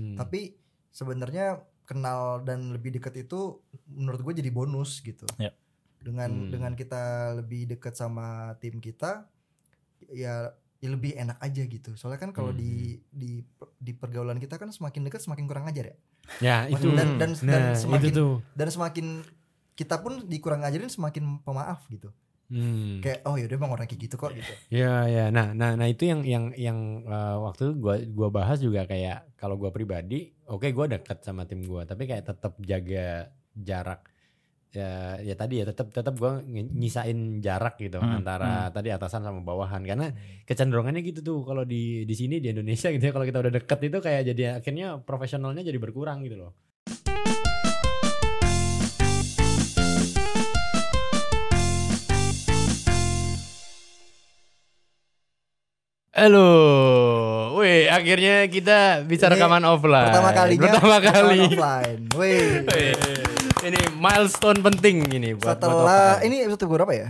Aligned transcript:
Hmm. 0.00 0.16
Tapi 0.16 0.56
sebenarnya 0.88 1.60
kenal 1.84 2.40
dan 2.40 2.72
lebih 2.72 2.90
dekat 2.90 3.20
itu 3.20 3.60
menurut 3.86 4.22
gue 4.22 4.40
jadi 4.40 4.48
bonus 4.48 4.98
gitu. 5.00 5.28
Ya. 5.36 5.52
Dengan 6.00 6.30
Hmm. 6.32 6.48
dengan 6.48 6.72
kita 6.72 7.02
lebih 7.36 7.68
dekat 7.68 7.92
sama 7.92 8.56
tim 8.56 8.80
kita 8.80 9.28
ya, 10.08 10.48
ya 10.80 10.88
lebih 10.88 11.12
enak 11.12 11.36
aja 11.36 11.62
gitu. 11.62 11.92
Soalnya 11.94 12.16
kan 12.18 12.32
kalau 12.32 12.50
Hmm. 12.50 12.58
di 12.58 12.72
di 13.12 13.44
di 13.76 13.92
pergaulan 13.92 14.40
kita 14.40 14.56
kan 14.56 14.72
semakin 14.72 15.04
dekat 15.04 15.20
semakin 15.20 15.44
kurang 15.44 15.68
ajar 15.68 15.92
ya. 15.92 15.96
ya 16.38 16.56
itu 16.70 16.88
dan- 16.94 17.18
dan- 17.18 17.34
dan 17.36 17.62
nah, 17.66 17.74
semakin- 17.74 18.06
itu 18.06 18.16
tuh. 18.16 18.34
Dan 18.54 18.68
semakin 18.70 19.06
kita 19.74 19.98
pun 19.98 20.24
dikurang 20.24 20.62
ajarin 20.62 20.86
semakin 20.86 21.42
pemaaf 21.42 21.84
gitu. 21.88 22.08
Hmm. 22.50 22.98
Kayak 22.98 23.22
oh 23.30 23.38
yaudah 23.38 23.56
emang 23.56 23.70
orang 23.78 23.86
kayak 23.86 24.10
gitu 24.10 24.18
kok 24.18 24.34
gitu. 24.34 24.52
Ya 24.74 25.06
ya. 25.06 25.24
Nah, 25.30 25.54
nah 25.54 25.78
nah 25.78 25.86
itu 25.86 26.02
yang 26.10 26.26
yang 26.26 26.50
yang 26.58 27.06
uh, 27.06 27.38
waktu 27.46 27.70
itu 27.70 27.74
gua 27.78 27.94
gua 28.10 28.28
bahas 28.34 28.58
juga 28.58 28.90
kayak 28.90 29.38
kalau 29.38 29.54
gua 29.54 29.70
pribadi, 29.70 30.34
oke 30.50 30.66
gua 30.74 30.90
dekat 30.90 31.22
sama 31.22 31.46
tim 31.46 31.62
gua, 31.62 31.86
tapi 31.86 32.10
kayak 32.10 32.26
tetap 32.26 32.58
jaga 32.58 33.30
jarak. 33.54 34.02
Ya 34.70 35.18
ya 35.22 35.34
tadi 35.38 35.62
ya 35.62 35.64
tetap 35.70 35.94
tetap 35.94 36.14
gua 36.18 36.42
nyisain 36.46 37.38
jarak 37.38 37.78
gitu 37.78 38.02
Hmm, 38.02 38.22
antara 38.22 38.70
tadi 38.74 38.90
atasan 38.90 39.22
sama 39.26 39.42
bawahan 39.42 39.82
karena 39.86 40.14
kecenderungannya 40.46 41.02
gitu 41.06 41.22
tuh 41.22 41.38
kalau 41.46 41.62
di 41.62 42.06
di 42.06 42.14
sini 42.18 42.38
di 42.42 42.50
Indonesia 42.50 42.90
gitu 42.90 43.02
ya 43.02 43.14
kalau 43.14 43.26
kita 43.26 43.38
udah 43.46 43.52
deket 43.62 43.78
itu 43.86 43.98
kayak 43.98 44.22
jadi 44.34 44.42
akhirnya 44.62 45.02
profesionalnya 45.02 45.62
jadi 45.62 45.78
berkurang 45.78 46.26
gitu 46.26 46.38
loh. 46.38 46.54
Halo, 56.20 56.52
wih 57.56 57.88
akhirnya 57.88 58.44
kita 58.44 59.08
bisa 59.08 59.24
Ini 59.24 59.40
rekaman 59.40 59.64
offline. 59.64 60.12
Pertama 60.12 60.30
kalinya 60.36 60.68
Pertama 60.68 60.96
kali. 61.00 61.08
rekaman 61.08 61.38
offline. 61.48 62.00
Wih. 62.20 62.44
Wih, 62.60 62.92
ini 63.64 63.80
milestone 63.96 64.60
penting 64.60 64.96
ini 65.08 65.32
buat 65.32 65.56
buat 65.56 65.56
Setelah 65.56 65.80
offline. 65.80 66.28
ini 66.28 66.36
episode 66.44 66.68
berapa 66.68 66.92
ya? 66.92 67.08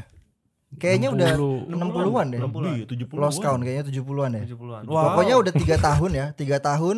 Kayaknya 0.78 1.08
udah 1.10 1.30
60. 1.34 1.74
60-an 1.74 2.26
deh. 2.30 2.38
60-an. 2.38 2.70
Iya, 2.70 2.84
70-an. 2.86 3.18
Lost 3.18 3.38
count 3.42 3.60
kayaknya 3.60 3.84
70-an 3.90 4.30
ya. 4.30 4.42
70-an. 4.46 4.82
Pokoknya 4.86 5.34
udah 5.42 5.52
tiga 5.58 5.76
tahun 5.82 6.10
ya, 6.14 6.26
tiga 6.38 6.56
tahun. 6.62 6.96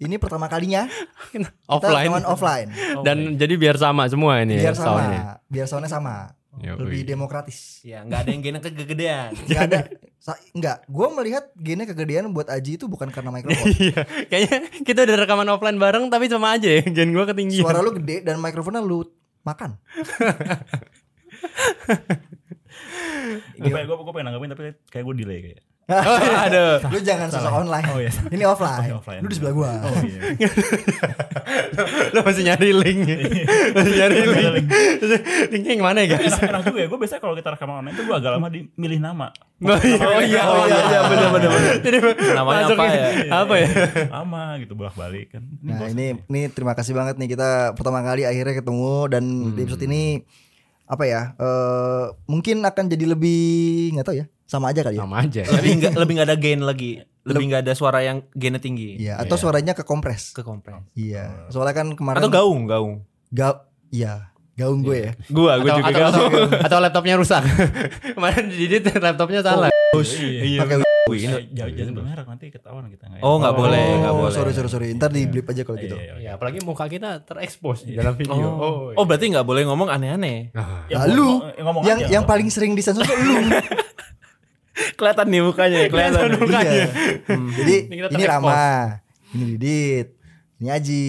Ini 0.00 0.16
pertama 0.16 0.48
kalinya 0.48 0.88
kita 1.28 1.52
offline 1.68 2.08
rekaman 2.08 2.24
offline. 2.24 2.68
dan 3.04 3.36
jadi 3.36 3.52
biar 3.60 3.76
sama 3.76 4.08
semua 4.08 4.40
ini 4.40 4.56
Biar 4.56 4.72
ya, 4.72 4.80
sama, 4.80 4.88
soundnya. 4.96 5.20
biar 5.44 5.66
soundnya 5.68 5.92
sama, 5.92 6.14
Yoi. 6.56 6.80
lebih 6.80 7.00
demokratis. 7.04 7.84
Ya 7.84 8.00
nggak 8.00 8.24
ada 8.24 8.30
yang 8.32 8.40
gena 8.40 8.58
kegedean. 8.64 9.28
Enggak 9.44 9.62
ada, 9.68 9.78
sa- 10.20 10.36
enggak. 10.52 10.84
Gue 10.84 11.08
melihat 11.10 11.48
gini 11.56 11.82
kegedean 11.82 12.30
buat 12.30 12.46
Aji 12.46 12.76
itu 12.76 12.86
bukan 12.86 13.08
karena 13.08 13.32
mikrofon. 13.32 13.66
Iya, 13.80 14.04
kayaknya 14.28 14.58
kita 14.84 15.02
udah 15.02 15.16
rekaman 15.18 15.48
offline 15.48 15.80
bareng 15.80 16.06
tapi 16.06 16.28
sama 16.28 16.54
aja 16.54 16.68
ya, 16.68 16.84
gen 16.86 17.10
gua 17.10 17.24
ketinggian. 17.24 17.64
Suara 17.64 17.80
lu 17.80 17.96
gede 17.96 18.20
dan 18.20 18.36
mikrofonnya 18.36 18.78
lu 18.78 19.02
makan. 19.40 19.80
Gue 23.56 23.68
pengen, 23.68 23.86
gue, 23.86 23.96
gue 23.96 24.12
pengen 24.12 24.26
nanggapin 24.28 24.50
tapi 24.52 24.62
kayak 24.88 25.04
gue 25.04 25.14
delay 25.16 25.38
kayak. 25.42 25.60
Oh, 25.90 26.18
aduh. 26.46 26.78
Lu 26.86 26.98
jangan 27.02 27.26
sosok 27.26 27.52
online. 27.52 27.86
Oh 27.90 27.98
iya. 27.98 28.12
Ini 28.30 28.44
offline. 28.46 28.94
Oh, 28.94 29.02
offline. 29.02 29.20
Lu 29.20 29.26
di 29.26 29.34
sebelah 29.34 29.54
gua. 29.54 29.70
Oh 29.82 29.96
iya. 30.06 30.20
Lo 32.14 32.20
masih 32.22 32.42
nyari 32.46 32.70
link. 32.70 33.00
masih 33.74 33.92
nyari 33.98 34.16
link. 34.22 34.66
Linknya 35.50 35.72
yang 35.74 35.84
mana 35.84 35.98
ya 36.02 36.14
guys? 36.14 36.38
enak, 36.38 36.62
juga 36.62 36.78
ya. 36.78 36.86
Gue 36.86 36.98
biasanya 36.98 37.20
kalau 37.20 37.34
kita 37.34 37.48
rekaman 37.52 37.74
online 37.82 37.94
itu 37.96 38.02
gue 38.06 38.16
agak 38.16 38.30
lama 38.32 38.48
di 38.48 38.60
milih 38.74 38.98
nama. 39.02 39.28
Oh 39.60 39.76
iya, 39.84 40.40
oh 40.48 40.64
iya, 40.64 40.78
iya, 40.88 41.00
bener 41.04 41.28
bener 41.36 41.48
bener. 41.52 41.72
Jadi 41.84 41.96
Namanya 42.32 42.64
apa 42.64 42.84
ya? 42.88 43.02
Apa 43.44 43.54
ya? 43.60 43.68
Lama 44.08 44.42
gitu 44.56 44.72
bolak 44.72 44.96
balik 44.96 45.36
kan. 45.36 45.42
Nah 45.60 45.90
ini 45.90 46.16
ini 46.24 46.40
terima 46.48 46.72
kasih 46.72 46.96
banget 46.96 47.20
nih 47.20 47.36
kita 47.36 47.76
pertama 47.76 48.00
kali 48.00 48.24
akhirnya 48.24 48.56
ketemu 48.56 48.92
dan 49.10 49.24
Hmm. 49.30 49.52
di 49.52 49.60
episode 49.62 49.84
ini 49.84 50.24
apa 50.90 51.04
ya 51.06 51.38
eh 51.38 52.04
mungkin 52.26 52.66
akan 52.66 52.90
jadi 52.90 53.14
lebih 53.14 53.94
nggak 53.94 54.06
tahu 54.10 54.16
ya 54.18 54.26
sama 54.50 54.74
aja 54.74 54.82
kali 54.82 54.98
ya. 54.98 55.06
Sama 55.06 55.16
aja. 55.22 55.42
lebih 55.46 55.70
nggak 55.78 55.92
lebih 55.94 56.12
nggak 56.18 56.28
ada 56.28 56.38
gain 56.42 56.62
lagi. 56.66 56.90
Lebih 57.22 57.44
nggak 57.54 57.62
ada 57.62 57.72
suara 57.78 58.02
yang 58.02 58.26
gainnya 58.34 58.58
tinggi. 58.58 58.98
Iya 58.98 59.22
atau 59.22 59.38
suaranya 59.38 59.78
kekompres. 59.78 60.34
Ke 60.34 60.42
kompres. 60.42 60.82
Iya 60.98 61.46
soalnya 61.54 61.74
kan 61.78 61.94
kemarin 61.94 62.18
Atau 62.18 62.34
gaung, 62.34 62.66
gaung. 62.66 63.06
ga 63.30 63.62
iya 63.94 64.34
gaung 64.58 64.82
gue 64.82 64.98
ya. 65.06 65.12
Gua, 65.30 65.62
gua 65.62 65.70
Atau, 65.70 65.78
juga 65.78 66.02
atau, 66.10 66.22
gaung. 66.26 66.50
atau 66.66 66.78
laptopnya 66.82 67.14
rusak. 67.16 67.42
Kemarin 68.18 68.44
Didit 68.50 68.84
laptopnya 68.98 69.40
salah. 69.40 69.70
Iya. 69.96 70.66
Pakai 70.66 70.82
Wih, 71.10 71.20
Eh, 71.20 71.42
Jangan 71.50 71.72
jangan 71.74 71.94
merek 72.04 72.26
nanti 72.26 72.46
ketahuan 72.48 72.86
kita 72.86 73.04
nggak 73.04 73.18
ya? 73.18 73.22
Oh 73.22 73.36
nggak 73.36 73.52
boleh, 73.52 73.82
Oh, 73.84 73.98
nggak 73.98 74.14
boleh. 74.16 74.32
sorry 74.32 74.52
sorry 74.52 74.68
sorry. 74.68 74.86
Ntar 74.92 75.10
di 75.10 75.22
blip 75.24 75.44
aja 75.44 75.62
kalau 75.62 75.76
gitu. 75.76 75.92
Iya, 75.92 76.00
iya, 76.00 76.14
iya. 76.16 76.24
Ya, 76.24 76.30
apalagi 76.34 76.58
muka 76.60 76.86
kita 76.86 77.20
terekspos 77.20 77.82
di 77.82 77.92
dalam 77.92 78.14
video. 78.14 78.32
Oh, 78.32 78.90
oh 78.92 79.04
berarti 79.04 79.26
nggak 79.28 79.42
boleh 79.42 79.62
ngomong 79.64 79.88
aneh-aneh. 79.88 80.50
Ah. 80.52 80.86
Ya, 80.86 81.02
Lalu 81.04 81.28
ngomong- 81.58 81.84
yang 81.84 81.98
yang 82.08 82.24
paling 82.24 82.46
sering 82.46 82.72
disensor 82.72 83.02
tuh 83.02 83.16
lu. 83.16 83.34
Kelihatan 84.96 85.26
nih 85.28 85.42
mukanya, 85.42 85.78
kelihatan. 85.86 86.40
Iya. 86.40 86.84
Hmm, 87.26 87.52
Jadi 87.52 87.76
Ini. 87.90 88.24
Rama, 88.24 88.96
ini 89.30 89.44
Didit, 89.54 90.16
ini 90.56 90.68
Aji, 90.68 91.04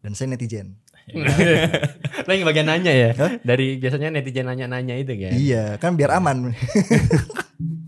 dan 0.00 0.12
saya 0.12 0.26
netizen. 0.28 0.74
Lo 2.26 2.30
yang 2.30 2.42
bagian 2.44 2.66
nanya 2.66 2.90
ya? 2.90 3.10
Dari 3.40 3.76
biasanya 3.76 4.10
netizen 4.10 4.46
nanya-nanya 4.46 4.94
itu 4.96 5.12
kan? 5.14 5.32
Iya, 5.32 5.64
kan 5.76 5.94
biar 5.94 6.14
aman. 6.14 6.50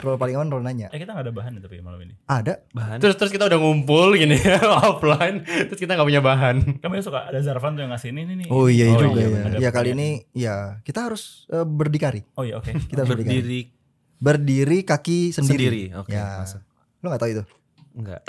role 0.00 0.16
paling 0.16 0.34
aman 0.38 0.48
role 0.48 0.64
nanya. 0.64 0.88
Eh 0.90 0.98
kita 0.98 1.12
nggak 1.12 1.26
ada 1.28 1.34
bahan 1.34 1.50
ya, 1.58 1.60
tapi 1.64 1.80
malam 1.80 2.00
ini. 2.02 2.14
Ada. 2.24 2.64
Bahan. 2.72 2.98
Terus 2.98 3.14
terus 3.18 3.30
kita 3.30 3.46
udah 3.50 3.58
ngumpul 3.58 4.14
gini 4.14 4.36
offline, 4.88 5.42
terus 5.44 5.78
kita 5.78 5.94
nggak 5.94 6.08
punya 6.08 6.22
bahan. 6.22 6.56
Biasanya 6.80 7.04
suka 7.04 7.20
ada 7.28 7.38
Zarvan 7.40 7.74
tuh 7.78 7.82
yang 7.84 7.92
ngasih 7.92 8.10
ini 8.14 8.22
nih. 8.44 8.48
Oh 8.48 8.66
iya 8.66 8.90
Oh, 8.92 9.00
juga 9.00 9.20
iya, 9.22 9.38
ya. 9.56 9.58
Ya 9.58 9.70
kali 9.70 9.92
ini 9.94 10.08
ya 10.32 10.78
kita 10.82 11.06
harus 11.10 11.46
eh, 11.48 11.64
berdikari. 11.64 12.22
Oh 12.34 12.44
iya 12.46 12.58
oke. 12.58 12.70
Kita 12.70 13.02
harus 13.02 13.12
berdikari. 13.14 13.40
Berdiri 13.40 13.60
Berdiri 14.20 14.78
kaki 14.84 15.32
sendiri. 15.32 15.56
sendiri. 15.56 15.82
Oke, 15.96 16.12
ya. 16.12 16.44
masuk. 16.44 16.60
Lo 17.00 17.08
gak 17.08 17.20
tahu 17.24 17.30
itu? 17.32 17.44
Enggak. 17.96 18.20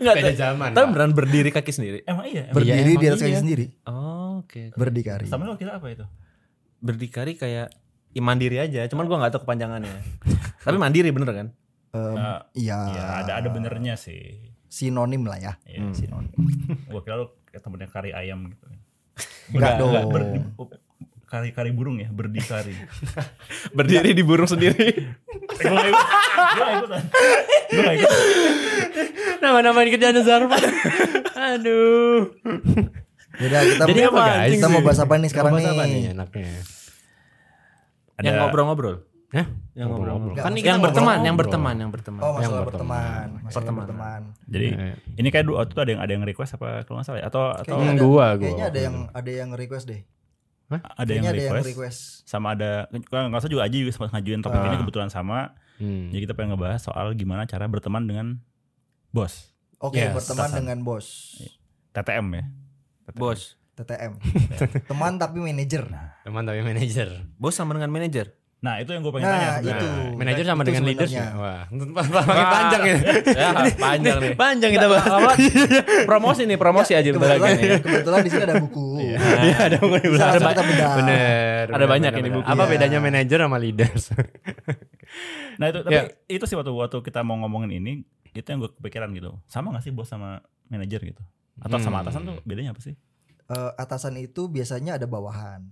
Enggak. 0.00 0.14
Beda 0.24 0.32
zaman. 0.32 0.70
Tapi 0.72 0.84
beneran 0.88 1.12
berdiri 1.12 1.50
kaki 1.52 1.68
sendiri. 1.68 1.98
Emang 2.08 2.24
iya. 2.24 2.48
Emang 2.48 2.56
Berdiri 2.56 2.92
emang 2.96 3.00
di 3.00 3.06
atas 3.12 3.20
kaki 3.20 3.34
iya. 3.36 3.40
sendiri. 3.44 3.66
Oh, 3.84 4.40
oke. 4.40 4.72
Berdikari. 4.72 5.28
Sama 5.28 5.44
lo 5.44 5.60
kita 5.60 5.76
apa 5.76 5.92
itu? 5.92 6.08
Berdikari 6.80 7.36
kayak 7.36 7.68
ya 8.18 8.22
mandiri 8.24 8.56
aja, 8.58 8.90
cuman 8.90 9.06
gua 9.06 9.22
nggak 9.22 9.32
tahu 9.32 9.46
kepanjangannya. 9.46 9.94
Tapi 10.66 10.76
mandiri 10.76 11.08
bener 11.08 11.30
kan? 11.30 11.48
Em, 11.88 12.16
Eh, 12.18 12.40
Iya. 12.66 12.78
Iya 12.90 13.04
ada 13.22 13.32
ada 13.38 13.48
benernya 13.48 13.94
sih. 13.94 14.50
Sinonim 14.66 15.22
lah 15.22 15.38
ya. 15.38 15.52
Iya. 15.64 15.94
Sinonim. 15.94 16.34
Gue 16.84 17.00
kira 17.00 17.24
kayak 17.48 17.62
temennya 17.62 17.88
kari 17.88 18.10
ayam 18.12 18.50
gitu. 18.50 18.64
Enggak 19.48 19.80
dong. 19.80 19.94
kari 21.24 21.52
kari 21.52 21.70
burung 21.70 21.96
ya 21.96 22.08
berdikari. 22.08 22.72
Berdiri 23.76 24.12
di 24.12 24.24
burung 24.24 24.44
sendiri. 24.44 24.92
Gue 25.54 25.82
ikut. 25.88 26.90
Gue 27.68 27.80
gak 27.80 27.94
ikutan. 27.96 28.22
Nama-namain 29.38 29.88
kerjaan 29.88 30.20
Zarvan. 30.20 30.62
Aduh. 31.34 32.32
Yaudah 33.38 33.60
kita 33.62 33.84
Jadi 33.86 34.00
apa 34.02 34.20
guys? 34.20 34.50
Kita 34.52 34.66
mau 34.68 34.80
bahas 34.80 34.98
apa 34.98 35.14
nih 35.14 35.28
sekarang 35.30 35.52
apa 35.54 35.84
nih? 35.84 36.12
enaknya? 36.12 36.52
Yang 38.20 38.36
ngobrol-ngobrol. 38.40 38.96
Hah? 39.28 39.46
Yang 39.72 39.86
ngobrol-ngobrol. 39.88 40.34
Kan 40.34 40.50
maksudnya 40.50 40.66
yang 40.66 40.80
berteman, 40.80 41.18
yang 41.20 41.36
berteman, 41.36 41.74
yang 41.76 41.90
berteman. 41.90 42.20
Oh 42.20 42.34
Yang 42.36 42.52
berteman. 42.64 43.28
Pertemanan. 43.44 43.76
berteman. 43.84 44.20
Jadi 44.46 44.68
Iya. 44.72 44.94
ini 45.14 45.28
kayak 45.28 45.44
dua 45.44 45.56
waktu 45.60 45.70
itu 45.70 45.80
ada 45.80 45.90
yang 45.90 46.00
ada 46.00 46.12
yang 46.12 46.24
request 46.24 46.50
apa 46.54 46.66
kalau 46.82 46.96
nggak 46.96 47.06
salah 47.06 47.18
ya? 47.18 47.26
Atau 47.26 47.42
atau 47.52 47.64
Kayaknya 47.76 47.90
ada, 47.90 48.00
gua, 48.00 48.26
gua. 48.30 48.40
kayaknya 48.40 48.66
ada 48.66 48.80
yang 48.80 48.96
ada 49.10 49.30
yang 49.30 49.50
request 49.52 49.84
deh. 49.86 50.00
ada 50.00 50.72
yang 50.72 50.80
Kayaknya 50.88 51.28
ada 51.28 51.38
yang 51.38 51.52
request, 51.54 51.68
request. 51.70 52.00
sama 52.24 52.46
ada 52.52 52.70
kalau 53.04 53.28
nggak 53.28 53.40
usah 53.40 53.48
juga 53.50 53.64
aja 53.64 53.72
juga 53.74 53.88
sempat 53.90 54.10
ngajuin 54.10 54.40
topik 54.40 54.58
ini 54.58 54.68
Ah. 54.70 54.80
kebetulan 54.80 55.08
sama. 55.08 55.38
Hmm. 55.76 56.08
Jadi 56.08 56.20
kita 56.22 56.32
pengen 56.32 56.50
ngebahas 56.52 56.80
soal 56.82 57.12
gimana 57.12 57.44
cara 57.44 57.64
berteman 57.64 58.02
dengan 58.02 58.26
bos. 59.10 59.52
Oke, 59.78 60.00
Yes, 60.00 60.10
berteman 60.10 60.48
dengan 60.54 60.78
bos. 60.82 61.38
TTM 61.90 62.26
ya. 62.32 62.44
TTM. 63.04 63.16
Bos. 63.16 63.57
TTM. 63.78 64.12
Teman 64.90 65.12
tapi 65.16 65.38
manajer. 65.38 65.86
Teman 66.20 66.42
tapi 66.42 66.60
manajer. 66.60 67.08
Bos 67.34 67.54
sama 67.54 67.72
dengan 67.72 67.88
manajer. 67.88 68.34
Nah 68.58 68.82
itu 68.82 68.90
yang 68.90 69.00
gue 69.00 69.14
pengen 69.14 69.22
Nah, 69.24 69.38
tanya 69.38 69.50
itu. 69.54 69.70
sebenarnya. 69.70 69.86
Nah, 70.02 70.16
manajer 70.18 70.44
sama 70.44 70.58
Itu 70.58 70.68
dengan 70.68 70.82
leaders 70.84 71.12
ya? 71.14 71.26
Wah, 71.32 71.62
makin 71.70 71.94
panjang 72.50 72.82
ya. 72.82 72.96
Ya, 73.30 73.48
panjang 73.72 74.16
nih. 74.18 74.32
Panjang 74.34 74.70
kita 74.74 74.86
bahas. 74.88 75.06
Apa? 75.14 75.30
promosi 76.04 76.42
nih, 76.42 76.58
promosi 76.58 76.92
aja 76.92 77.06
bentar 77.08 77.38
Kebetulan, 77.38 77.54
nih. 77.54 77.70
kebetulan 77.78 78.18
di 78.18 78.30
sini 78.34 78.42
ada 78.42 78.56
buku. 78.58 78.86
Iya, 78.98 79.56
ada 79.62 79.76
bukan 79.78 80.00
Bisa 80.04 80.24
langsung 80.26 80.50
kita 80.50 80.64
bedah. 80.66 80.90
Bener. 80.98 81.64
Ada 81.64 81.70
bener, 81.70 81.86
banyak 81.86 82.10
bener, 82.10 82.18
ini 82.18 82.28
bener. 82.28 82.36
buku. 82.36 82.48
Apa 82.50 82.58
Iya. 82.60 82.70
bedanya 82.74 82.98
manajer 82.98 83.38
sama 83.38 83.56
leaders? 83.56 84.04
Nah 85.56 85.66
itu 85.68 85.78
tapi 85.80 85.94
Ya. 85.94 86.02
itu 86.28 86.44
sih 86.44 86.54
waktu 86.54 86.70
waktu 86.70 86.98
kita 87.00 87.20
mau 87.22 87.38
ngomongin 87.38 87.70
ini 87.72 87.92
itu 88.32 88.44
yang 88.44 88.58
gue 88.58 88.70
kepikiran 88.72 89.10
gitu. 89.12 89.38
Sama 89.44 89.70
gak 89.70 89.82
sih 89.82 89.90
bos 89.90 90.06
sama 90.06 90.38
manajer 90.66 91.00
gitu? 91.04 91.22
Atau 91.58 91.78
sama 91.78 92.00
Hmm. 92.00 92.06
atasan 92.06 92.22
tuh 92.24 92.36
bedanya 92.42 92.70
apa 92.70 92.80
sih? 92.80 92.94
Eh, 93.48 93.72
atasan 93.76 94.14
itu 94.16 94.46
biasanya 94.46 94.94
ada 94.94 95.04
bawahan. 95.04 95.64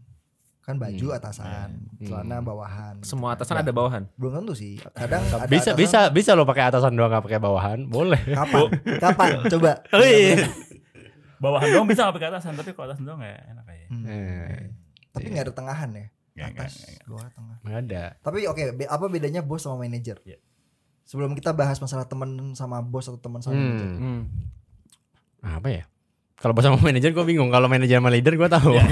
kan 0.61 0.83
baju 0.83 0.99
Hmm. 1.07 1.15
atasan, 1.15 1.69
Hmm. 1.95 2.03
celana 2.03 2.43
bawahan. 2.43 2.99
Semua 3.01 3.31
gitu 3.31 3.47
atasan 3.47 3.63
ada 3.63 3.71
bawahan. 3.71 4.03
Belum 4.13 4.35
tentu 4.35 4.51
sih. 4.53 4.83
Kadang 4.91 5.23
ada 5.23 5.47
bisa 5.47 5.71
atasan- 5.71 5.79
bisa 5.79 6.01
bisa 6.11 6.31
lo 6.33 6.43
pakai 6.43 6.67
atasan 6.67 6.91
doang 6.91 7.07
nggak 7.09 7.23
pakai 7.23 7.39
bawahan 7.39 7.87
boleh 7.87 8.19
Kapan? 8.27 8.67
Kapan? 8.99 9.47
Coba. 9.47 9.79
Oh, 9.95 10.03
iya. 10.03 10.43
Bawahan 11.39 11.71
doang 11.71 11.87
bisa 11.87 12.03
nggak 12.03 12.19
pakai 12.19 12.29
atasan, 12.29 12.57
tapi 12.57 12.75
kalau 12.75 12.89
atasan 12.89 13.05
doang 13.05 13.21
kayak 13.21 13.47
enak 13.47 13.63
kayak. 13.65 13.87
Hmm. 13.87 14.05
Eh, 14.07 14.63
Tapi 15.13 15.27
nggak 15.29 15.45
ada 15.45 15.55
tengahan 15.55 15.91
ya. 15.93 16.07
Atas, 16.37 16.73
bawah, 17.05 17.31
tengah. 17.31 17.57
nggak 17.63 17.79
ada 17.87 18.05
Tapi 18.21 18.39
oke, 18.45 18.63
be- 18.75 18.91
apa 18.91 19.07
bedanya 19.07 19.41
bos 19.41 19.63
sama 19.63 19.81
manajer? 19.81 20.19
Iya. 20.21 20.43
Sebelum 21.01 21.33
kita 21.33 21.55
bahas 21.55 21.79
masalah 21.79 22.05
teman 22.05 22.29
sama 22.53 22.83
bos 22.83 23.07
atau 23.07 23.17
teman 23.17 23.39
sama 23.39 23.55
manajer. 23.55 23.87
hmm. 23.87 24.03
Hmm. 24.03 24.23
apa 25.47 25.69
ya 25.71 25.85
kalau 26.37 26.53
bos 26.53 26.63
sama 26.63 26.77
manajer 26.79 27.11
gue 27.11 27.25
bingung 27.25 27.49
kalau 27.49 27.65
manajer 27.65 27.97
sama 27.97 28.13
leader 28.13 28.35
gue 28.35 28.45
tahu 28.47 28.77
Iya. 28.77 28.85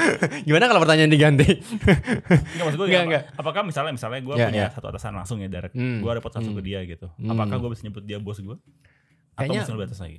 gimana 0.46 0.64
kalau 0.66 0.80
pertanyaan 0.80 1.10
diganti 1.10 1.58
Enggak 1.58 2.62
maksud 2.62 2.78
gue 2.78 2.86
Nggak, 2.86 2.98
apa- 2.98 3.10
nggak. 3.10 3.22
apakah 3.36 3.62
misalnya 3.62 3.92
misalnya 3.92 4.20
gue 4.20 4.34
Ya, 4.34 4.46
punya 4.46 4.62
ya. 4.62 4.68
satu 4.70 4.86
atasan 4.88 5.12
langsung 5.12 5.38
ya 5.38 5.48
direct, 5.48 5.74
Hmm. 5.74 5.98
gue 5.98 6.10
report 6.10 6.32
langsung 6.32 6.54
ke 6.54 6.62
Hmm. 6.62 6.70
dia 6.70 6.80
gitu. 6.84 7.06
Hmm. 7.12 7.28
Apakah 7.28 7.56
gue 7.58 7.70
bisa 7.70 7.82
nyebut 7.84 8.02
dia 8.02 8.18
bos 8.18 8.38
gue? 8.38 8.54
Atau 8.54 9.34
Kayaknya- 9.36 9.60
mesti 9.60 9.72
lebih 9.72 9.86
atas 9.86 10.00
lagi? 10.00 10.18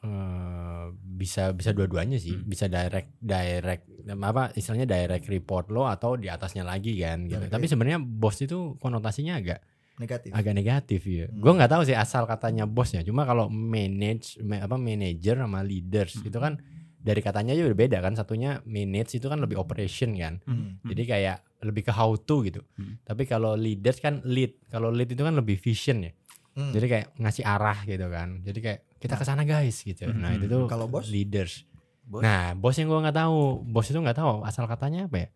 Eh, 0.00 0.84
bisa 0.96 1.52
bisa 1.52 1.70
dua-duanya 1.70 2.16
sih 2.16 2.32
Hmm. 2.32 2.48
bisa 2.48 2.64
direct 2.64 3.12
direct 3.20 3.84
apa 4.10 4.48
istilahnya 4.50 4.88
direct 4.88 5.28
report 5.28 5.68
lo 5.68 5.84
atau 5.84 6.16
di 6.16 6.26
atasnya 6.26 6.64
lagi 6.64 6.96
kan 6.96 7.28
gitu 7.28 7.36
Oke. 7.38 7.52
tapi 7.52 7.68
sebenarnya 7.68 8.00
bos 8.00 8.40
itu 8.40 8.80
konotasinya 8.80 9.36
agak 9.36 9.60
Negatif. 10.00 10.32
agak 10.32 10.54
negatif 10.54 11.00
ya 11.04 11.26
Hmm. 11.26 11.38
gue 11.38 11.52
nggak 11.54 11.70
tahu 11.70 11.82
sih 11.84 11.92
asal 11.92 12.24
katanya 12.24 12.64
bosnya 12.64 13.00
cuma 13.00 13.22
kalau 13.22 13.46
manage 13.46 14.40
ma- 14.40 14.58
apa 14.58 14.74
manager 14.74 15.36
sama 15.38 15.60
leaders 15.60 16.16
itu 16.18 16.34
kan 16.34 16.56
dari 16.98 17.20
katanya 17.20 17.52
aja 17.52 17.62
udah 17.62 17.78
beda 17.78 17.98
kan 17.98 18.12
satunya 18.12 18.60
manage 18.62 19.14
itu 19.14 19.26
kan 19.26 19.36
lebih 19.36 19.56
operation 19.56 20.12
kan 20.14 20.40
Hmm. 20.42 20.80
jadi 20.82 21.02
kayak 21.06 21.36
lebih 21.62 21.82
ke 21.82 21.92
how 21.92 22.08
to 22.14 22.40
gitu 22.42 22.64
Hmm. 22.74 22.96
tapi 23.02 23.24
kalau 23.24 23.52
leaders 23.54 23.98
kan 23.98 24.24
lead 24.24 24.56
kalau 24.66 24.88
lead 24.88 25.06
itu 25.06 25.20
kan 25.20 25.32
lebih 25.32 25.54
vision 25.54 26.00
ya 26.00 26.12
Hmm. 26.50 26.72
jadi 26.72 26.86
kayak 26.88 27.06
ngasih 27.16 27.44
arah 27.44 27.78
gitu 27.84 28.06
kan 28.06 28.40
jadi 28.40 28.58
kayak 28.58 28.80
kita 28.98 29.14
ke 29.14 29.22
sana 29.22 29.44
guys 29.44 29.76
gitu 29.78 30.08
nah 30.10 30.32
itu 30.32 30.44
tuh 30.46 30.64
Kalau 30.66 30.84
bos? 30.86 31.06
leaders 31.06 31.68
Bos? 32.02 32.20
nah 32.20 32.52
bos 32.52 32.74
yang 32.74 32.88
gua 32.88 33.00
nggak 33.02 33.18
tahu 33.18 33.38
bos 33.62 33.86
itu 33.86 33.96
nggak 33.96 34.16
tahu 34.16 34.42
asal 34.42 34.64
katanya 34.64 35.06
apa 35.06 35.16
ya 35.18 35.28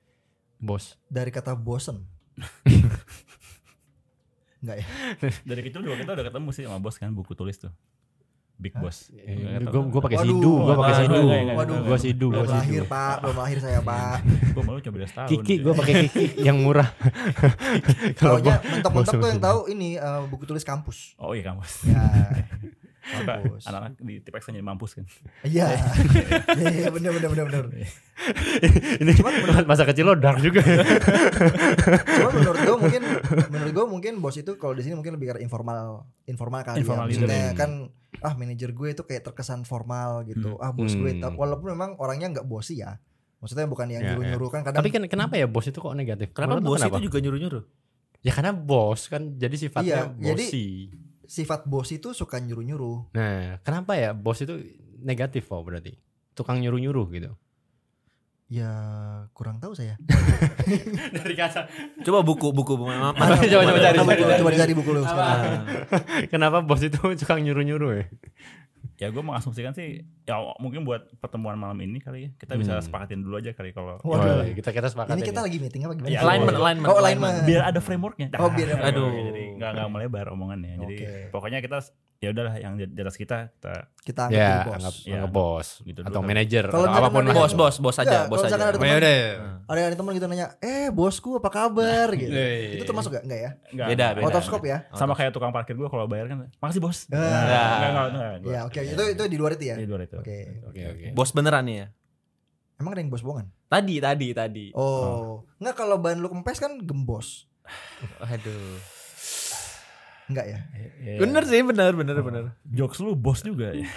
bos 0.59 0.97
Dari 1.07 1.29
kata 1.29 1.53
bosen. 1.55 2.03
Enggak 4.65 4.77
ya? 4.81 4.87
Dari 5.53 5.61
kecil 5.61 5.81
juga 5.85 5.97
kita 6.01 6.11
udah 6.17 6.25
ketemu 6.25 6.49
sih 6.57 6.63
sama 6.65 6.81
bos 6.81 6.97
kan 6.97 7.13
buku 7.13 7.37
tulis 7.37 7.61
tuh. 7.61 7.73
Big 8.55 8.71
Boss. 8.79 9.11
Gue 9.11 9.67
tahu. 9.67 9.91
gue 9.91 10.01
pakai 10.01 10.19
Waduh. 10.23 10.31
sidu 10.31 10.53
gue 10.63 10.75
pakai 10.79 10.95
sidu 11.03 11.21
Waduh. 11.59 11.79
gue 11.91 11.99
sidu 11.99 12.27
Belum 12.31 12.47
gue 12.47 12.55
lahir 12.55 12.83
pak, 12.87 13.15
belum 13.19 13.37
lahir 13.43 13.59
saya 13.59 13.79
pak. 13.83 14.19
Gue 14.55 14.63
malu 14.63 14.79
cuma 14.79 14.95
beda 14.95 15.07
setahun. 15.11 15.29
Kiki 15.35 15.55
gue 15.59 15.73
pakai 15.75 15.95
Kiki 16.07 16.25
yang 16.39 16.63
murah 16.63 16.89
kalau 18.23 18.39
gua 18.39 18.63
mentok-mentok 18.63 19.13
tuh 19.19 19.29
yang 19.29 19.43
tahu 19.43 19.61
ini 19.75 19.99
eh, 19.99 20.21
buku 20.31 20.47
tulis 20.47 20.63
kampus. 20.63 21.19
Oh 21.19 21.35
iya 21.35 21.51
kampus. 21.51 21.83
Ya, 21.83 21.99
Maka 23.05 23.37
Kampus. 23.37 23.63
anak-anak 23.65 23.93
di 23.99 24.15
Tipex 24.19 24.43
jadi 24.47 24.61
mampus 24.61 24.93
kan. 24.95 25.05
iya, 25.43 25.77
iya, 26.57 26.69
iya, 26.75 26.89
bener, 26.89 27.13
bener, 27.13 27.29
bener, 27.31 27.45
bener. 27.45 27.65
ini 28.97 29.13
masa 29.63 29.85
kecil 29.85 30.05
lo 30.05 30.15
dark 30.15 30.41
juga 30.41 30.61
ya 30.61 30.81
Cuma 32.17 32.31
menurut 32.33 32.59
gue 32.59 32.77
mungkin, 32.79 33.03
menurut 33.51 33.73
gue 33.73 33.87
mungkin 33.87 34.13
bos 34.19 34.35
itu 34.35 34.57
kalau 34.57 34.73
di 34.73 34.81
sini 34.81 34.95
mungkin 34.95 35.15
lebih 35.15 35.31
ke 35.31 35.41
informal, 35.41 36.09
informal 36.25 36.63
kali 36.63 36.81
Informal 36.81 37.05
ya. 37.05 37.11
Maksudnya 37.13 37.29
leader. 37.47 37.53
kan, 37.55 37.71
ah 38.21 38.33
manajer 38.33 38.71
gue 38.71 38.89
itu 38.91 39.03
kayak 39.03 39.23
terkesan 39.23 39.63
formal 39.63 40.25
gitu. 40.25 40.57
Ah 40.57 40.71
bos 40.71 40.91
gue, 40.91 41.13
Hmm. 41.15 41.35
walaupun 41.35 41.69
memang 41.71 41.91
orangnya 41.99 42.33
nggak 42.33 42.47
bosi 42.47 42.81
ya. 42.81 42.97
Maksudnya 43.39 43.67
bukan 43.67 43.87
yang 43.87 44.01
Ya, 44.01 44.09
nyuruh-nyuruh 44.11 44.49
kan 44.49 44.61
kadang. 44.63 44.81
tapi 44.81 44.89
kan 44.89 45.05
kenapa 45.05 45.37
ya 45.37 45.45
bos 45.45 45.69
itu 45.69 45.77
kok 45.77 45.93
negatif 45.93 46.33
Kenapa 46.33 46.57
Menurut 46.57 46.65
bos 46.67 46.81
kenapa? 46.81 46.97
itu 46.97 47.05
juga 47.05 47.19
nyuruh-nyuruh? 47.21 47.65
ya 48.19 48.33
karena 48.33 48.57
bos 48.57 49.05
kan 49.05 49.37
jadi 49.37 49.53
sifatnya 49.55 50.17
Iya, 50.17 50.33
jadi- 50.33 50.49
bosi 50.49 50.67
sifat 51.25 51.65
bos 51.65 51.89
itu 51.89 52.11
suka 52.11 52.39
nyuruh-nyuruh. 52.39 53.13
nah 53.13 53.59
kenapa 53.61 53.95
ya 53.95 54.11
bos 54.11 54.39
itu 54.39 54.61
negatif 54.99 55.45
kok 55.45 55.61
berarti 55.61 55.97
tukang 56.33 56.59
nyuruh 56.59 56.79
nyuruh 56.79 57.07
gitu 57.11 57.33
Ya 58.45 58.71
kurang 59.33 59.57
tahu 59.57 59.73
saya. 59.73 59.97
dari 61.17 61.33
kata 61.35 61.65
Coba 62.05 62.21
buku 62.21 62.53
buku 62.53 62.77
ma- 62.77 63.11
ma- 63.11 63.17
Coba, 63.17 63.41
coba, 63.41 63.63
coba 63.65 63.81
cari, 63.81 63.97
Coba, 63.97 64.13
cari, 64.13 64.23
coba, 64.37 64.75
buku 64.77 64.91
lu 64.91 65.01
sekarang. 65.03 65.65
kenapa 66.33 66.59
bos 66.61 66.81
itu 66.81 67.01
tukang 67.21 67.41
nyuruh 67.41 67.65
nyuruh 67.65 67.93
ya 67.97 68.07
Ya 68.97 69.09
gue 69.09 69.19
mengasumsikan 69.21 69.73
sih 69.73 70.01
ya 70.23 70.39
mungkin 70.57 70.83
buat 70.83 71.11
pertemuan 71.19 71.55
malam 71.55 71.75
ini 71.79 71.99
kali 71.99 72.21
ya 72.21 72.31
kita 72.37 72.55
bisa 72.55 72.73
Hmm. 72.75 72.85
sepakatin 72.85 73.21
dulu 73.21 73.37
aja 73.37 73.51
kali 73.51 73.71
kalau 73.71 73.99
Waduh. 74.01 74.41
Oh, 74.41 74.47
kita 74.49 74.71
kita 74.71 74.87
sepakat 74.87 75.15
Ini 75.15 75.23
kita 75.25 75.37
ya. 75.37 75.45
lagi 75.45 75.57
meeting 75.59 75.83
apa 75.83 75.93
gimana? 75.95 76.11
Iya, 76.11 76.21
alignment, 76.23 76.57
alignment, 76.57 76.89
Oh, 76.89 76.97
alignment. 76.97 77.37
biar 77.43 77.63
ada 77.65 77.81
frameworknya. 77.81 78.27
Oh, 78.37 78.49
biar 78.49 78.69
ada 78.73 78.89
Aduh. 78.89 79.11
Jadi 79.11 79.43
nggak 79.55 79.71
nggak 79.73 79.89
melebar 79.91 80.27
omongannya. 80.31 80.75
Jadi 80.79 80.95
pokoknya 81.29 81.59
kita 81.59 81.83
ya 82.25 82.31
udahlah 82.31 82.55
yang 82.57 82.75
di 82.75 82.85
di 82.87 83.01
atas 83.01 83.15
kita 83.15 83.53
kita 83.53 83.73
Kita 84.01 84.21
anggap 84.27 84.35
ya 84.35 84.49
jadi 84.49 84.65
bos. 84.65 84.75
anggap 84.75 84.95
Iya. 84.97 85.15
anggap 85.15 85.31
bos 85.31 85.69
Gitu 85.81 86.01
atau 86.01 86.11
dulu. 86.15 86.27
manajer 86.27 86.65
atau 86.65 86.81
apa 86.83 87.09
pun 87.09 87.21
ada- 87.21 87.29
lah 87.29 87.37
bos 87.39 87.53
bos 87.55 87.77
bos 87.79 87.97
aja, 87.97 88.05
Enggak, 88.07 88.23
bos 88.27 88.41
aja. 88.41 88.55
ada 88.55 88.65
Oh, 88.73 88.83
ya 88.83 88.97
udah 88.97 89.13
ya. 89.13 89.29
Ada 89.65 89.81
ada 89.83 89.97
teman 89.97 90.13
gitu 90.13 90.27
nanya, 90.27 90.47
"Eh, 90.59 90.89
bosku 90.91 91.31
apa 91.35 91.49
kabar?" 91.49 92.09
gitu. 92.17 92.29
Iya. 92.29 92.75
Itu 92.75 92.85
termasuk 92.85 93.11
gak? 93.11 93.23
Enggak 93.23 93.39
ya? 93.39 93.51
nggak 93.71 93.87
Beda, 93.91 94.07
beda. 94.15 94.25
Otoscope 94.27 94.67
ya? 94.67 94.79
Sama 94.91 95.13
kayak 95.13 95.31
tukang 95.31 95.51
parkir 95.51 95.75
gue 95.75 95.87
kalau 95.87 96.05
bayar 96.05 96.27
kan, 96.27 96.49
makasih 96.59 96.81
bos. 96.81 97.07
Ah. 97.07 97.17
Nah, 97.17 97.25
nggak, 97.25 97.41
nggak, 97.45 97.91
nggak, 98.11 98.33
nggak. 98.41 98.51
Ya, 98.51 98.61
oke. 98.63 98.81
Itu 98.83 99.03
itu 99.11 99.23
di 99.25 99.37
luar 99.37 99.53
itu 99.53 99.65
ya. 99.67 99.77
Di 99.77 99.85
luar 99.85 100.01
itu. 100.03 100.17
Oke. 100.17 100.39
oke 100.65 100.81
oke 100.91 101.07
Bos 101.13 101.31
beneran 101.31 101.65
nih 101.65 101.77
ya? 101.79 101.87
Emang 102.75 102.91
ada 102.91 103.01
yang 103.01 103.09
bos 103.09 103.23
bohongan? 103.23 103.49
Tadi 103.67 103.97
tadi 103.99 104.29
tadi. 104.31 104.67
Oh. 104.73 105.47
Enggak 105.57 105.75
kalau 105.77 105.97
ban 105.97 106.19
lu 106.19 106.29
kempes 106.29 106.59
kan 106.59 106.77
gembos. 106.79 107.47
Aduh. 108.21 108.94
Enggak 110.25 110.47
ya? 110.49 110.59
Iya. 111.05 111.21
Bener 111.21 111.43
sih, 111.45 111.61
bener 111.61 111.93
bener 111.93 112.17
bener. 112.25 112.45
Jokes 112.65 112.99
lu 113.05 113.13
bos 113.13 113.45
juga 113.45 113.77
ya. 113.77 113.85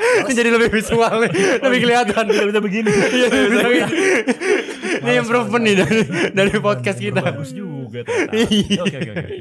ini 0.00 0.32
jadi 0.32 0.50
lebih 0.54 0.70
visual 0.70 1.26
nih 1.26 1.32
lebih 1.58 1.78
kelihatan 1.84 2.24
Bisa 2.30 2.44
bisa 2.46 2.60
begini. 2.62 2.90
Iya, 2.92 3.26
bisa 3.28 3.66
begini. 3.66 3.96
ini 5.00 5.12
improvement 5.16 5.62
nih 5.64 5.74
dari 5.80 6.00
dari 6.30 6.52
podcast 6.60 6.98
kita 7.00 7.20
Bagus 7.24 7.50
juga 7.56 8.04
ternyata. 8.04 8.36
Iya. 8.36 8.80
Oke 8.84 8.96
oke 9.00 9.10
oke. 9.16 9.36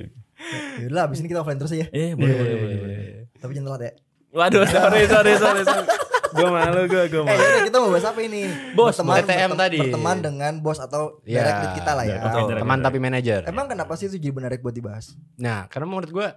Yaudah, 0.80 1.04
abis 1.12 1.20
ini 1.20 1.28
kita 1.28 1.44
offline 1.44 1.60
terus 1.60 1.76
ya. 1.76 1.88
Eh 1.92 2.16
boleh 2.16 2.34
boleh 2.34 2.56
boleh. 2.58 2.78
boleh. 2.80 2.98
Tapi 3.38 3.52
jangan 3.54 3.68
telat 3.76 3.82
ya. 3.84 3.92
Waduh, 4.30 4.64
sorry 4.66 5.02
sorry 5.10 5.34
sorry. 5.36 5.62
sorry. 5.68 5.88
Gue 6.32 6.48
malu 6.48 6.82
gue 6.86 7.04
gue 7.08 7.20
Eh, 7.20 7.26
malu. 7.26 7.40
yaudah, 7.40 7.62
kita 7.64 7.78
mau 7.78 7.90
bahas 7.90 8.08
apa 8.08 8.20
ini? 8.20 8.42
Bos, 8.72 8.96
TTM 8.96 9.06
bertem- 9.50 9.52
tadi. 9.56 9.80
Berteman 9.80 10.18
dengan 10.20 10.54
bos 10.60 10.78
atau 10.78 11.22
direct 11.22 11.58
lead 11.60 11.74
kita 11.76 11.92
lah 11.94 12.04
ya. 12.04 12.18
Direct 12.22 12.62
teman 12.62 12.80
tapi 12.80 12.98
manajer 12.98 13.42
Emang 13.46 13.66
kenapa 13.66 13.94
sih 13.94 14.08
itu 14.08 14.18
jadi 14.18 14.34
menarik 14.34 14.60
buat 14.60 14.72
dibahas? 14.72 15.14
Nah, 15.36 15.66
karena 15.68 15.86
menurut 15.86 16.10
gue 16.10 16.28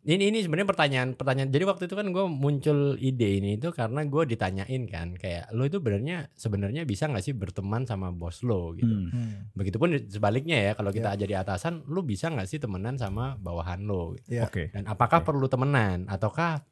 ini 0.00 0.30
ini 0.30 0.40
sebenarnya 0.40 0.64
pertanyaan 0.64 1.08
pertanyaan. 1.12 1.50
Jadi 1.50 1.64
waktu 1.64 1.84
itu 1.84 1.92
kan 1.92 2.06
gue 2.06 2.24
muncul 2.24 2.78
ide 2.96 3.28
ini 3.34 3.58
itu 3.58 3.68
karena 3.70 4.06
gue 4.06 4.22
ditanyain 4.24 4.82
kan 4.86 5.12
kayak 5.12 5.50
lo 5.50 5.66
itu 5.66 5.76
sebenarnya 5.76 6.30
sebenarnya 6.32 6.82
bisa 6.86 7.10
nggak 7.10 7.20
sih 7.20 7.34
berteman 7.34 7.82
sama 7.82 8.08
bos 8.08 8.40
lo 8.40 8.72
gitu. 8.72 8.88
Hmm. 8.88 9.10
Hmm. 9.10 9.50
Begitupun 9.52 10.06
sebaliknya 10.06 10.56
ya 10.62 10.72
kalau 10.72 10.94
kita 10.94 11.12
jadi 11.14 11.42
atasan, 11.42 11.82
lo 11.84 12.00
bisa 12.00 12.30
nggak 12.30 12.46
sih 12.46 12.56
temenan 12.56 12.94
sama 12.94 13.36
bawahan 13.36 13.82
lo? 13.82 14.14
gitu. 14.14 14.38
Iya. 14.38 14.46
Oke. 14.46 14.70
Dan 14.70 14.86
apakah 14.86 15.20
perlu 15.20 15.44
temenan 15.44 16.06
ataukah 16.06 16.62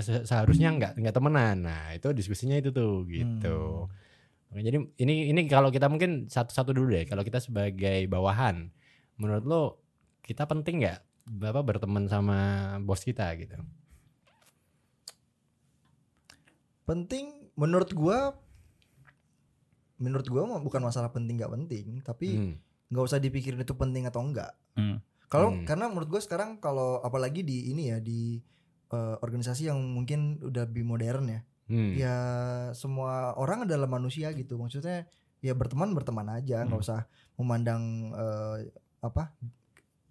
seharusnya 0.00 0.70
nggak 0.72 0.92
nggak 0.98 1.14
temenan? 1.14 1.66
Nah 1.66 1.90
itu 1.92 2.14
diskusinya 2.14 2.54
itu 2.54 2.70
tuh 2.70 3.02
gitu. 3.10 3.90
Oke, 4.46 4.62
Jadi 4.62 4.78
ini 5.02 5.34
ini 5.34 5.40
kalau 5.50 5.74
kita 5.74 5.90
mungkin 5.90 6.30
satu-satu 6.30 6.70
dulu 6.70 6.94
deh. 6.94 7.04
Kalau 7.04 7.26
kita 7.26 7.42
sebagai 7.42 8.06
bawahan, 8.06 8.70
menurut 9.18 9.44
lo 9.44 9.62
kita 10.22 10.46
penting 10.46 10.86
nggak 10.86 11.00
bapak 11.26 11.62
berteman 11.66 12.06
sama 12.06 12.38
bos 12.82 13.02
kita 13.02 13.26
gitu? 13.34 13.58
Penting 16.86 17.50
menurut 17.58 17.90
gua 17.90 18.38
menurut 19.96 20.26
gua 20.28 20.42
mah 20.46 20.60
bukan 20.62 20.84
masalah 20.84 21.10
penting 21.10 21.40
nggak 21.40 21.52
penting, 21.56 21.86
tapi 22.04 22.28
Hmm. 22.38 22.54
nggak 22.92 23.06
usah 23.10 23.18
dipikirin 23.18 23.58
itu 23.58 23.74
penting 23.74 24.06
atau 24.06 24.22
enggak. 24.22 24.54
Hmm. 24.78 25.02
Kalau 25.26 25.50
Hmm. 25.50 25.66
karena 25.66 25.90
menurut 25.90 26.06
gue 26.06 26.22
sekarang 26.22 26.62
kalau 26.62 27.02
apalagi 27.02 27.42
di 27.42 27.74
ini 27.74 27.90
ya 27.90 27.98
di 27.98 28.38
eh, 28.88 29.16
organisasi 29.18 29.66
yang 29.66 29.78
mungkin 29.78 30.20
udah 30.40 30.64
lebih 30.64 30.82
modern 30.82 31.26
ya, 31.26 31.40
Hmm. 31.66 31.90
ya 31.92 32.16
semua 32.72 33.34
orang 33.34 33.64
adalah 33.64 33.86
manusia 33.86 34.30
gitu. 34.30 34.54
Maksudnya 34.54 35.10
ya 35.38 35.52
berteman 35.52 35.90
berteman 35.90 36.30
aja, 36.30 36.62
nggak 36.62 36.74
Hmm. 36.74 36.86
usah 36.86 37.00
memandang 37.34 37.82
eh, 38.12 38.56
apa 39.00 39.34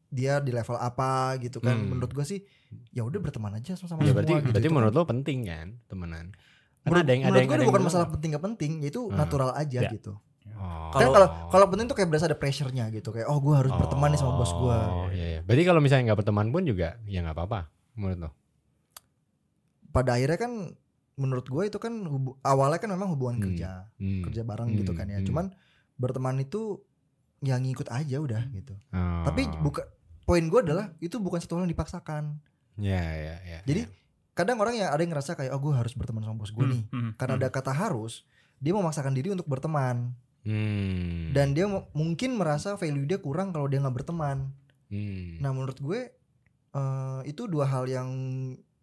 dia 0.08 0.40
di 0.40 0.52
level 0.52 0.76
apa 0.76 1.36
gitu 1.40 1.60
kan. 1.60 1.76
Hmm. 1.76 1.88
Menurut 1.90 2.12
gue 2.12 2.26
sih 2.26 2.40
ya 2.90 3.02
udah 3.02 3.20
berteman 3.20 3.52
aja 3.54 3.74
sama 3.74 3.88
Ya 3.98 4.08
semua 4.08 4.14
berarti 4.14 4.34
gitu. 4.34 4.46
berarti 4.46 4.60
Itu 4.62 4.74
menurut 4.74 4.94
kan- 4.94 5.00
lo 5.00 5.10
penting 5.10 5.40
kan 5.44 5.68
temenan? 5.88 6.26
Karena 6.86 6.86
menurut, 6.86 7.02
ada 7.02 7.12
yang 7.12 7.22
ada 7.22 7.26
menurut 7.26 7.40
yang 7.40 7.48
gue 7.48 7.56
ada 7.56 7.66
bukan 7.66 7.76
yang 7.78 7.88
masalah 7.90 8.08
penting 8.10 8.30
gak 8.32 8.46
penting, 8.46 8.72
yaitu 8.80 9.02
Hmm. 9.02 9.16
natural 9.16 9.50
aja 9.52 9.80
Ya. 9.82 9.90
gitu. 9.90 10.14
Oh. 10.56 10.94
Kan 10.94 11.10
kalau 11.10 11.28
kalau 11.50 11.66
penting 11.68 11.88
tuh 11.88 11.96
kayak 11.96 12.08
berasa 12.08 12.28
ada 12.28 12.38
pressure-nya 12.38 12.88
gitu, 12.90 13.10
kayak 13.10 13.26
oh 13.26 13.40
gue 13.40 13.56
harus 13.56 13.74
berteman 13.74 14.08
nih 14.08 14.20
sama 14.20 14.36
bos 14.36 14.54
gue. 14.54 14.78
Oh, 14.86 15.08
iya, 15.10 15.26
iya. 15.30 15.40
Berarti 15.42 15.64
kalau 15.64 15.82
misalnya 15.82 16.04
nggak 16.06 16.20
berteman 16.22 16.48
pun 16.50 16.64
juga 16.64 17.00
ya 17.04 17.20
nggak 17.20 17.34
apa-apa 17.34 17.60
menurut 17.96 18.20
lo. 18.20 18.32
Pada 19.96 20.12
akhirnya 20.14 20.36
kan 20.38 20.52
menurut 21.16 21.48
gue 21.48 21.64
itu 21.66 21.78
kan 21.78 22.04
hubu- 22.04 22.36
awalnya 22.42 22.76
kan 22.78 22.92
memang 22.92 23.08
hubungan 23.10 23.40
Hmm. 23.40 23.46
kerja 23.48 23.70
Hmm. 23.96 24.20
kerja 24.22 24.42
bareng 24.44 24.76
gitu 24.76 24.92
Hmm, 24.92 25.00
kan 25.00 25.08
ya 25.08 25.18
hmm. 25.18 25.26
cuman 25.26 25.46
berteman 25.96 26.36
itu 26.38 26.84
yang 27.40 27.64
ngikut 27.64 27.88
aja 27.88 28.20
udah 28.20 28.44
gitu 28.52 28.76
Oh. 28.92 29.24
tapi 29.24 29.48
bukan 29.56 29.88
poin 30.22 30.44
gue 30.44 30.60
adalah 30.62 30.92
itu 31.00 31.16
bukan 31.18 31.40
satu 31.40 31.56
hal 31.56 31.64
yang 31.64 31.72
dipaksakan 31.72 32.44
Ya 32.76 33.00
ya 33.00 33.36
ya. 33.42 33.60
Jadi, 33.64 33.82
ya. 33.82 33.90
kadang 34.34 34.60
orang 34.60 34.76
yang 34.76 34.92
ada 34.92 35.00
yang 35.00 35.08
ngerasa 35.10 35.34
kayak 35.34 35.48
oh 35.50 35.62
gue 35.62 35.72
harus 35.72 35.96
berteman 35.96 36.20
sama 36.22 36.36
bos 36.36 36.52
gue 36.52 36.66
nih 36.66 36.84
Hmm, 36.86 37.16
karena 37.16 37.40
ada 37.40 37.48
kata 37.50 37.72
harus 37.72 38.28
dia 38.58 38.72
memaksakan 38.72 39.16
diri 39.16 39.32
untuk 39.32 39.48
berteman 39.48 40.12
Hmm. 40.44 41.32
dan 41.32 41.52
dia 41.52 41.64
mungkin 41.92 42.36
merasa 42.36 42.76
value 42.76 43.08
dia 43.08 43.18
kurang 43.18 43.50
kalau 43.50 43.66
dia 43.66 43.80
nggak 43.80 43.96
berteman 43.96 44.52
Hmm. 44.86 45.40
nah 45.40 45.50
menurut 45.50 45.80
gue 45.80 46.12
eh, 46.74 47.22
itu 47.26 47.48
dua 47.48 47.64
hal 47.66 47.88
yang 47.88 48.10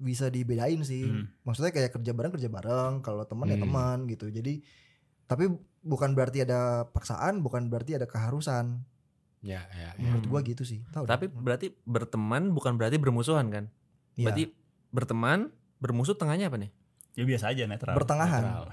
bisa 0.03 0.27
dibedain 0.27 0.83
sih 0.83 1.07
Hmm. 1.07 1.31
maksudnya 1.43 1.71
kayak 1.71 1.95
kerja 1.95 2.11
bareng 2.11 2.33
kerja 2.35 2.51
bareng 2.51 2.93
kalau 3.01 3.23
teman 3.23 3.47
ya 3.47 3.57
Hmm. 3.57 3.65
teman 3.65 3.99
gitu 4.07 4.27
jadi 4.29 4.59
tapi 5.25 5.47
bukan 5.81 6.13
berarti 6.13 6.43
ada 6.43 6.85
paksaan 6.87 7.41
bukan 7.41 7.71
berarti 7.71 7.95
ada 7.95 8.05
keharusan 8.05 8.83
ya 9.41 9.63
ya. 9.71 9.91
ya. 9.91 9.99
menurut 9.99 10.27
gue 10.27 10.41
gitu 10.55 10.63
sih 10.63 10.83
Tahu 10.91 11.03
Tapi 11.03 11.27
deh. 11.27 11.35
berarti 11.35 11.67
berteman 11.83 12.51
bukan 12.51 12.79
berarti 12.79 12.95
bermusuhan 12.95 13.49
kan? 13.49 13.65
Iya. 14.15 14.31
Berarti 14.31 14.45
berteman 14.91 15.51
bermusuh 15.79 16.15
tengahnya 16.15 16.47
apa 16.47 16.63
nih? 16.63 16.71
Ya 17.15 17.25
biasa 17.25 17.51
aja 17.51 17.67
netral. 17.67 17.97
bertengahan 17.97 18.43
Netral. 18.45 18.67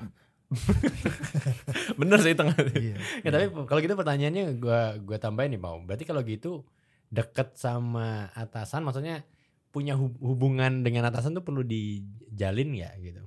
Bener 1.99 2.19
sih 2.21 2.33
tengah. 2.33 2.55
Iya. 2.73 2.95
Ya, 3.25 3.29
tapi 3.33 3.45
kalau 3.65 3.79
gitu 3.81 3.93
pertanyaannya 3.93 4.57
gua 4.57 4.97
gua 4.99 5.17
tambahin 5.17 5.53
nih, 5.53 5.61
Mau. 5.61 5.77
Berarti 5.83 6.05
kalau 6.05 6.21
gitu 6.21 6.65
deket 7.09 7.57
sama 7.57 8.29
atasan 8.37 8.85
maksudnya 8.85 9.25
punya 9.69 9.93
hub- 9.93 10.17
hubungan 10.17 10.81
dengan 10.81 11.05
atasan 11.07 11.37
tuh 11.37 11.45
perlu 11.45 11.61
dijalin 11.61 12.69
ya 12.73 12.89
gitu. 12.97 13.21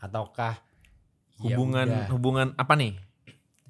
Ataukah 0.00 0.58
ya 1.40 1.54
Hubungan 1.56 1.86
udah, 1.88 2.06
hubungan 2.12 2.46
apa 2.56 2.74
nih? 2.76 2.94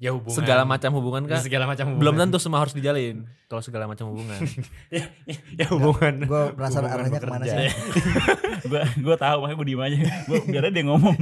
ya 0.01 0.09
hubungan 0.17 0.33
Segala 0.33 0.65
macam 0.65 0.89
hubungan 0.97 1.23
kah? 1.29 1.37
segala 1.45 1.69
macam 1.69 1.85
hubungan. 1.93 2.01
Belum 2.01 2.15
tentu 2.17 2.41
semua 2.41 2.57
harus 2.65 2.73
dijalin. 2.73 3.21
Kalau 3.45 3.61
segala 3.61 3.85
macam 3.85 4.09
hubungan. 4.09 4.39
ya, 4.95 5.05
ya, 5.29 5.37
ya 5.61 5.65
hubungan. 5.69 6.25
gue 6.25 6.43
penasaran 6.57 6.89
hubungan 6.89 7.05
arahnya 7.05 7.19
ke 7.21 7.27
mana 7.29 7.43
sih 7.45 7.69
gue 8.71 8.81
gue 8.97 9.15
tahu 9.21 9.37
makanya 9.45 9.57
gue 9.61 9.67
diem 9.69 9.81
aja. 9.85 9.97
Gue 10.25 10.39
biar 10.49 10.63
dia 10.73 10.83
ngomong. 10.89 11.17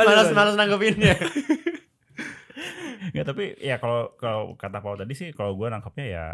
malas 0.00 0.28
malas 0.32 0.54
nanggepinnya. 0.56 1.14
ya 3.12 3.22
tapi 3.28 3.58
ya 3.60 3.76
kalau 3.76 4.14
kalau 4.16 4.54
kata 4.56 4.78
Paul 4.80 4.96
tadi 4.96 5.12
sih 5.12 5.28
kalau 5.36 5.52
gue 5.58 5.66
nangkapnya 5.68 6.06
ya 6.08 6.24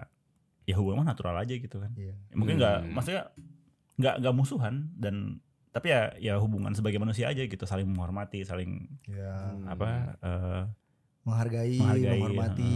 ya 0.66 0.74
hubungan 0.74 1.00
mah 1.00 1.08
natural 1.08 1.34
aja 1.36 1.54
gitu 1.54 1.78
kan. 1.78 1.94
Iya. 1.94 2.14
Mungkin 2.32 2.58
nggak 2.58 2.76
Hmm. 2.82 2.92
maksudnya 2.92 3.22
nggak 3.96 4.14
nggak 4.20 4.34
musuhan 4.34 4.74
dan 4.92 5.38
tapi 5.70 5.88
ya 5.88 6.08
ya 6.16 6.34
hubungan 6.36 6.72
sebagai 6.72 6.96
manusia 6.96 7.26
aja 7.26 7.40
gitu 7.40 7.64
saling 7.64 7.86
menghormati 7.86 8.42
saling 8.42 8.88
Ya, 9.04 9.52
apa 9.64 9.88
eh, 10.18 10.62
menghargai, 11.22 11.76
Menghargai, 11.76 12.10
menghormati. 12.16 12.74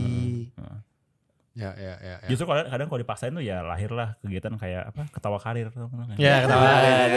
eh. 0.55 0.79
Ya 1.51 1.75
ya 1.75 1.95
ya. 1.99 2.15
ya. 2.17 2.29
justru 2.31 2.47
kadang, 2.47 2.71
kadang 2.71 2.87
kalau 2.87 3.01
dipaksain 3.01 3.33
tuh 3.33 3.43
ya 3.43 3.59
lahirlah 3.61 4.15
kegiatan 4.21 4.55
kayak 4.55 4.87
apa 4.87 5.03
ketawa 5.11 5.37
karir 5.37 5.67
tuh. 5.69 5.91
Ya 6.15 6.47
ketawa. 6.47 6.69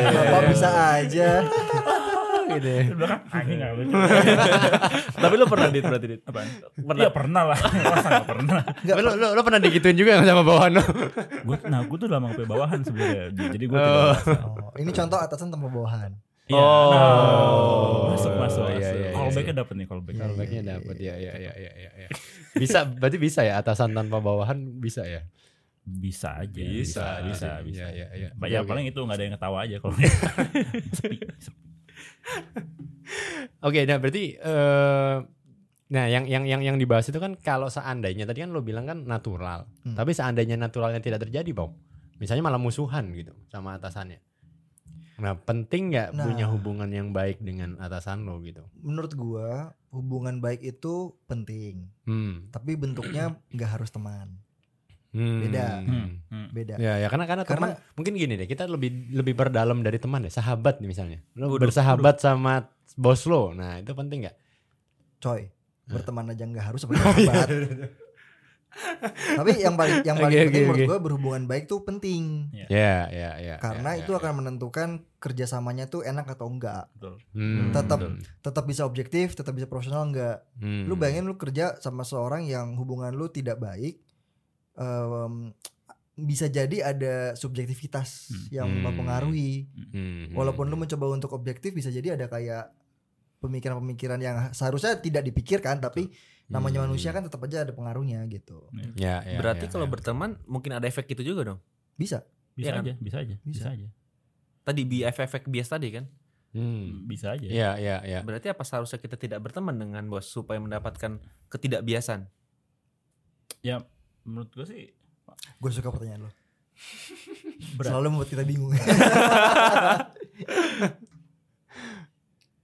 Bapak 0.09 0.41
bisa 0.49 0.69
aja. 0.97 1.29
gitu. 2.55 2.69
Di 2.69 2.93
belakang 2.93 3.21
anjing 3.27 3.57
nggak 3.57 3.71
lucu. 3.75 3.93
Tapi 5.23 5.33
lu 5.35 5.45
pernah 5.45 5.67
dit 5.69 5.83
berarti 5.83 6.05
dit? 6.07 6.21
Apaan? 6.23 6.47
Pernah. 6.73 6.95
Iya 6.97 7.09
pernah 7.09 7.43
lah. 7.45 7.59
Masa 7.93 8.09
nggak 8.09 8.27
pernah. 8.27 8.61
Lo, 8.99 9.11
lo, 9.13 9.27
lo 9.33 9.41
pernah 9.41 9.59
digituin 9.59 9.95
juga 9.95 10.19
sama 10.19 10.41
bawahan 10.41 10.71
lo? 10.75 10.83
Gue 11.47 11.57
nah 11.65 11.79
gue 11.81 11.97
tuh 11.97 12.07
lama 12.07 12.31
sampai 12.31 12.45
bawahan 12.45 12.79
sebenarnya. 12.81 13.23
Jadi 13.31 13.65
gue 13.65 13.77
Oh. 13.77 14.15
Oh, 14.63 14.73
ini 14.75 14.89
contoh 14.89 15.17
atasan 15.17 15.49
tanpa 15.49 15.67
bawahan. 15.67 16.11
Iya. 16.43 16.59
Oh. 16.59 16.91
nah, 16.91 18.11
masuk 18.11 18.33
masuk. 18.35 18.63
Iya, 18.67 18.75
iya, 18.75 18.89
iya, 18.93 19.11
Callbacknya 19.13 19.55
dapet 19.59 19.73
nih 19.75 19.87
callback. 19.87 20.13
Iya, 20.13 20.19
Kalau 20.19 20.33
iya, 20.33 20.39
baiknya 20.39 20.61
iya, 20.61 20.71
dapat 20.75 20.95
iya, 20.97 21.13
ya 21.15 21.33
ya 21.33 21.33
ya 21.39 21.51
ya 21.55 21.71
ya 21.73 21.91
ya. 22.03 22.09
Bisa 22.53 22.79
berarti 22.83 23.17
bisa 23.17 23.39
ya 23.41 23.53
atasan 23.57 23.91
tanpa 23.91 24.19
bawahan 24.19 24.59
bisa 24.75 25.07
ya? 25.07 25.23
Bisa 25.83 26.39
aja. 26.39 26.51
Bisa, 26.51 26.71
Bisa. 26.71 27.07
bisa. 27.23 27.49
Bisa. 27.59 27.85
Iya, 27.87 27.87
iya, 27.91 28.07
iya. 28.15 28.29
Ba- 28.35 28.47
Ya 28.47 28.59
Oke, 28.59 28.63
oke. 28.63 28.71
paling 28.71 28.85
itu 28.87 28.99
nggak 28.99 29.15
ada 29.15 29.23
yang 29.23 29.35
ketawa 29.35 29.57
aja 29.63 29.75
kalau 29.79 29.95
sepi. 29.95 31.17
sepi. 31.31 31.62
Oke, 33.63 33.83
nah 33.87 33.97
berarti 33.99 34.35
eh 34.35 35.17
nah 35.93 36.09
yang 36.09 36.25
yang 36.25 36.49
yang 36.49 36.61
yang 36.65 36.77
dibahas 36.81 37.05
itu 37.05 37.21
kan 37.21 37.37
kalau 37.37 37.69
seandainya 37.69 38.25
tadi 38.25 38.41
kan 38.41 38.49
lo 38.49 38.65
bilang 38.65 38.89
kan 38.89 39.05
natural. 39.05 39.69
Hmm. 39.85 39.93
Tapi 39.93 40.11
seandainya 40.11 40.57
naturalnya 40.57 40.99
tidak 40.99 41.23
terjadi, 41.27 41.51
Bang. 41.53 41.75
Misalnya 42.17 42.43
malah 42.43 42.61
musuhan 42.61 43.13
gitu 43.13 43.31
sama 43.47 43.77
atasannya. 43.77 44.19
Nah, 45.21 45.37
penting 45.37 45.93
nggak 45.93 46.09
Nah. 46.17 46.25
punya 46.25 46.45
hubungan 46.49 46.89
yang 46.89 47.13
baik 47.13 47.39
dengan 47.39 47.77
atasan 47.77 48.25
lo 48.25 48.41
gitu? 48.41 48.65
Menurut 48.81 49.13
gua 49.13 49.77
hubungan 49.93 50.41
baik 50.41 50.65
itu 50.65 51.13
penting, 51.29 51.87
Hmm. 52.09 52.49
tapi 52.49 52.73
bentuknya 52.73 53.37
nggak 53.53 53.69
harus 53.79 53.93
teman. 53.93 54.42
Hmm. 55.13 55.39
Beda. 55.45 55.65
Hmm, 55.79 56.09
hmm. 56.25 56.47
Beda. 56.49 56.75
Ya, 56.75 56.97
ya 56.97 57.07
karena 57.07 57.29
karena, 57.29 57.43
Karena- 57.45 57.77
teman 57.77 57.93
mungkin 57.93 58.13
gini 58.13 58.33
deh, 58.33 58.45
kita 58.45 58.65
lebih 58.65 59.13
lebih 59.13 59.33
berdalam 59.33 59.79
dari 59.79 60.01
teman 60.01 60.25
deh, 60.25 60.33
sahabat 60.33 60.81
nih 60.81 60.89
misalnya. 60.89 61.19
Lo 61.37 61.53
Waduh, 61.53 61.69
bersahabat 61.69 62.17
sama 62.17 62.67
bos 62.93 63.23
lo. 63.23 63.53
Nah, 63.53 63.77
itu 63.77 63.93
penting 63.93 64.25
nggak? 64.25 64.35
Coy, 65.17 65.53
berteman 65.85 66.27
aja 66.27 66.43
nggak 66.43 66.65
harus 66.65 66.81
sebagai 66.83 66.99
sahabat. 67.05 67.49
tapi 69.37 69.61
yang 69.61 69.77
paling 69.77 70.01
yang 70.01 70.17
paling 70.17 70.33
Oke, 70.33 70.45
penting 70.49 70.65
menurut 70.65 70.81
oke. 70.81 70.89
gua 70.89 70.99
berhubungan 70.99 71.43
baik 71.45 71.69
tuh 71.69 71.85
penting. 71.85 72.49
Ya, 72.51 73.05
ya, 73.05 73.37
ya. 73.37 73.55
Karena 73.61 73.93
ya, 73.93 74.01
itu 74.01 74.11
ya, 74.11 74.17
akan 74.17 74.33
menentukan 74.41 74.89
kerjasamanya 75.21 75.85
tuh 75.87 76.01
enak 76.01 76.25
atau 76.27 76.49
enggak. 76.49 76.89
Betul. 76.97 77.21
Hmm, 77.37 77.69
tetap- 77.69 78.01
betul. 78.01 78.17
Tetap 78.41 78.63
bisa 78.65 78.81
objektif, 78.83 79.37
tetap 79.37 79.53
bisa 79.53 79.69
profesional 79.69 80.09
enggak. 80.09 80.41
Hmm. 80.57 80.89
Lu 80.89 80.97
bayangin 80.97 81.29
lu 81.29 81.37
kerja 81.37 81.77
sama 81.77 82.01
seorang 82.01 82.49
yang 82.49 82.73
hubungan 82.73 83.13
lu 83.13 83.29
tidak 83.29 83.61
baik, 83.61 84.01
em, 84.73 85.53
bisa 86.13 86.45
jadi 86.45 86.93
ada 86.93 87.33
subjektivitas 87.33 88.29
Hmm. 88.29 88.45
yang 88.53 88.69
Hmm. 88.69 88.83
mempengaruhi. 88.85 89.65
Hmm, 89.89 90.23
Walaupun 90.33 90.69
lu 90.69 90.77
mencoba 90.77 91.09
untuk 91.09 91.33
objektif, 91.33 91.73
bisa 91.73 91.89
jadi 91.89 92.13
ada 92.13 92.29
kayak 92.29 92.69
pemikiran-pemikiran 93.39 94.19
yang 94.19 94.37
seharusnya 94.53 94.95
tidak 94.97 95.25
dipikirkan, 95.25 95.81
tapi 95.81 96.13
namanya 96.47 96.79
Hmm. 96.79 96.93
manusia 96.93 97.09
kan 97.11 97.25
tetap 97.25 97.41
aja 97.43 97.65
ada 97.65 97.73
pengaruhnya 97.73 98.23
gitu. 98.29 98.69
Ya, 98.95 99.25
ya, 99.25 99.41
Berarti 99.41 99.67
ya, 99.67 99.71
kalau 99.73 99.89
ya. 99.89 99.91
berteman 99.91 100.37
mungkin 100.45 100.77
ada 100.77 100.85
efek 100.85 101.09
itu 101.11 101.25
juga 101.25 101.43
dong. 101.43 101.59
Bisa. 101.97 102.23
Bisa 102.53 102.69
Iya 102.69 102.73
kan? 102.77 102.83
aja, 102.85 102.93
bisa 103.01 103.17
aja, 103.19 103.35
bisa, 103.41 103.65
Bisa. 103.65 103.69
aja. 103.73 103.87
Tadi 104.63 104.81
BF-efek 104.85 105.49
bias 105.49 105.67
tadi 105.67 105.89
kan. 105.91 106.05
Hmm. 106.53 107.09
Bisa 107.09 107.33
aja. 107.33 107.49
Ya, 107.49 107.75
ya, 107.81 108.05
ya. 108.05 108.21
Berarti 108.21 108.53
apa 108.53 108.61
seharusnya 108.61 109.01
kita 109.01 109.17
tidak 109.17 109.41
berteman 109.41 109.73
dengan 109.75 110.05
bos 110.05 110.29
supaya 110.29 110.61
mendapatkan 110.61 111.17
ketidakbiasan? 111.49 112.29
Ya 113.65 113.81
menurut 114.23 114.49
gue 114.49 114.65
sih 114.65 114.83
Gue 115.57 115.69
suka 115.69 115.89
pertanyaan 115.89 116.25
lo. 116.25 116.31
berat. 117.77 117.89
Selalu 117.89 118.07
membuat 118.09 118.29
kita 118.29 118.43
bingung. 118.43 118.71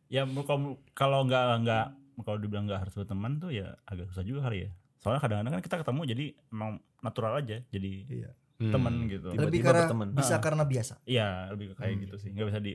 Ya 0.10 0.26
kalau 0.26 0.58
kalau 0.92 1.20
nggak 1.22 1.44
nggak 1.62 1.86
kalau 2.20 2.38
dibilang 2.38 2.66
nggak 2.66 2.82
harus 2.82 2.94
berteman 2.96 3.38
tuh 3.38 3.54
ya 3.54 3.78
agak 3.84 4.10
susah 4.10 4.24
juga 4.24 4.42
kali 4.44 4.66
ya. 4.66 4.70
Soalnya 4.98 5.22
kadang-kadang 5.22 5.54
kan 5.54 5.62
kita 5.62 5.76
ketemu 5.80 6.02
jadi 6.04 6.26
emang 6.50 6.72
natural 7.00 7.34
aja 7.38 7.62
jadi 7.64 7.92
Iya. 8.10 8.30
Hmm. 8.60 8.74
temen 8.74 8.94
gitu. 9.08 9.30
Tiba-tiba 9.30 9.48
Lebih 9.48 9.62
karena 9.62 9.82
berteman. 9.86 10.08
bisa 10.12 10.34
Ah. 10.34 10.42
karena 10.42 10.64
biasa. 10.66 10.94
Iya 11.06 11.28
lebih 11.50 11.66
ke 11.70 11.76
kayak 11.78 11.94
Hmm. 11.94 12.02
gitu 12.04 12.16
sih. 12.18 12.30
Nggak 12.34 12.48
bisa 12.50 12.60
di 12.60 12.72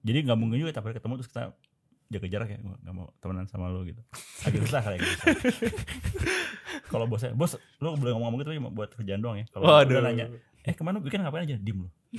jadi 0.00 0.18
nggak 0.24 0.38
mungkin 0.40 0.58
juga 0.58 0.72
tapi 0.72 0.90
ketemu 0.90 1.14
terus 1.14 1.28
kita 1.28 1.44
jaga 2.08 2.26
jarak 2.26 2.48
ya 2.48 2.58
nggak 2.58 2.94
mau 2.96 3.06
temenan 3.20 3.44
sama 3.46 3.68
lo 3.68 3.84
gitu. 3.84 4.00
Agak 4.42 4.60
susah 4.64 4.80
kayak 4.80 4.98
gitu. 4.98 5.14
kalau 6.88 7.04
bosnya, 7.04 7.32
bos 7.32 7.54
lu 7.78 7.94
boleh 7.94 8.12
ngomong 8.12 8.38
gitu 8.38 8.48
tapi 8.48 8.60
buat 8.68 8.90
kerjaan 8.92 9.20
doang 9.20 9.36
ya. 9.36 9.46
Kalau 9.48 9.64
udah 9.78 10.00
nanya, 10.02 10.26
eh 10.60 10.72
ke 10.72 10.82
mana 10.82 10.98
weekend 10.98 11.22
ngapain 11.22 11.44
aja? 11.44 11.56
Dim 11.56 11.84
lo. 11.84 11.88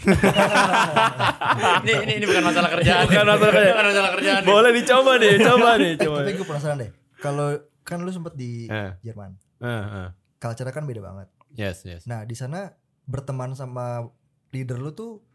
ini, 1.82 1.94
ini 2.00 2.14
ini 2.18 2.26
bukan 2.26 2.44
masalah 2.46 2.70
kerjaan. 2.72 3.04
Bukan 3.06 3.26
masalah 3.26 3.52
kerjaan. 3.52 3.74
Bukan 3.74 3.86
masalah 3.90 4.10
kerjaan. 4.14 4.42
Boleh 4.44 4.72
dicoba 4.72 5.12
deh, 5.18 5.34
coba 5.48 5.70
deh, 5.76 5.94
coba. 5.98 6.18
Tapi 6.22 6.34
gue 6.34 6.48
penasaran 6.48 6.78
deh. 6.78 6.90
Kalau 7.18 7.48
kan 7.82 7.98
lu 8.00 8.12
sempet 8.14 8.34
di 8.34 8.70
Eh. 8.70 8.92
Jerman, 9.02 9.34
Eh, 9.60 9.68
eh. 9.68 10.10
culture 10.38 10.70
kan 10.70 10.86
beda 10.86 11.02
banget. 11.02 11.28
Yes, 11.52 11.82
yes. 11.84 12.06
Nah 12.06 12.24
di 12.24 12.38
sana 12.38 12.70
berteman 13.04 13.58
sama 13.58 14.06
leader 14.50 14.78
lu 14.78 14.94
tuh 14.94 15.26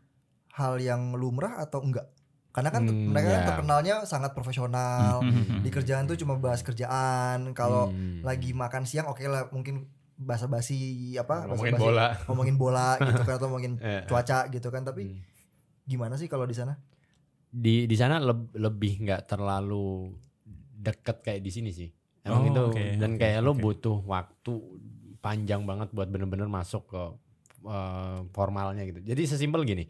hal 0.52 0.78
yang 0.78 1.12
lumrah 1.12 1.58
atau 1.58 1.82
enggak? 1.82 2.06
Karena 2.54 2.70
kan 2.70 2.86
Hmm, 2.86 3.10
mereka 3.10 3.28
kan 3.28 3.34
ya. 3.34 3.46
terkenalnya 3.50 3.94
sangat 4.04 4.30
profesional. 4.30 5.20
Hmm. 5.20 5.58
Di 5.58 5.68
kerjaan 5.68 6.06
tuh 6.06 6.14
cuma 6.14 6.38
bahas 6.38 6.62
kerjaan. 6.62 7.50
Kalau 7.50 7.90
Hmm. 7.90 8.22
lagi 8.22 8.54
makan 8.54 8.86
siang 8.86 9.04
oke 9.06 9.20
lah 9.24 9.50
mungkin 9.50 9.90
basa-basi 10.14 10.78
apa? 11.16 11.44
ngomongin 11.44 11.74
bola. 11.74 12.06
Ngomongin 12.26 12.54
bola 12.54 12.88
gitu 12.96 13.20
kan 13.20 13.34
atau 13.34 13.46
ngomongin 13.48 13.74
Eh, 13.76 13.90
eh. 13.92 14.02
cuaca 14.04 14.46
gitu 14.48 14.68
kan. 14.68 14.82
Tapi 14.82 15.02
Hmm. 15.04 15.18
gimana 15.84 16.14
sih 16.14 16.26
kalau 16.26 16.44
di 16.44 16.54
sana? 16.54 16.78
di 17.46 17.84
di 17.84 17.94
sana 17.94 18.18
leb- 18.18 18.50
lebih 18.52 18.98
nggak 19.00 19.28
terlalu 19.28 20.10
deket 20.76 21.22
kayak 21.22 21.38
di 21.38 21.50
sini 21.50 21.70
sih. 21.70 21.86
Emang 22.20 22.42
Oh, 22.42 22.50
itu 22.50 22.62
oke, 22.68 22.82
dan 22.96 23.14
oke, 23.14 23.20
kayak 23.20 23.38
lo 23.40 23.52
oke. 23.52 23.62
butuh 23.62 23.96
waktu 24.00 24.52
panjang 25.20 25.62
banget 25.62 25.90
buat 25.90 26.06
bener-bener 26.08 26.46
masuk 26.46 26.82
ke 26.84 27.02
eh, 27.64 28.18
formalnya 28.30 28.82
gitu. 28.84 29.00
Jadi 29.00 29.22
sesimpel 29.24 29.62
gini, 29.62 29.86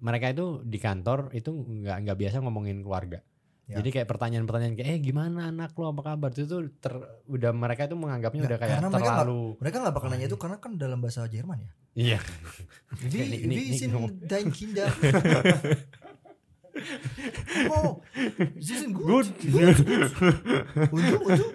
mereka 0.00 0.32
itu 0.32 0.60
di 0.64 0.78
kantor 0.80 1.32
itu 1.32 1.50
nggak 1.52 1.96
nggak 2.06 2.18
biasa 2.18 2.36
ngomongin 2.44 2.84
keluarga. 2.84 3.20
Ya. 3.66 3.82
Jadi 3.82 3.98
kayak 3.98 4.06
pertanyaan-pertanyaan 4.06 4.78
kayak 4.78 4.90
eh 4.94 4.98
gimana 5.02 5.50
anak 5.50 5.74
lo 5.74 5.90
apa 5.90 6.14
kabar 6.14 6.30
itu 6.30 6.46
tuh 6.46 6.70
ter, 6.78 6.94
udah 7.26 7.50
mereka 7.50 7.90
itu 7.90 7.98
menganggapnya 7.98 8.46
Nggak, 8.46 8.50
udah 8.54 8.58
kayak 8.62 8.74
karena 8.78 8.90
mereka 8.94 9.10
terlalu 9.10 9.42
Mereka 9.58 9.76
nggak 9.82 9.94
bakal 9.98 10.08
nanya 10.14 10.26
itu 10.30 10.38
karena 10.38 10.56
kan 10.62 10.72
dalam 10.78 10.98
bahasa 11.02 11.26
Jerman 11.26 11.58
ya. 11.58 11.72
iya 11.96 12.20
ini 13.02 13.74
sind 13.74 13.90
ngomong. 13.90 14.22
dein 14.22 14.54
Kinder? 14.54 14.86
oh, 17.70 18.02
sie 18.58 18.76
sind 18.76 18.92
gut. 18.96 19.30
good. 19.46 19.76
Und 20.90 21.02
du, 21.06 21.16
und 21.22 21.38
du? 21.38 21.46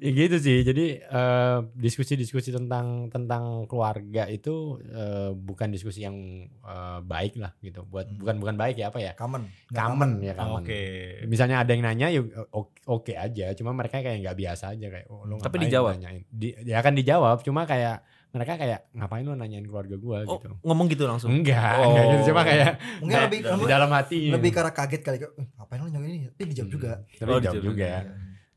ya 0.00 0.10
gitu 0.14 0.36
sih. 0.40 0.62
Jadi 0.62 1.02
eh, 1.02 1.58
diskusi-diskusi 1.76 2.54
tentang 2.54 3.10
tentang 3.10 3.66
keluarga 3.66 4.30
itu 4.30 4.78
eh, 4.86 5.30
bukan 5.34 5.68
diskusi 5.74 6.06
yang 6.06 6.16
eh, 6.48 6.98
baik 7.02 7.36
lah 7.36 7.52
gitu. 7.60 7.84
Buat 7.84 8.04
Hmm. 8.04 8.20
bukan 8.20 8.36
bukan 8.36 8.56
baik 8.60 8.76
ya 8.78 8.92
apa 8.92 8.98
ya? 9.00 9.12
Kamen. 9.16 9.42
Nggak 9.72 9.84
Common 9.84 10.10
ya 10.20 10.32
common. 10.34 10.62
Oke. 10.62 10.80
Misalnya 11.26 11.56
ada 11.64 11.70
yang 11.72 11.82
nanya 11.84 12.06
ya 12.12 12.20
oke, 12.52 12.84
oke 12.84 13.12
aja, 13.14 13.52
cuma 13.56 13.72
mereka 13.72 14.00
kayak 14.00 14.20
nggak 14.22 14.36
biasa 14.36 14.74
aja 14.76 14.86
kayak 14.90 15.06
oh, 15.08 15.24
lu 15.24 15.40
Tapi 15.40 15.56
dijawab? 15.66 15.96
nanyain? 15.98 16.22
Di, 16.28 16.52
ya 16.62 16.78
kan 16.84 16.94
dijawab, 16.94 17.40
cuma 17.42 17.64
kayak 17.64 18.04
mereka 18.34 18.58
kayak 18.58 18.90
ngapain 18.90 19.22
lu 19.22 19.32
nanyain 19.32 19.62
keluarga 19.62 19.94
gua 19.94 20.26
Oh, 20.26 20.36
gitu. 20.36 20.50
ngomong 20.60 20.86
gitu 20.90 21.06
langsung. 21.06 21.30
Enggak, 21.30 21.78
Oh. 21.78 21.86
enggak 21.88 22.04
gitu. 22.10 22.22
cuma 22.28 22.42
kayak 22.42 22.70
Mungkin 22.98 23.14
kayak 23.14 23.24
lebih 23.24 23.38
di 23.38 23.48
lebih, 23.48 23.66
dalam 23.70 23.90
hati. 23.90 24.18
lebih 24.28 24.50
karena 24.50 24.72
kaget 24.72 25.00
kali. 25.00 25.16
Eh, 25.16 25.30
Ngapain 25.54 25.78
lu 25.78 25.86
nanya 25.88 26.08
ini? 26.08 26.18
Tapi 26.28 26.42
dijawab 26.44 26.66
Hmm, 26.66 26.74
juga. 26.74 26.90
Tapi 27.14 27.30
Oh, 27.30 27.38
dijawab 27.38 27.62
juga. 27.64 27.86
Iya. 27.86 28.00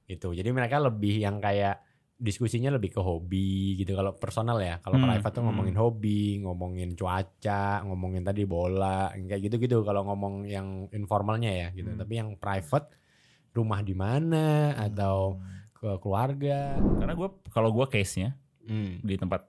gitu. 0.08 0.28
Jadi 0.32 0.50
mereka 0.50 0.76
lebih 0.80 1.14
yang 1.20 1.38
kayak 1.38 1.84
diskusinya 2.16 2.72
lebih 2.72 2.90
ke 2.90 2.98
hobi 2.98 3.50
gitu 3.76 3.94
kalau 3.94 4.16
personal 4.16 4.58
ya. 4.58 4.80
Kalau 4.80 4.98
Hmm, 4.98 5.06
private 5.06 5.30
tuh 5.30 5.38
hmm. 5.38 5.48
ngomongin 5.48 5.76
hobi, 5.78 6.22
ngomongin 6.42 6.90
cuaca, 6.94 7.66
ngomongin 7.84 8.24
tadi 8.24 8.42
bola, 8.44 9.14
kayak 9.14 9.42
gitu-gitu 9.44 9.84
kalau 9.84 10.02
ngomong 10.04 10.44
yang 10.44 10.68
informalnya 10.90 11.52
ya 11.52 11.68
gitu. 11.72 11.88
Hmm. 11.88 12.00
Tapi 12.00 12.14
yang 12.16 12.34
private 12.36 12.90
rumah 13.52 13.82
di 13.82 13.94
mana 13.94 14.48
atau 14.76 15.38
ke 15.72 16.00
keluarga. 16.00 16.74
Karena 16.98 17.14
gue 17.14 17.30
kalau 17.48 17.70
gue 17.70 17.86
case 17.88 18.18
nya 18.18 18.34
Hmm. 18.64 18.98
di 19.00 19.14
tempat 19.14 19.46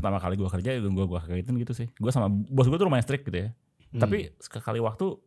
pertama 0.00 0.16
kali 0.16 0.34
gue 0.34 0.48
kerja 0.48 0.70
itu 0.72 0.88
gue 0.88 1.04
gue 1.06 1.18
kagetin 1.20 1.54
gitu 1.56 1.72
sih. 1.72 1.86
Gue 1.94 2.08
sama 2.08 2.26
bos 2.26 2.64
gue 2.64 2.74
tuh 2.74 2.88
lumayan 2.88 3.04
strict 3.04 3.22
gitu 3.22 3.36
ya. 3.36 3.48
Hmm. 3.92 4.00
Tapi 4.00 4.32
sekali 4.38 4.80
waktu 4.80 5.20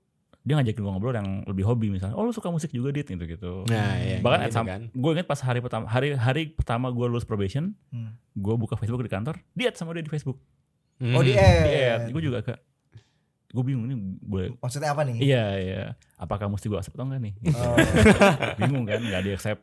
dia 0.44 0.60
ngajakin 0.60 0.76
gue 0.78 0.92
ngobrol 0.92 1.14
yang 1.14 1.46
lebih 1.46 1.64
hobi 1.64 1.88
misalnya. 1.88 2.18
Oh 2.18 2.26
lu 2.26 2.34
suka 2.34 2.50
musik 2.50 2.68
juga 2.70 2.92
dit 2.92 3.06
gitu 3.06 3.24
gitu. 3.24 3.64
nah, 3.66 3.96
ya, 3.96 4.20
Bahkan 4.20 4.40
gitu 4.42 4.48
at 4.48 4.52
some- 4.52 4.68
kan. 4.68 4.82
gue 4.90 5.12
inget 5.14 5.24
pas 5.24 5.40
hari 5.40 5.62
pertama 5.62 5.86
hari 5.86 6.18
hari 6.18 6.52
pertama 6.52 6.90
gue 6.90 7.06
lulus 7.06 7.24
probation, 7.24 7.72
Hmm. 7.90 8.18
gue 8.34 8.56
buka 8.58 8.76
Facebook 8.76 9.00
di 9.00 9.08
kantor, 9.08 9.40
dia 9.54 9.72
sama 9.72 9.94
dia 9.94 10.02
di 10.02 10.12
Facebook. 10.12 10.42
Oh 11.00 11.20
Hmm. 11.20 11.24
Di 11.24 11.32
add. 11.34 11.64
add. 11.70 12.04
Gue 12.12 12.22
juga 12.22 12.42
agak 12.42 12.60
gue 13.54 13.62
bingung 13.64 13.86
ini 13.86 13.94
boleh 14.20 14.58
Maksudnya 14.58 14.90
apa 14.90 15.06
nih? 15.06 15.22
Iya 15.22 15.46
iya. 15.56 15.84
Apakah 16.16 16.50
mesti 16.50 16.66
gue 16.66 16.74
accept 16.74 16.92
atau 16.92 17.06
enggak 17.06 17.22
nih? 17.22 17.34
Oh, 17.54 17.78
bingung 18.60 18.84
kan, 18.84 18.98
nggak 18.98 19.22
di 19.22 19.32
accept 19.32 19.62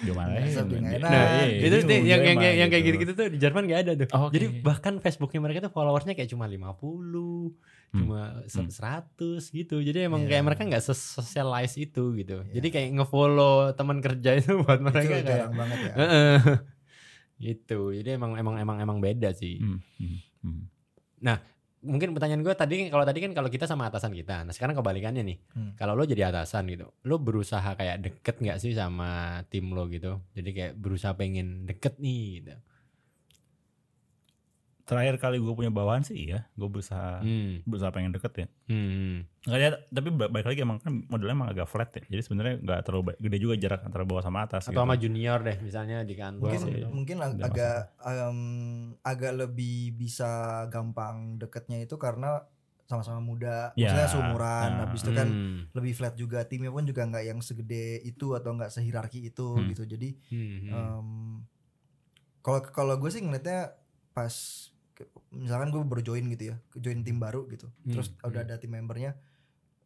gimana 0.00 0.28
Nggak 0.28 0.34
ya? 0.34 0.44
accept, 0.44 0.66
nggak 0.68 0.82
Dia- 0.82 0.98
enak. 0.98 1.10
Nah, 1.10 1.22
iya, 1.22 1.44
itu 1.46 1.62
bingung 1.62 1.86
tuh 1.86 1.94
yang, 2.02 2.20
yang, 2.20 2.36
yang, 2.36 2.54
yang 2.56 2.68
kayak 2.68 2.82
gitu. 2.82 2.96
gitu-gitu 2.96 3.12
tuh 3.14 3.26
di 3.28 3.38
Jerman 3.38 3.62
gak 3.64 3.80
ada 3.80 3.92
tuh. 3.96 4.08
Oh, 4.10 4.20
oke. 4.26 4.32
Jadi 4.32 4.46
bahkan 4.60 4.94
Facebooknya 4.98 5.40
mereka 5.40 5.58
tuh 5.62 5.70
followersnya 5.70 6.12
kayak 6.12 6.26
cuma 6.28 6.44
50, 6.44 7.54
Hmm. 7.90 7.96
cuma 7.96 8.20
se- 8.44 8.58
Hmm. 8.60 8.70
100 8.70 9.46
gitu. 9.48 9.76
Jadi 9.78 9.98
emang 10.04 10.22
Iya. 10.22 10.28
kayak 10.28 10.44
mereka 10.44 10.62
nggak 10.64 10.84
socialize 10.84 11.74
itu 11.76 12.14
gitu. 12.16 12.42
Jadi 12.48 12.66
kayak 12.68 12.88
ngefollow 12.94 13.54
teman 13.72 13.98
kerja 13.98 14.30
itu 14.36 14.58
buat 14.62 14.78
mereka 14.80 14.98
itu 15.00 15.10
kayak 15.12 15.24
jarang 15.24 15.54
banget 15.54 15.78
ya. 15.80 15.92
Heeh. 15.96 16.38
gitu. 17.46 17.80
Jadi 17.90 18.08
emang 18.12 18.34
emang 18.34 18.56
emang 18.56 18.78
emang 18.78 18.98
beda 18.98 19.30
sih. 19.32 19.58
Hmm, 19.58 19.78
hmm, 19.96 20.18
hmm. 20.40 20.62
Mungkin 21.80 22.12
pertanyaan 22.12 22.44
gue 22.44 22.52
tadi 22.52 22.92
kalau 22.92 23.04
tadi 23.08 23.24
kan 23.24 23.32
kalau 23.32 23.48
kita 23.48 23.64
sama 23.64 23.88
atasan 23.88 24.12
kita. 24.12 24.44
Nah, 24.44 24.52
sekarang 24.52 24.76
kebalikannya 24.76 25.24
nih. 25.24 25.38
Hmm. 25.56 25.72
Kalau 25.80 25.96
lo 25.96 26.04
jadi 26.04 26.28
atasan 26.28 26.68
gitu, 26.68 26.92
lo 27.08 27.16
berusaha 27.16 27.72
kayak 27.72 28.04
deket 28.04 28.36
nggak 28.36 28.58
sih 28.60 28.76
sama 28.76 29.40
tim 29.48 29.72
lo 29.72 29.88
gitu? 29.88 30.20
Jadi 30.36 30.50
kayak 30.52 30.72
berusaha 30.76 31.16
pengen 31.16 31.64
deket 31.64 31.96
nih 31.96 32.44
gitu. 32.44 32.54
Terakhir 34.90 35.16
kali 35.16 35.38
gue 35.38 35.54
punya 35.54 35.70
bawahan 35.70 36.02
sih 36.02 36.18
iya, 36.20 36.50
gue 36.50 36.66
berusaha 36.66 37.22
Hmm. 37.22 37.62
berusaha 37.62 37.88
pengen 37.88 38.10
deket 38.10 38.32
ya. 38.34 38.46
Hmm. 38.66 39.22
Nggak 39.40 39.58
ada, 39.62 39.78
tapi 39.86 40.08
ba- 40.10 40.26
balik 40.28 40.46
lagi 40.46 40.60
emang 40.60 40.78
kan 40.78 41.06
modelnya 41.06 41.32
emang 41.32 41.48
agak 41.48 41.64
flat 41.64 41.90
ya. 41.92 42.02
Jadi 42.08 42.20
sebenarnya 42.20 42.54
nggak 42.58 42.80
terlalu 42.82 43.02
gede 43.16 43.38
juga 43.38 43.54
jarak 43.56 43.80
antara 43.82 44.02
bawah 44.02 44.20
sama 44.20 44.42
atas. 44.42 44.62
Atau 44.64 44.74
gitu. 44.74 44.82
sama 44.82 44.94
junior 44.96 45.38
deh 45.40 45.56
misalnya 45.60 46.02
di 46.02 46.12
kantor. 46.12 46.42
mungkin 46.42 46.60
Iya. 46.68 46.86
mungkin 46.90 47.16
ag- 47.20 47.38
agak 47.40 47.76
em, 48.02 48.38
agak 49.00 49.32
lebih 49.38 49.94
bisa 49.94 50.28
gampang 50.66 51.36
deketnya 51.36 51.78
itu 51.80 51.94
karena 51.94 52.42
sama-sama 52.84 53.22
muda, 53.22 53.70
Ya, 53.72 53.86
maksudnya 53.86 54.08
seumuran, 54.10 54.68
nah. 54.68 54.78
habis 54.82 55.00
itu 55.00 55.12
kan 55.12 55.28
Hmm. 55.30 55.70
lebih 55.72 55.94
flat 55.94 56.14
juga 56.14 56.42
timnya 56.42 56.68
pun 56.68 56.82
juga 56.82 57.06
nggak 57.06 57.22
yang 57.24 57.38
segede 57.38 58.02
itu 58.02 58.34
atau 58.34 58.50
nggak 58.50 58.66
sehierarki 58.68 59.22
itu 59.24 59.46
Hmm. 59.48 59.70
gitu. 59.70 59.86
Jadi 59.86 60.18
Hmm, 60.26 60.42
hmm. 60.58 60.68
em, 60.68 61.08
kalau 62.40 62.60
kalau 62.66 62.94
gue 62.96 63.06
sih 63.08 63.20
ngeliatnya 63.20 63.78
pas 64.10 64.34
misalkan 65.32 65.70
gue 65.70 65.80
baru 65.84 66.02
join 66.02 66.24
gitu 66.32 66.52
ya, 66.52 66.56
join 66.76 67.00
tim 67.06 67.16
baru 67.16 67.46
gitu, 67.48 67.70
Hmm, 67.84 67.92
terus 67.94 68.12
udah 68.20 68.42
ada 68.44 68.56
tim 68.58 68.72
membernya, 68.74 69.16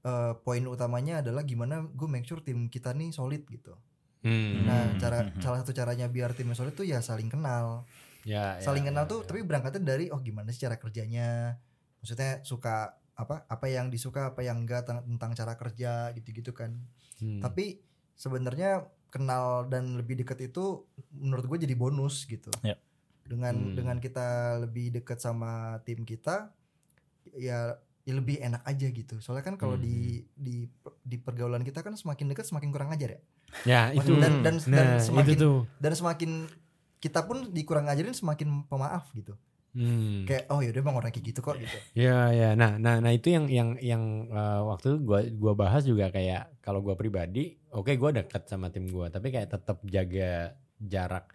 eh, 0.02 0.32
poin 0.42 0.64
utamanya 0.66 1.20
adalah 1.20 1.42
gimana 1.44 1.84
gue 1.84 2.08
make 2.08 2.26
sure 2.26 2.40
tim 2.40 2.66
kita 2.68 2.92
nih 2.96 3.12
solid 3.12 3.44
gitu. 3.46 3.76
Hmm. 4.24 4.64
Nah, 4.64 4.82
Hmm, 4.88 4.98
cara 4.98 5.18
hmm, 5.20 5.30
hmm. 5.36 5.42
salah 5.44 5.58
satu 5.60 5.76
caranya 5.76 6.08
biar 6.08 6.32
timnya 6.32 6.56
solid 6.56 6.72
tuh 6.72 6.88
ya 6.88 7.04
saling 7.04 7.28
kenal. 7.28 7.84
ya, 8.24 8.56
ya, 8.56 8.64
saling 8.64 8.88
kenal 8.88 9.04
ya, 9.04 9.10
tuh 9.12 9.20
ya. 9.20 9.26
tapi 9.28 9.40
berangkatnya 9.44 9.84
dari 9.84 10.08
oh 10.08 10.16
gimana 10.24 10.48
sih 10.48 10.64
cara 10.64 10.80
kerjanya. 10.80 11.60
Maksudnya 12.00 12.40
suka 12.40 12.96
apa 13.14 13.44
apa 13.46 13.66
yang 13.68 13.92
disuka 13.92 14.32
apa 14.32 14.40
yang 14.40 14.64
enggak 14.64 14.88
tentang, 14.88 15.04
tentang 15.04 15.32
cara 15.36 15.52
kerja 15.60 15.92
gitu-gitu 16.16 16.56
kan. 16.56 16.72
Hmm. 17.20 17.44
Tapi 17.44 17.84
sebenarnya 18.16 18.88
kenal 19.12 19.68
dan 19.70 19.94
lebih 19.94 20.18
dekat 20.18 20.50
itu 20.50 20.88
menurut 21.14 21.46
gue 21.46 21.68
jadi 21.68 21.76
bonus 21.76 22.24
gitu. 22.26 22.50
Ya. 22.66 22.74
Dengan 23.24 23.54
Hmm. 23.56 23.74
dengan 23.74 23.96
kita 23.98 24.26
lebih 24.60 24.92
dekat 24.92 25.18
sama 25.18 25.80
tim 25.82 26.04
kita 26.04 26.52
ya, 27.32 27.76
ya 28.02 28.12
lebih 28.12 28.36
enak 28.38 28.60
aja 28.62 28.86
gitu. 28.86 29.16
Soalnya 29.18 29.42
kan 29.42 29.56
kalau 29.56 29.74
Hmm. 29.74 29.84
di 29.84 29.96
di 30.36 30.68
di 31.00 31.16
pergaulan 31.16 31.64
kita 31.64 31.80
kan 31.80 31.96
semakin 31.96 32.28
dekat 32.28 32.44
semakin 32.44 32.70
kurang 32.70 32.92
ajar 32.92 33.16
ya. 33.16 33.20
ya 33.64 33.80
itu 33.94 34.18
dan- 34.18 34.42
dan- 34.42 34.58
dan 34.60 34.86
nah, 34.88 34.98
semakin- 34.98 35.30
itu 35.30 35.40
tuh. 35.40 35.58
Dan 35.78 35.92
semakin 35.94 36.30
kita 36.98 37.20
pun 37.22 37.48
dikurang 37.48 37.86
ajarin 37.86 38.10
semakin 38.10 38.66
pemaaf 38.66 39.08
gitu. 39.12 39.36
Hmm. 39.74 40.22
Kayak 40.22 40.46
oh 40.48 40.58
yaudah 40.58 40.80
emang 40.80 40.96
orang 40.96 41.10
kayak 41.10 41.34
gitu 41.34 41.40
kok 41.40 41.58
gitu. 41.58 41.76
Ya 41.94 42.30
ya. 42.30 42.54
Nah, 42.54 42.78
nah 42.78 42.98
nah 42.98 43.10
itu 43.10 43.30
yang 43.30 43.50
yang 43.50 43.74
yang 43.78 44.02
eh, 44.28 44.60
waktu 44.62 44.94
itu 44.94 44.98
gua 45.02 45.20
gua 45.28 45.52
bahas 45.54 45.82
juga 45.82 46.08
kayak 46.08 46.60
kalau 46.60 46.78
gua 46.78 46.94
pribadi, 46.94 47.58
oke 47.70 47.90
gua 47.94 48.10
deket 48.12 48.46
sama 48.46 48.70
tim 48.70 48.86
gua, 48.86 49.08
tapi 49.08 49.30
kayak 49.30 49.50
tetap 49.50 49.82
jaga 49.82 50.54
jarak. 50.78 51.33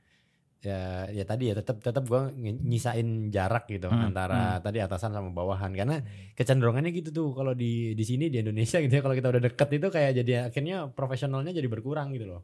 Ya 0.59 1.07
ya 1.07 1.23
tadi 1.23 1.47
ya 1.47 1.55
tetap 1.55 1.79
tetap 1.79 2.03
gua 2.03 2.27
ngi- 2.35 2.59
nyisain 2.59 3.31
jarak 3.31 3.63
gitu 3.71 3.87
Hmm, 3.87 4.11
antara 4.11 4.59
tadi 4.59 4.83
atasan 4.83 5.15
sama 5.15 5.31
bawahan 5.31 5.71
karena 5.71 6.03
kecenderungannya 6.35 6.91
gitu 6.91 7.15
tuh 7.15 7.27
kalau 7.31 7.55
di 7.55 7.95
di 7.95 8.03
sini 8.03 8.27
di 8.27 8.43
Indonesia 8.43 8.83
gitu 8.83 8.91
ya 8.91 8.99
kalau 8.99 9.15
kita 9.15 9.31
udah 9.31 9.39
deket 9.39 9.69
itu 9.79 9.87
kayak 9.87 10.11
jadi 10.19 10.51
akhirnya 10.51 10.91
profesionalnya 10.91 11.55
jadi 11.55 11.71
berkurang 11.71 12.11
gitu 12.11 12.27
loh. 12.27 12.43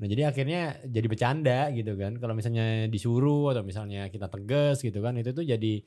Nah 0.00 0.06
jadi 0.08 0.32
akhirnya 0.32 0.88
jadi 0.88 1.04
bercanda 1.04 1.68
gitu 1.76 1.92
kan. 2.00 2.16
Kalau 2.16 2.32
misalnya 2.32 2.88
disuruh 2.88 3.52
atau 3.52 3.60
misalnya 3.60 4.08
kita 4.08 4.32
tegas 4.32 4.80
gitu 4.80 5.04
kan 5.04 5.12
itu 5.20 5.36
tuh 5.36 5.44
jadi 5.44 5.84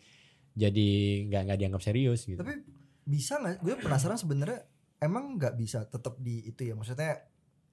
jadi 0.54 0.89
nggak 1.26 1.41
nggak 1.41 1.58
dianggap 1.58 1.82
serius 1.82 2.30
gitu. 2.30 2.38
Tapi 2.38 2.54
bisa 3.02 3.41
nggak? 3.41 3.65
Gue 3.65 3.74
penasaran 3.82 4.22
sebenarnya 4.22 4.62
emang 5.02 5.41
nggak 5.41 5.58
bisa 5.58 5.89
tetap 5.89 6.22
di 6.22 6.46
itu 6.46 6.70
ya. 6.70 6.78
Maksudnya 6.78 7.26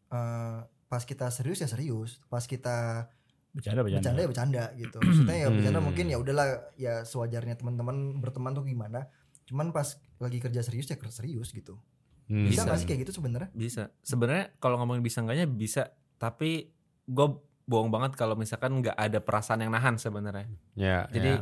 eh, 0.08 0.58
pas 0.88 1.02
kita 1.04 1.28
serius 1.28 1.60
ya 1.60 1.68
serius, 1.68 2.24
pas 2.32 2.44
kita 2.48 3.08
Bercanda 3.54 3.80
bercanda. 3.80 4.02
bercanda 4.02 4.20
ya 4.20 4.28
bercanda 4.28 4.64
gitu. 4.76 4.96
Maksudnya 5.06 5.36
ya 5.36 5.48
bercanda 5.48 5.78
Hmm. 5.78 5.86
mungkin 5.86 6.04
ya 6.06 6.16
udahlah 6.18 6.46
ya 6.74 6.94
sewajarnya 7.02 7.54
teman-teman 7.54 7.96
berteman 8.18 8.50
tuh 8.52 8.62
gimana. 8.62 9.06
Cuman 9.44 9.70
pas 9.70 9.86
lagi 10.18 10.38
kerja 10.38 10.60
serius 10.60 10.86
ya 10.86 10.96
kerja 10.96 11.14
serius 11.14 11.50
gitu. 11.50 11.78
Hmm. 12.26 12.44
Bisa 12.44 12.60
Bisa. 12.60 12.62
nggak 12.64 12.78
sih 12.78 12.86
kayak 12.86 13.00
gitu 13.02 13.12
sebenarnya? 13.14 13.50
Bisa. 13.50 13.94
Sebenarnya 14.00 14.52
kalau 14.58 14.76
ngomongin 14.76 15.00
bisa 15.00 15.20
enggaknya 15.20 15.46
bisa, 15.46 15.88
tapi 16.16 16.72
gue 17.04 17.26
bohong 17.64 17.88
banget 17.88 18.12
kalau 18.14 18.34
misalkan 18.34 18.80
nggak 18.80 18.92
ada 18.92 19.20
perasaan 19.20 19.60
yang 19.60 19.70
nahan 19.70 19.96
sebenarnya. 19.96 20.48
Ya, 20.74 21.06
Jadi 21.08 21.32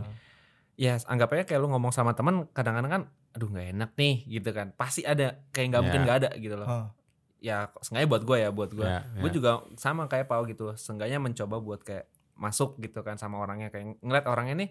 ya. 0.76 0.94
ya 0.94 1.04
anggap 1.04 1.32
aja 1.32 1.44
kayak 1.44 1.60
lu 1.60 1.68
ngomong 1.68 1.90
sama 1.90 2.12
teman 2.12 2.46
kadang-kadang 2.48 2.90
kan 2.90 3.02
aduh 3.32 3.48
nggak 3.48 3.68
enak 3.72 3.90
nih 3.94 4.14
gitu 4.28 4.50
kan. 4.50 4.70
Pasti 4.72 5.02
ada 5.02 5.40
kayak 5.48 5.66
nggak 5.70 5.80
Ya. 5.80 5.84
mungkin 5.86 6.00
nggak 6.02 6.18
ada 6.18 6.30
gitu 6.36 6.54
loh. 6.54 6.66
Oh. 6.66 6.86
Ya 7.42 7.74
sengaja 7.82 8.06
buat 8.06 8.22
gue 8.22 8.36
ya 8.38 8.48
buat 8.48 8.70
gue. 8.70 8.86
Ya, 8.86 9.02
Gue 9.18 9.28
ya. 9.28 9.34
juga 9.34 9.50
sama 9.74 10.06
kayak 10.06 10.30
Pau 10.30 10.46
gitu. 10.46 10.70
Sengaja 10.74 11.18
mencoba 11.18 11.58
buat 11.58 11.82
kayak 11.82 12.06
masuk 12.32 12.78
gitu 12.78 13.02
kan 13.02 13.18
sama 13.18 13.38
orangnya 13.38 13.68
kayak 13.68 13.98
ngeliat 13.98 14.24
orangnya 14.24 14.62
nih 14.62 14.70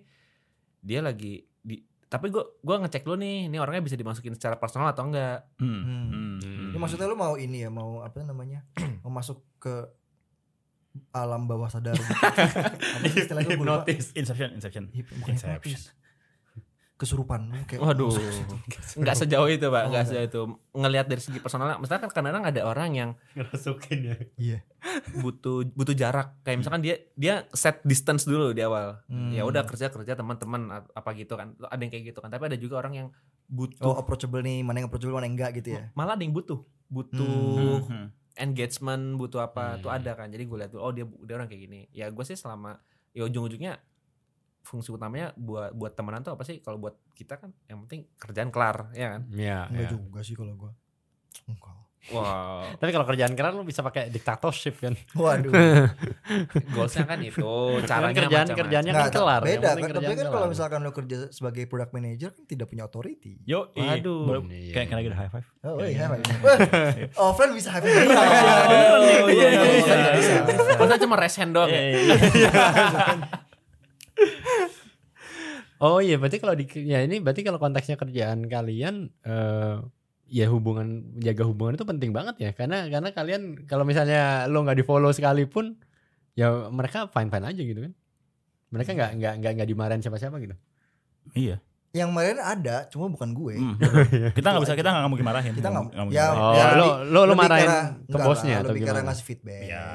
dia 0.82 1.00
lagi 1.00 1.46
di 1.62 1.78
tapi 2.08 2.28
gue 2.28 2.44
gua 2.60 2.82
ngecek 2.82 3.06
dulu 3.06 3.16
nih 3.16 3.48
ini 3.48 3.56
orangnya 3.56 3.86
bisa 3.86 3.96
dimasukin 3.96 4.36
secara 4.36 4.58
personal 4.58 4.92
atau 4.92 5.08
enggak 5.08 5.48
Hmm, 5.56 5.68
Hmm. 5.80 6.06
hmm, 6.10 6.36
hmm. 6.42 6.70
Ini 6.74 6.78
maksudnya 6.78 7.06
lu 7.06 7.16
mau 7.16 7.36
ini 7.36 7.64
ya, 7.64 7.70
mau 7.70 8.02
apa 8.02 8.20
namanya? 8.24 8.66
mau 9.06 9.14
masuk 9.14 9.40
ke 9.58 9.88
alam 11.12 11.48
bawah 11.48 11.68
sadar 11.68 11.96
gitu. 12.00 12.12
apa 12.12 13.06
sih 13.08 13.20
istilahnya 13.22 13.48
gue 13.48 13.56
lupa. 13.58 13.84
Hipnotis. 13.88 14.12
Inception, 14.12 14.50
Inception. 14.52 14.86
Inception. 15.24 15.80
Kesurupan 17.02 17.50
kayak 17.66 17.82
Waduh, 17.82 18.14
nggak 18.96 19.16
sejauh 19.18 19.50
itu 19.50 19.66
pak, 19.66 19.82
Oh, 19.82 19.90
nggak 19.90 20.06
enggak. 20.06 20.06
sejauh 20.06 20.28
itu. 20.28 20.42
Ngelihat 20.72 21.06
dari 21.06 21.18
segi 21.18 21.40
personal, 21.40 21.74
misalnya 21.76 22.06
kan 22.06 22.12
kadang-kadang 22.12 22.46
ada 22.46 22.62
orang 22.64 22.90
yang 22.92 23.10
ngerasukin 23.34 24.00
ya 24.04 24.16
iya 24.38 24.60
butuh 25.16 25.66
butuh 25.72 25.92
jarak. 25.92 26.38
Kayak 26.42 26.58
misalkan 26.60 26.82
dia 26.82 26.96
dia 27.14 27.50
set 27.52 27.82
distance 27.82 28.24
dulu 28.24 28.54
di 28.54 28.62
awal. 28.62 29.02
Hmm. 29.06 29.34
Ya 29.34 29.42
udah 29.42 29.66
kerja 29.66 29.90
kerja 29.90 30.14
teman-teman 30.14 30.62
apa 30.88 31.10
gitu 31.14 31.34
kan. 31.34 31.58
Ada 31.60 31.82
yang 31.82 31.92
kayak 31.92 32.06
gitu 32.08 32.20
kan. 32.20 32.30
Tapi 32.30 32.44
ada 32.46 32.56
juga 32.56 32.78
orang 32.78 32.94
yang 32.96 33.08
butuh 33.48 33.84
oh 33.84 33.96
approachable 33.98 34.40
nih 34.40 34.62
mana 34.62 34.80
yang 34.80 34.88
approachable 34.88 35.12
mana 35.14 35.28
yang 35.28 35.36
enggak 35.36 35.60
gitu 35.60 35.76
ya 35.76 35.92
malah 35.92 36.16
ada 36.16 36.24
yang 36.24 36.32
butuh 36.32 36.64
butuh 36.88 37.84
Hmm. 37.84 38.08
engagement 38.38 39.20
butuh 39.20 39.44
apa 39.44 39.76
Hmm. 39.76 39.82
tuh 39.84 39.92
ada 39.92 40.12
kan 40.14 40.28
jadi 40.28 40.44
gue 40.44 40.56
lihat 40.56 40.72
tuh 40.72 40.80
oh 40.80 40.88
dia 40.90 41.04
dia 41.04 41.36
orang 41.36 41.46
kayak 41.46 41.62
gini 41.62 41.80
ya 41.92 42.08
gue 42.08 42.24
sih 42.24 42.34
selama 42.34 42.80
ya 43.12 43.28
ujung-ujungnya 43.28 43.76
fungsi 44.62 44.90
utamanya 44.90 45.34
buat 45.36 45.72
buat 45.72 45.92
temenan 45.92 46.22
tuh 46.22 46.32
apa 46.32 46.42
sih 46.42 46.60
kalau 46.60 46.78
buat 46.78 46.96
kita 47.12 47.36
kan 47.36 47.50
yang 47.66 47.82
penting 47.82 48.06
kerjaan 48.16 48.50
kelar 48.50 48.90
ya 48.92 49.08
kan 49.12 49.22
Iya, 49.28 49.60
enggak 49.68 49.84
iya. 49.84 49.92
juga 49.92 50.20
sih 50.22 50.34
kalau 50.34 50.54
gua 50.54 50.72
enggak 51.44 51.76
wow 52.10 52.66
Tapi 52.82 52.90
kalau 52.90 53.06
kerjaan 53.06 53.34
keras 53.34 53.54
lu 53.54 53.62
bisa 53.62 53.82
pakai 53.82 54.10
dictatorship 54.10 54.74
kan. 54.76 54.98
waduh 55.16 55.54
goalsnya 56.74 57.06
kan 57.06 57.20
itu 57.20 57.46
caranya 57.84 58.10
kerjaan 58.16 58.26
macam-macam. 58.48 58.58
kerjaannya 58.58 58.92
kan 58.92 59.06
kelar. 59.12 59.42
Yang 59.42 59.50
beda 59.52 59.70
kan 59.72 59.90
tapi 59.92 60.14
kan 60.16 60.28
kalau 60.28 60.48
misalkan 60.48 60.80
lo 60.80 60.92
kerja 60.92 61.18
sebagai 61.30 61.64
product 61.66 61.92
manager 61.92 62.30
kan 62.32 62.44
tidak 62.44 62.66
punya 62.68 62.84
authority 62.84 63.38
Yo, 63.44 63.70
Waduh. 63.72 64.22
Baru, 64.24 64.42
Iya, 64.48 64.74
kayak 64.74 64.78
iya. 64.78 64.84
kan 64.84 64.96
lagi 64.98 65.10
high 65.12 65.30
five. 65.32 65.48
oh 65.60 65.78
Kayak 65.78 65.90
iya 65.92 66.06
gini. 66.12 66.38
Wah, 66.42 66.58
offline 67.24 67.54
bisa 67.54 67.70
high 67.70 67.82
five 67.82 67.94
Oh, 67.94 69.30
iya, 69.30 69.48
iya, 69.50 69.70
iya. 70.18 70.76
Masa 70.76 70.98
cuma 70.98 71.16
raise 71.16 71.38
hand 71.38 71.54
doang 71.54 71.70
ya? 71.70 71.78
Iya, 71.78 71.90
iya, 71.94 72.16
iya. 72.34 72.50
Oh 75.80 75.98
iya, 75.98 76.16
berarti 76.16 76.38
kalau 76.38 76.54
di 76.54 76.66
ya 76.84 77.02
ini 77.02 77.18
berarti 77.18 77.42
kalau 77.42 77.58
konteksnya 77.58 77.98
kerjaan 77.98 78.46
kalian 78.46 79.10
eh 79.22 79.76
ya 80.28 80.46
hubungan 80.48 80.88
jaga 81.18 81.44
hubungan 81.44 81.74
itu 81.74 81.84
penting 81.84 82.12
banget 82.12 82.36
ya 82.40 82.52
karena 82.54 82.88
karena 82.88 83.10
kalian 83.12 83.42
kalau 83.66 83.82
misalnya 83.82 84.46
lo 84.46 84.62
nggak 84.62 84.78
di 84.78 84.86
follow 84.86 85.10
sekalipun 85.10 85.76
ya 86.34 86.48
mereka 86.70 87.10
fine 87.10 87.28
fine 87.28 87.44
aja 87.44 87.60
gitu 87.60 87.82
kan 87.82 87.94
mereka 88.70 88.90
nggak 88.94 89.12
nggak 89.18 89.34
nggak 89.36 89.52
nggak 89.58 89.68
dimarahin 89.68 90.00
siapa 90.00 90.16
siapa 90.16 90.38
gitu 90.38 90.56
Iya. 91.34 91.60
yang 91.92 92.16
kemarin 92.16 92.40
ada 92.40 92.88
cuma 92.88 93.10
bukan 93.10 93.30
gue 93.30 93.56
Hmm. 93.58 93.76
kita 94.32 94.48
nggak 94.48 94.64
bisa 94.64 94.74
kita 94.74 94.90
nggak 94.90 95.10
mungkin 95.10 95.28
marahin. 95.28 95.52
Kita 95.52 95.68
nggak- 95.68 95.92
ya, 96.08 96.26
marahin. 96.32 96.40
oh 96.40 96.54
ya, 96.56 96.66
lo 96.72 96.88
lo 97.04 97.20
lo 97.20 97.22
Lebih 97.28 97.38
marahin 97.38 97.68
karena- 97.68 97.90
ke 98.08 98.18
bosnya 98.22 98.54
lah, 98.54 98.62
atau 98.62 98.70
lebih 98.72 98.82
karena 98.82 98.94
gimana 98.96 99.08
ngasih 99.12 99.26
feedback 99.26 99.62
Ya. 99.68 99.86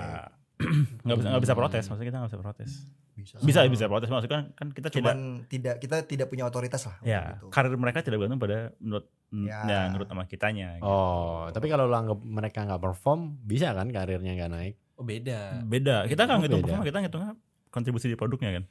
Nggak 0.57 1.17
bisa 1.17 1.29
nggak 1.29 1.45
bisa 1.45 1.55
protes 1.55 1.85
maksudnya 1.85 2.09
kita 2.09 2.19
nggak 2.19 2.31
bisa 2.33 2.41
protes 2.41 2.71
bisa 3.13 3.37
bisa 3.41 3.61
bisa 3.67 3.85
protes 3.87 4.09
maksudnya 4.09 4.33
kan, 4.35 4.45
kan 4.53 4.69
kita 4.71 4.89
tidak 4.89 4.97
cuman 5.05 5.17
tidak 5.47 5.75
kita 5.79 5.97
tidak 6.05 6.27
punya 6.27 6.45
otoritas 6.45 6.83
lah 6.85 6.97
ya 7.03 7.21
itu. 7.35 7.49
karir 7.49 7.73
mereka 7.75 8.01
tidak 8.01 8.19
bergantung 8.19 8.41
pada 8.41 8.73
menurut 8.79 9.07
Ya. 9.27 9.59
ya, 9.67 9.81
menurut 9.91 10.07
sama 10.07 10.23
kitanya 10.25 10.79
gitu. 10.79 10.87
oh 10.87 11.51
tapi 11.51 11.67
kalau 11.67 11.85
lo 11.85 11.93
anggap 11.93 12.15
mereka 12.23 12.63
nggak 12.63 12.79
perform 12.79 13.37
bisa 13.43 13.75
kan 13.75 13.91
karirnya 13.91 14.33
nggak 14.33 14.51
naik 14.51 14.75
Oh 14.97 15.03
beda. 15.03 15.61
beda 15.61 16.07
kita 16.07 16.25
nggak 16.25 16.37
Oh, 16.37 16.41
ngitung 16.41 16.57
beda. 16.57 16.67
performa 16.71 16.85
kita 16.85 16.99
ngitungnya 17.03 17.33
kontribusi 17.69 18.07
di 18.07 18.17
produknya 18.17 18.51
kan 18.55 18.65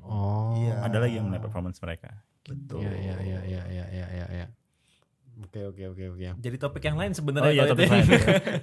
oh 0.00 0.56
Iya. 0.56 0.74
ada 0.82 0.96
lagi 0.98 1.14
yang 1.14 1.28
menilai 1.28 1.38
performance 1.40 1.78
mereka 1.78 2.24
betul 2.42 2.80
Iya 2.80 2.92
iya 2.96 3.14
iya 3.20 3.40
iya 3.44 3.62
iya 3.68 3.84
iya 4.08 4.26
iya. 4.32 4.46
Iya. 5.38 5.44
Oke 5.44 5.60
oke 5.64 5.82
oke 5.88 6.04
oke. 6.12 6.26
Jadi 6.36 6.56
topik 6.56 6.82
yang 6.82 6.96
lain 6.96 7.10
oh 7.10 7.16
sebenarnya. 7.16 7.52
iya 7.52 7.62
kalau 7.62 7.72
tapi 7.72 7.82
itu. 7.82 7.92
lain 7.92 8.06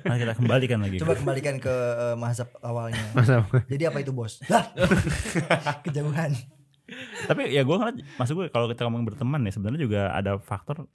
nah, 0.03 0.15
kita 0.17 0.33
kembalikan 0.35 0.79
lagi 0.81 0.97
coba 0.99 1.13
kembalikan 1.15 1.55
ke 1.57 1.71
eh, 1.71 2.15
mazhab 2.15 2.49
awalnya 2.59 2.99
Masa 3.15 3.47
jadi 3.65 3.89
apa 3.89 3.97
itu 3.97 4.11
bos 4.11 4.43
lah 4.45 4.63
kejauhan 5.83 6.31
tapi 7.25 7.49
ya 7.49 7.63
gue 7.63 7.73
ngeliat 7.73 7.97
maksud 8.15 8.33
gue 8.35 8.45
kalau 8.49 8.67
kita 8.67 8.85
ngomong 8.85 9.03
berteman 9.03 9.41
ya 9.41 9.51
sebenarnya 9.51 9.81
juga 9.81 10.01
ada 10.11 10.37
faktor 10.37 10.85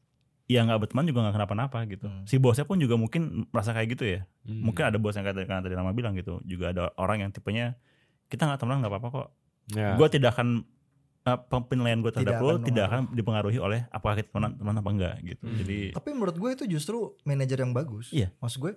ya 0.46 0.62
nggak 0.62 0.80
berteman 0.80 1.02
juga 1.04 1.24
nggak 1.24 1.34
kenapa-napa 1.34 1.78
gitu 1.86 2.06
Hmm. 2.06 2.22
si 2.24 2.36
bosnya 2.36 2.62
pun 2.62 2.76
juga 2.76 2.94
mungkin 2.94 3.46
merasa 3.50 3.70
kayak 3.70 3.88
gitu 3.90 4.04
ya 4.06 4.20
Hmm. 4.42 4.62
mungkin 4.62 4.84
ada 4.84 4.96
bos 4.96 5.14
yang 5.14 5.24
kata 5.24 5.42
karena 5.42 5.60
tadi 5.60 5.74
nama 5.74 5.90
bilang 5.90 6.14
gitu 6.14 6.38
juga 6.44 6.70
ada 6.70 6.94
orang 6.94 7.24
yang 7.24 7.30
tipenya 7.30 7.74
kita 8.26 8.44
nggak 8.44 8.58
temenan 8.58 8.82
nggak 8.82 8.92
apa-apa 8.92 9.08
kok 9.10 9.28
Ya. 9.70 9.94
gue 9.94 10.08
tidak 10.10 10.34
akan 10.34 10.66
uh, 11.22 11.38
penilaian 11.62 11.98
gue 11.98 12.10
terhadap 12.10 12.34
Tidak 12.34 12.42
lo 12.42 12.50
akan 12.52 12.64
tidak 12.64 12.84
akan 12.86 13.00
dipengaruhi 13.10 13.58
oleh 13.58 13.80
apakah 13.88 14.16
kita 14.16 14.28
temenan, 14.30 14.52
temenan 14.54 14.78
apa 14.78 14.90
enggak 14.90 15.14
gitu 15.22 15.42
Hmm. 15.42 15.56
jadi 15.56 15.78
tapi 15.92 16.08
menurut 16.10 16.36
gue 16.36 16.50
itu 16.52 16.64
justru 16.66 16.96
manajer 17.22 17.58
yang 17.58 17.72
bagus 17.72 18.08
Iya. 18.10 18.32
maksud 18.36 18.58
gue 18.58 18.72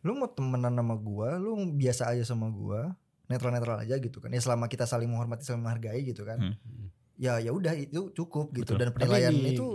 lu 0.00 0.12
mau 0.14 0.28
temenan 0.28 0.72
sama 0.72 0.94
gue 0.94 1.28
lu 1.36 1.50
biasa 1.72 2.02
aja 2.08 2.22
sama 2.22 2.46
gue 2.48 2.80
netral 3.26 3.50
netral 3.50 3.78
aja 3.78 3.96
gitu 3.96 4.18
kan 4.18 4.28
ya 4.28 4.38
selama 4.38 4.66
kita 4.66 4.84
saling 4.84 5.06
menghormati 5.06 5.42
saling 5.42 5.60
menghargai 5.60 6.04
gitu 6.04 6.22
kan 6.22 6.38
Hmm. 6.38 6.88
ya 7.16 7.38
ya 7.38 7.50
udah 7.50 7.72
itu 7.72 8.12
cukup 8.12 8.52
gitu 8.52 8.72
Betul. 8.72 8.78
dan 8.78 8.88
penilaian 8.90 9.30
Tapi 9.30 9.42
di- 9.42 9.54
itu 9.54 9.66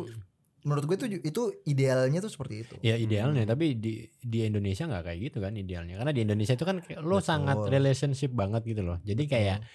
menurut 0.62 0.86
gue 0.86 0.96
itu 0.96 1.06
itu 1.20 1.42
idealnya 1.66 2.22
tuh 2.22 2.30
seperti 2.30 2.56
itu 2.62 2.76
Ya 2.80 2.94
idealnya, 2.94 3.44
tapi 3.44 3.74
di 3.76 3.98
di 4.16 4.46
Indonesia 4.46 4.86
nggak 4.86 5.04
kayak 5.04 5.20
gitu 5.24 5.38
kan 5.42 5.58
idealnya. 5.58 5.98
Karena 5.98 6.14
di 6.14 6.22
Indonesia 6.22 6.54
itu 6.54 6.62
kan 6.62 6.78
kayak 6.78 7.02
lo 7.02 7.18
Betul. 7.18 7.26
sangat 7.26 7.58
relationship 7.66 8.30
banget 8.32 8.62
gitu 8.64 8.86
loh. 8.86 9.02
Jadi 9.02 9.26
kayak 9.26 9.66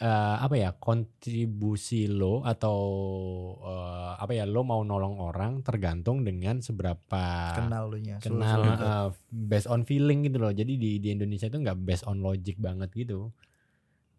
eh, 0.00 0.36
apa 0.42 0.54
ya 0.58 0.70
kontribusi 0.74 2.10
lo 2.10 2.42
atau 2.42 2.78
eh, 3.62 4.12
apa 4.18 4.32
ya 4.34 4.44
lo 4.44 4.66
mau 4.66 4.82
nolong 4.82 5.22
orang 5.22 5.52
tergantung 5.62 6.26
dengan 6.26 6.58
seberapa 6.58 7.54
kenal 7.54 7.90
lu 7.90 7.98
nya 8.02 8.18
kenal 8.18 8.60
eh, 8.74 9.08
based 9.30 9.70
on 9.70 9.86
feeling 9.86 10.26
gitu 10.26 10.42
loh. 10.42 10.50
Jadi 10.50 10.74
di 10.74 10.98
di 10.98 11.08
Indonesia 11.14 11.46
itu 11.46 11.58
nggak 11.60 11.78
based 11.82 12.06
on 12.10 12.18
logic 12.18 12.58
banget 12.58 12.90
gitu. 12.94 13.30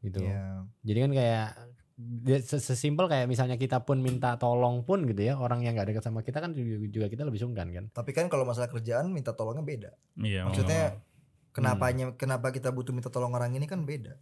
Gitu. 0.06 0.22
ya 0.22 0.62
Jadi 0.86 0.98
kan 1.02 1.12
kayak 1.18 1.48
dia 1.96 2.44
se- 2.44 2.60
sesimpel 2.60 3.08
kayak 3.08 3.26
misalnya 3.32 3.56
kita 3.56 3.88
pun 3.88 4.04
minta 4.04 4.36
tolong 4.36 4.84
pun 4.84 5.08
gitu 5.08 5.32
ya 5.32 5.40
orang 5.40 5.64
yang 5.64 5.80
nggak 5.80 5.96
dekat 5.96 6.04
sama 6.04 6.28
kita 6.28 6.44
kan 6.44 6.52
juga, 6.52 7.08
kita 7.08 7.24
lebih 7.24 7.40
sungkan 7.40 7.72
kan. 7.72 7.88
tapi 7.96 8.12
kan 8.12 8.28
kalau 8.28 8.44
masalah 8.44 8.68
kerjaan 8.68 9.08
minta 9.16 9.32
tolongnya 9.32 9.64
beda 9.64 9.92
iya 10.20 10.44
mau 10.44 10.52
maksudnya 10.52 11.00
nggak 11.00 11.56
kenapanya 11.56 12.06
kenapa 12.20 12.52
kita 12.52 12.76
butuh 12.76 12.92
minta 12.92 13.08
tolong 13.08 13.32
orang 13.32 13.56
ini 13.56 13.64
kan 13.64 13.88
beda 13.88 14.20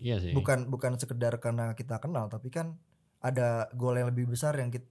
Iya 0.00 0.16
sih. 0.18 0.32
bukan 0.32 0.66
bukan 0.66 0.96
sekedar 0.96 1.36
karena 1.36 1.72
kita 1.72 1.98
kenal 1.98 2.26
tapi 2.26 2.48
kan 2.48 2.78
ada 3.18 3.66
goal 3.72 3.94
yang 3.94 4.08
lebih 4.08 4.26
besar 4.26 4.54
yang 4.54 4.70
kita 4.70 4.86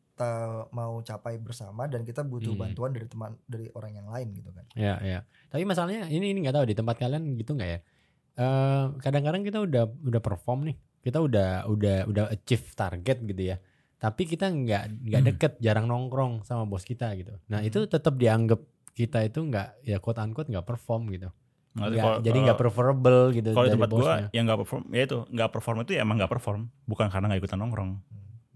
mau 0.69 0.99
capai 0.99 1.37
bersama 1.37 1.85
dan 1.85 2.01
kita 2.01 2.21
butuh 2.21 2.51
Hmm. 2.51 2.61
bantuan 2.61 2.91
dari 2.91 3.05
teman 3.05 3.37
dari 3.43 3.71
orang 3.71 3.93
yang 3.93 4.07
lain 4.07 4.33
gitu 4.33 4.49
kan 4.49 4.65
Ya, 4.73 4.97
ya. 4.99 5.19
Tapi 5.47 5.63
masalahnya 5.63 6.07
ini 6.07 6.31
ini 6.31 6.41
nggak 6.41 6.55
tahu 6.55 6.65
di 6.65 6.75
tempat 6.75 6.95
kalian 6.97 7.33
gitu 7.35 7.53
nggak 7.53 7.69
ya? 7.69 7.79
Eh, 8.35 8.85
kadang-kadang 8.99 9.41
kita 9.41 9.59
udah 9.59 9.83
udah 9.87 10.21
perform 10.21 10.67
nih, 10.67 10.77
kita 11.01 11.17
udah 11.17 11.65
udah 11.65 11.97
udah 12.05 12.25
achieve 12.29 12.65
target 12.73 13.17
gitu 13.23 13.43
ya. 13.47 13.57
Tapi 13.95 14.25
kita 14.25 14.45
nggak 14.45 14.83
nggak 15.07 15.21
Hmm. 15.21 15.29
deket, 15.33 15.51
jarang 15.57 15.85
nongkrong 15.85 16.43
sama 16.43 16.65
bos 16.65 16.83
kita 16.83 17.13
gitu. 17.15 17.33
Nah 17.47 17.61
itu 17.61 17.85
tetap 17.85 18.13
dianggap 18.13 18.61
kita 18.91 19.21
itu 19.21 19.39
nggak 19.39 19.85
ya 19.85 19.97
quote 19.97 20.17
unquote 20.17 20.49
nggak 20.49 20.65
perform 20.65 21.09
gitu. 21.09 21.29
Nggak- 21.79 21.93
kalau- 21.99 22.19
jadi 22.19 22.37
nggak 22.39 22.47
kalau- 22.49 22.61
preferable 22.63 23.21
gitu 23.31 23.49
kalau 23.51 23.67
tempat 23.67 23.89
gue 23.89 23.99
bosnya. 23.99 24.27
yang 24.31 24.43
nggak 24.43 24.59
perform 24.59 24.83
ya 24.89 25.01
itu 25.03 25.17
nggak 25.27 25.49
perform 25.51 25.77
itu 25.79 25.91
ya 25.91 26.01
emang 26.01 26.15
nggak 26.17 26.31
perform 26.31 26.61
bukan 26.83 27.07
karena 27.07 27.25
nggak 27.27 27.41
ikutan 27.41 27.59
nongkrong 27.59 27.91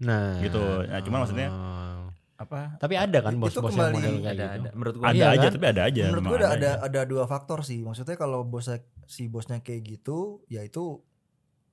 Nah, 0.00 0.34
gitu. 0.40 0.58
Nah, 0.58 0.98
cuman 0.98 1.18
maksudnya 1.20 1.48
oh. 1.48 2.04
apa 2.34 2.74
tapi 2.76 2.94
ada 2.96 3.18
kan 3.20 3.32
Itu 3.32 3.40
bos-bos 3.40 3.70
yang 3.70 3.86
kembali- 3.86 3.94
model 3.94 4.14
kayak 4.16 4.26
ada 4.26 4.34
gitu. 4.34 4.58
ada. 4.58 4.70
Menurut 4.72 4.94
gue 4.96 5.04
ada 5.04 5.14
Iya 5.14 5.26
aja 5.28 5.38
kan? 5.40 5.52
tapi 5.52 5.66
ada 5.68 5.82
aja 5.84 6.02
menurut 6.04 6.22
gue 6.24 6.36
ada 6.36 6.48
ada 6.50 6.70
ada 6.82 7.00
dua 7.04 7.24
faktor 7.24 7.58
sih 7.62 7.78
maksudnya 7.80 8.16
kalau 8.16 8.42
bosnya 8.42 8.78
si 9.04 9.22
bosnya 9.26 9.58
kayak 9.58 9.82
gitu 9.88 10.18
ya 10.46 10.60
itu 10.60 10.98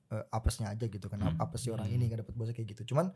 eh, 0.07 0.25
apesnya 0.27 0.69
aja 0.69 0.85
gitu 0.85 1.05
kan 1.05 1.17
Hmm. 1.19 1.37
apes 1.37 1.59
si 1.59 1.69
orang 1.69 1.85
Hmm. 1.85 1.95
ini 1.95 2.05
nggak 2.05 2.21
dapet 2.21 2.33
bosnya 2.33 2.53
kayak 2.53 2.69
gitu 2.71 2.83
cuman 2.87 3.09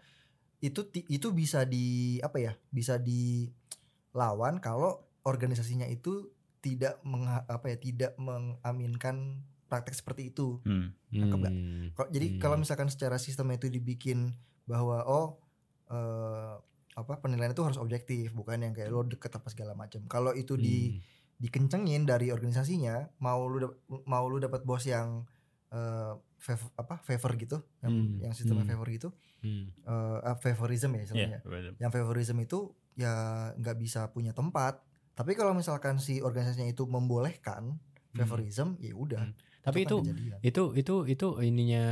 itu 0.60 0.82
itu 1.04 1.28
bisa 1.30 1.62
di 1.64 1.86
apa 2.20 2.38
ya 2.40 2.54
bisa 2.68 2.98
dilawan 2.98 4.58
kalau 4.58 4.98
organisasinya 5.22 5.86
itu 5.86 6.30
tidak 6.64 7.04
mengha- 7.04 7.44
apa 7.46 7.68
ya 7.68 7.78
tidak 7.78 8.12
mengaminkan 8.16 9.38
praktek 9.66 9.94
seperti 9.94 10.30
itu 10.30 10.62
Hmm. 10.62 10.96
Nangkep? 11.10 11.40
Hmm. 11.44 11.86
Kalau- 11.92 12.10
jadi 12.10 12.28
Hmm. 12.30 12.40
kalau 12.40 12.56
misalkan 12.56 12.88
secara 12.88 13.18
sistem 13.18 13.52
itu 13.52 13.68
dibikin 13.68 14.32
bahwa 14.64 15.04
oh 15.04 15.38
eh, 15.86 16.56
apa 16.94 17.14
penilaian 17.18 17.52
itu 17.52 17.62
harus 17.62 17.76
objektif 17.76 18.32
bukan 18.32 18.62
yang 18.62 18.72
kayak 18.72 18.88
lo 18.88 19.04
deket 19.04 19.30
apa 19.32 19.46
segala 19.48 19.74
macam 19.74 20.06
kalau 20.08 20.32
itu 20.32 20.56
di 20.56 20.90
Hmm. 20.90 21.02
dikencengin 21.36 22.04
dari 22.04 22.30
organisasinya 22.30 23.20
mau 23.20 23.44
lu 23.44 23.68
mau 24.04 24.24
lu 24.24 24.38
dapat 24.38 24.64
bos 24.64 24.82
yang 24.84 25.28
eh, 25.70 26.14
fav- 26.38 26.70
apa 26.76 27.02
favor 27.02 27.34
gitu 27.36 27.58
yang, 27.80 27.92
Hmm. 27.92 28.18
yang 28.22 28.32
sistemnya 28.32 28.62
Hmm. 28.62 28.72
favor 28.72 28.88
gitu 28.88 29.10
Hmm. 29.40 29.74
eh, 29.84 30.18
ah, 30.24 30.38
favorism 30.38 30.94
ya 30.94 30.96
Iya, 30.96 31.04
istilahnya 31.04 31.40
betul. 31.42 31.74
yang 31.78 31.92
favorism 31.92 32.38
itu 32.40 32.60
ya 32.96 33.14
nggak 33.54 33.76
bisa 33.76 34.06
punya 34.08 34.32
tempat 34.32 34.78
tapi 35.14 35.34
kalau 35.34 35.54
misalkan 35.54 35.98
si 35.98 36.20
organisasinya 36.20 36.68
itu 36.68 36.86
membolehkan 36.86 37.78
favorism 38.14 38.78
ya 38.78 38.94
udah 38.94 39.24
Hmm. 39.24 39.36
Tapi 39.64 39.80
kan 39.80 39.88
itu 39.88 39.96
kejadian. 40.04 40.38
itu 40.44 40.64
itu 40.76 40.96
itu 41.08 41.28
ininya 41.40 41.86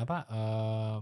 apa 0.00 0.16
eh 0.24 0.96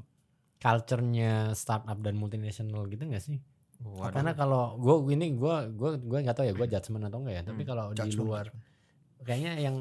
culture-nya 0.57 1.55
startup 1.55 2.03
dan 2.03 2.19
multinasional 2.19 2.91
gitu 2.91 3.07
gak 3.07 3.23
sih? 3.23 3.39
Waduh. 3.79 4.11
Karena 4.11 4.33
kalau 4.35 4.75
gue 4.75 5.15
ini 5.15 5.37
gue 5.37 5.57
gue 5.71 5.91
gue 6.01 6.19
nggak 6.25 6.35
tahu 6.35 6.47
ya 6.49 6.55
gue 6.57 6.67
judgement 6.67 7.07
atau 7.07 7.23
enggak 7.23 7.35
ya. 7.39 7.43
Tapi 7.45 7.62
Hmm, 7.62 7.71
kalau 7.71 7.85
di 7.93 8.11
luar 8.17 8.47
kayaknya 9.23 9.53
yang 9.61 9.77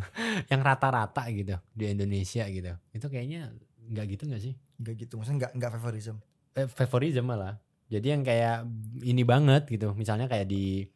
yang 0.50 0.60
rata-rata 0.62 1.28
gitu 1.34 1.58
di 1.74 1.84
Indonesia 1.90 2.46
gitu. 2.48 2.72
Itu 2.96 3.06
kayaknya 3.12 3.52
nggak 3.90 4.06
gitu 4.16 4.22
nggak 4.30 4.42
sih? 4.42 4.54
nggak 4.80 4.94
gitu 4.96 5.20
maksudnya 5.20 5.38
nggak 5.44 5.52
nggak 5.60 5.72
favorism 5.76 6.16
eh, 6.56 6.64
favorism 6.64 7.24
malah. 7.28 7.60
Jadi 7.92 8.06
yang 8.08 8.22
kayak 8.24 8.64
ini 9.04 9.20
banget 9.28 9.68
gitu. 9.68 9.92
Misalnya 9.92 10.30
kayak 10.30 10.48
di 10.48 10.88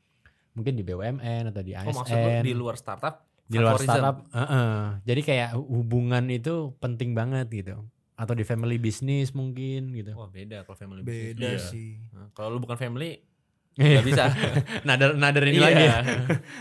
mungkin 0.55 0.73
di 0.73 0.83
BUMN 0.83 1.51
atau 1.51 1.61
di 1.61 1.73
Oh 1.73 1.83
ASN. 1.83 1.95
maksud 1.97 2.17
lu 2.17 2.31
di 2.41 2.53
luar 2.53 2.75
startup 2.75 3.15
di 3.45 3.59
luar 3.59 3.75
favorism? 3.75 3.91
startup 3.93 4.17
heeh. 4.31 4.79
jadi 5.05 5.21
kayak 5.21 5.49
hubungan 5.59 6.25
itu 6.29 6.55
penting 6.79 7.13
banget 7.13 7.47
gitu 7.49 7.85
atau 8.15 8.33
di 8.33 8.43
family 8.43 8.79
business 8.79 9.31
mungkin 9.31 9.91
gitu 9.93 10.15
Wah 10.15 10.27
beda 10.27 10.63
kalau 10.63 10.79
family 10.79 11.03
business. 11.03 11.35
beda 11.35 11.49
Iya. 11.51 11.59
sih 11.61 11.91
Nah, 12.11 12.31
kalau 12.31 12.49
lu 12.49 12.59
bukan 12.59 12.75
family 12.77 13.19
nggak 13.75 14.07
bisa. 14.07 14.31
nader 14.87 15.19
nader 15.19 15.45
ini 15.45 15.59
Iya. 15.59 15.67
lagi 15.67 15.83
ya. 15.83 15.99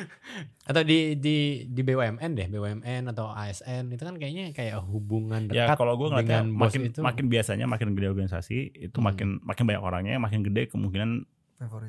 atau 0.69 0.81
di 0.81 1.13
di 1.15 1.35
di 1.63 1.81
BUMN 1.83 2.31
deh 2.33 2.49
BUMN 2.49 3.03
atau 3.07 3.29
ASN 3.29 3.93
itu 3.93 4.01
kan 4.01 4.17
kayaknya 4.17 4.49
kayak 4.49 4.81
hubungan 4.81 5.45
Ya 5.45 5.69
dekat 5.69 5.77
kalau 5.77 5.93
gue 5.93 6.09
ngeliatnya 6.09 6.41
makin 6.43 6.89
itu 6.89 6.99
makin 6.99 7.25
biasanya 7.27 7.65
makin 7.65 7.93
gede 7.93 8.07
organisasi 8.09 8.57
itu 8.81 8.97
Hmm. 8.97 9.05
makin 9.05 9.27
makin 9.39 9.63
banyak 9.63 9.83
orangnya 9.83 10.17
makin 10.17 10.41
gede 10.41 10.65
kemungkinan 10.67 11.29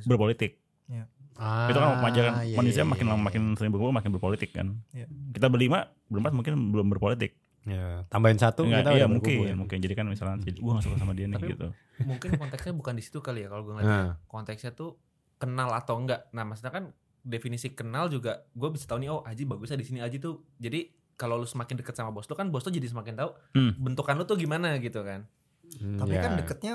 berpolitik. 0.04 0.60
Ah, 1.36 1.66
itu 1.66 1.76
kan 1.76 2.00
wajar 2.00 2.22
kan 2.24 2.34
iya, 2.42 2.56
manusia 2.56 2.82
iya, 2.82 2.88
makin 2.88 3.04
iya, 3.04 3.10
lama 3.10 3.20
iya. 3.20 3.26
makin 3.26 3.42
sering 3.54 3.70
berkumpul 3.70 3.94
makin 3.94 4.10
berpolitik 4.10 4.50
kan. 4.50 4.66
Iya. 4.90 5.06
Kita 5.32 5.46
berlima 5.48 5.78
berempat 6.06 6.32
mungkin 6.32 6.52
belum 6.70 6.86
berpolitik. 6.88 7.32
Ya, 7.64 8.04
tambahin 8.12 8.36
satu 8.36 8.68
Enggak, 8.68 8.84
kita 8.84 8.90
iya 8.92 9.06
mungkin 9.08 9.36
ya. 9.40 9.56
mungkin 9.56 9.78
jadi 9.80 9.94
kan 9.94 10.04
misalnya 10.04 10.36
jadi 10.44 10.60
gue 10.60 10.68
gak 10.68 10.84
suka 10.84 10.96
sama 11.00 11.12
dia 11.12 11.24
nih 11.24 11.40
Tapi- 11.40 11.52
gitu. 11.56 11.68
Mungkin 12.04 12.30
konteksnya 12.36 12.72
bukan 12.72 12.92
di 12.92 13.02
situ 13.02 13.18
kali 13.18 13.40
ya 13.40 13.48
kalau 13.48 13.64
gue 13.64 13.72
ngeliat. 13.72 13.88
Nah, 13.88 14.12
Konteksnya 14.26 14.70
tuh 14.70 15.00
kenal 15.36 15.72
atau 15.72 15.96
enggak. 15.96 16.28
Nah, 16.30 16.44
maksudnya 16.44 16.68
kan 16.70 16.84
definisi 17.20 17.72
kenal 17.72 18.12
juga 18.12 18.44
gue 18.52 18.68
bisa 18.68 18.84
tahu 18.84 19.00
nih 19.00 19.08
oh 19.08 19.24
Aji 19.24 19.48
bagusnya 19.48 19.80
di 19.80 19.86
sini 19.86 19.98
Aji 19.98 20.20
tuh. 20.20 20.44
Jadi 20.54 20.92
kalau 21.14 21.38
lu 21.38 21.46
semakin 21.46 21.78
deket 21.78 21.94
sama 21.94 22.10
bos 22.10 22.26
lu 22.26 22.34
kan 22.34 22.50
bos 22.50 22.60
lu 22.60 22.70
jadi 22.70 22.84
semakin 22.84 23.14
tahu 23.14 23.30
Hmm. 23.54 23.72
bentukan 23.78 24.12
lu 24.14 24.24
tuh 24.24 24.34
gimana 24.34 24.76
gitu 24.76 25.00
kan. 25.00 25.24
hmm, 25.64 25.96
tapi 25.96 26.12
ya. 26.12 26.20
kan 26.20 26.32
deketnya 26.36 26.74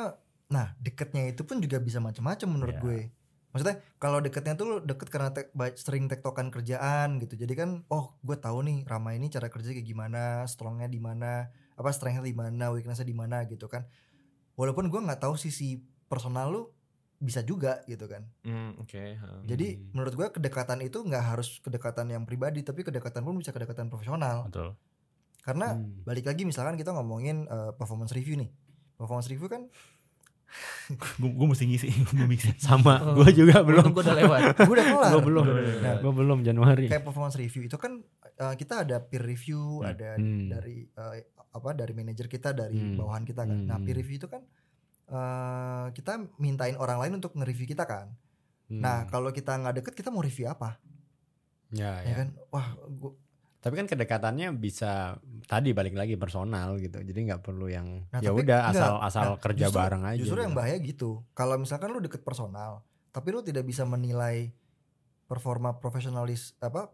nah 0.50 0.74
deketnya 0.76 1.30
itu 1.30 1.46
pun 1.46 1.62
juga 1.62 1.78
bisa 1.78 2.00
macam-macam 2.00 2.48
menurut 2.50 2.74
Iya. 2.74 2.82
gue 2.82 2.98
maksudnya 3.50 3.82
kalau 3.98 4.20
deketnya 4.20 4.54
tuh 4.54 4.78
deket 4.80 5.10
karena 5.10 5.30
ba- 5.52 5.74
sering 5.74 6.06
tektokan 6.06 6.50
kerjaan 6.50 7.18
gitu 7.18 7.34
jadi 7.36 7.54
kan 7.56 7.70
oh 7.88 8.14
gue 8.20 8.36
tahu 8.36 8.62
nih 8.62 8.86
Rama 8.86 9.12
ini 9.12 9.28
cara 9.28 9.48
kerja 9.48 9.72
kayak 9.72 9.84
gimana 9.84 10.22
strongnya 10.46 10.86
di 10.86 10.98
mana 10.98 11.50
apa 11.74 11.90
strengthnya 11.90 12.22
di 12.22 12.34
mana 12.34 12.70
weaknessnya 12.70 13.04
di 13.04 13.14
mana 13.14 13.42
gitu 13.44 13.66
kan 13.66 13.90
walaupun 14.54 14.88
gue 14.88 15.00
nggak 15.00 15.20
tahu 15.20 15.34
sisi 15.34 15.82
personal 16.06 16.50
lu 16.50 16.62
bisa 17.18 17.42
juga 17.42 17.84
gitu 17.84 18.06
kan 18.06 18.24
Hmm, 18.42 18.78
oke. 18.78 19.02
ha. 19.18 19.44
jadi 19.44 19.76
Hmm. 19.76 19.92
menurut 19.92 20.14
gue 20.14 20.28
kedekatan 20.32 20.80
itu 20.80 21.02
nggak 21.02 21.24
harus 21.26 21.60
kedekatan 21.60 22.08
yang 22.08 22.24
pribadi 22.24 22.62
tapi 22.62 22.82
kedekatan 22.82 23.22
pun 23.22 23.36
bisa 23.36 23.50
kedekatan 23.50 23.88
profesional 23.88 24.48
Betul. 24.48 24.78
karena 25.42 25.74
Hmm. 25.74 26.06
balik 26.06 26.24
lagi 26.24 26.46
misalkan 26.46 26.76
kita 26.76 26.94
ngomongin 26.94 27.44
eh, 27.44 27.72
performance 27.74 28.14
review 28.14 28.38
nih 28.38 28.54
performance 28.94 29.28
review 29.28 29.48
kan 29.48 29.68
Gue 31.22 31.46
mesti 31.46 31.64
ngisi, 31.64 31.88
gue 32.12 32.26
mesti. 32.26 32.58
sama 32.62 32.98
Oh, 33.00 33.14
gue 33.18 33.30
juga 33.36 33.62
belum 33.62 33.92
gue 33.92 34.02
udah 34.02 34.18
lewat. 34.18 34.40
gue 34.58 34.72
udah 34.72 34.86
kelar 34.88 35.12
gue 35.12 35.22
belum 35.24 35.46
Nah, 35.80 35.94
gue 35.98 36.12
belum 36.12 36.40
Januari 36.42 36.86
kayak 36.88 37.04
performance 37.04 37.36
review 37.36 37.64
itu 37.64 37.76
kan 37.76 38.02
eh, 38.36 38.56
kita 38.56 38.82
ada 38.82 38.98
peer 39.00 39.22
review, 39.22 39.80
Hmm. 39.80 39.90
ada 39.90 40.10
Hmm. 40.16 40.50
dari 40.50 40.86
eh, 40.86 41.14
apa 41.50 41.70
dari 41.72 41.94
manajer 41.94 42.26
kita, 42.26 42.50
dari 42.52 42.74
Hmm. 42.74 42.96
bawahan 42.96 43.24
kita 43.24 43.44
kan. 43.44 43.60
Nah, 43.64 43.76
Hmm. 43.76 43.86
peer 43.86 43.98
review 43.98 44.18
itu 44.18 44.28
kan 44.28 44.42
eh, 45.08 45.88
kita 45.92 46.14
mintain 46.38 46.76
orang 46.76 46.98
lain 47.00 47.14
untuk 47.16 47.34
nge-review 47.34 47.66
kita 47.68 47.84
kan. 47.84 48.14
Hmm. 48.68 48.78
Nah, 48.80 49.06
kalau 49.06 49.30
kita 49.30 49.54
nggak 49.54 49.82
deket 49.82 49.94
kita 49.96 50.10
mau 50.10 50.22
review 50.22 50.46
apa? 50.46 50.78
ya, 51.70 52.02
Ya 52.02 52.08
ya. 52.08 52.16
kan? 52.16 52.28
Wah, 52.50 52.68
gua, 52.92 53.14
tapi 53.60 53.76
kan 53.76 53.86
kedekatannya 53.86 54.56
bisa 54.56 55.20
tadi 55.44 55.72
balik 55.72 55.92
lagi 55.92 56.16
personal 56.16 56.76
gitu 56.76 56.96
jadi 56.98 57.20
nggak 57.28 57.42
perlu 57.42 57.68
yang 57.68 58.08
Nah, 58.08 58.20
ya 58.20 58.32
udah 58.32 58.40
enggak. 58.66 58.72
asal 58.72 58.94
asal 59.02 59.26
Nah, 59.26 59.38
kerja 59.38 59.68
justru- 59.68 59.80
bareng 59.80 60.04
aja 60.06 60.16
justru 60.18 60.40
yang 60.40 60.52
gitu. 60.52 60.60
bahaya 60.60 60.78
gitu. 60.80 61.10
Kalau 61.34 61.56
misalkan 61.56 61.90
lu 61.90 62.00
deket 62.00 62.22
personal, 62.22 62.82
tapi 63.10 63.28
lu 63.30 63.42
tidak 63.42 63.64
bisa 63.64 63.84
menilai 63.84 64.56
performa 65.26 65.76
profesionalis 65.76 66.56
apa 66.58 66.88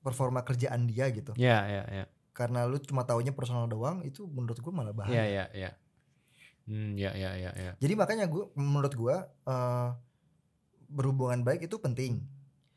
performa 0.00 0.42
kerjaan 0.42 0.84
dia 0.84 1.10
gitu. 1.10 1.34
ya 1.34 1.62
ya 1.64 1.82
ya 1.86 2.04
Karena 2.32 2.64
lu 2.64 2.78
cuma 2.78 3.02
taunya 3.02 3.30
personal 3.30 3.66
doang, 3.66 4.00
itu 4.02 4.24
menurut 4.24 4.56
gue 4.56 4.72
malah 4.72 4.90
bahaya. 4.90 5.20
ya 5.20 5.26
ya 5.28 5.44
ya 5.52 5.70
hmm, 6.64 6.94
ya 6.94 7.10
ya 7.12 7.30
ya 7.36 7.50
ya 7.52 7.72
Jadi 7.76 7.94
makanya 7.94 8.24
gue 8.24 8.46
menurut 8.54 8.92
gue 8.92 9.16
eh, 9.44 9.88
berhubungan 10.88 11.42
baik 11.42 11.66
itu 11.66 11.76
penting. 11.76 12.22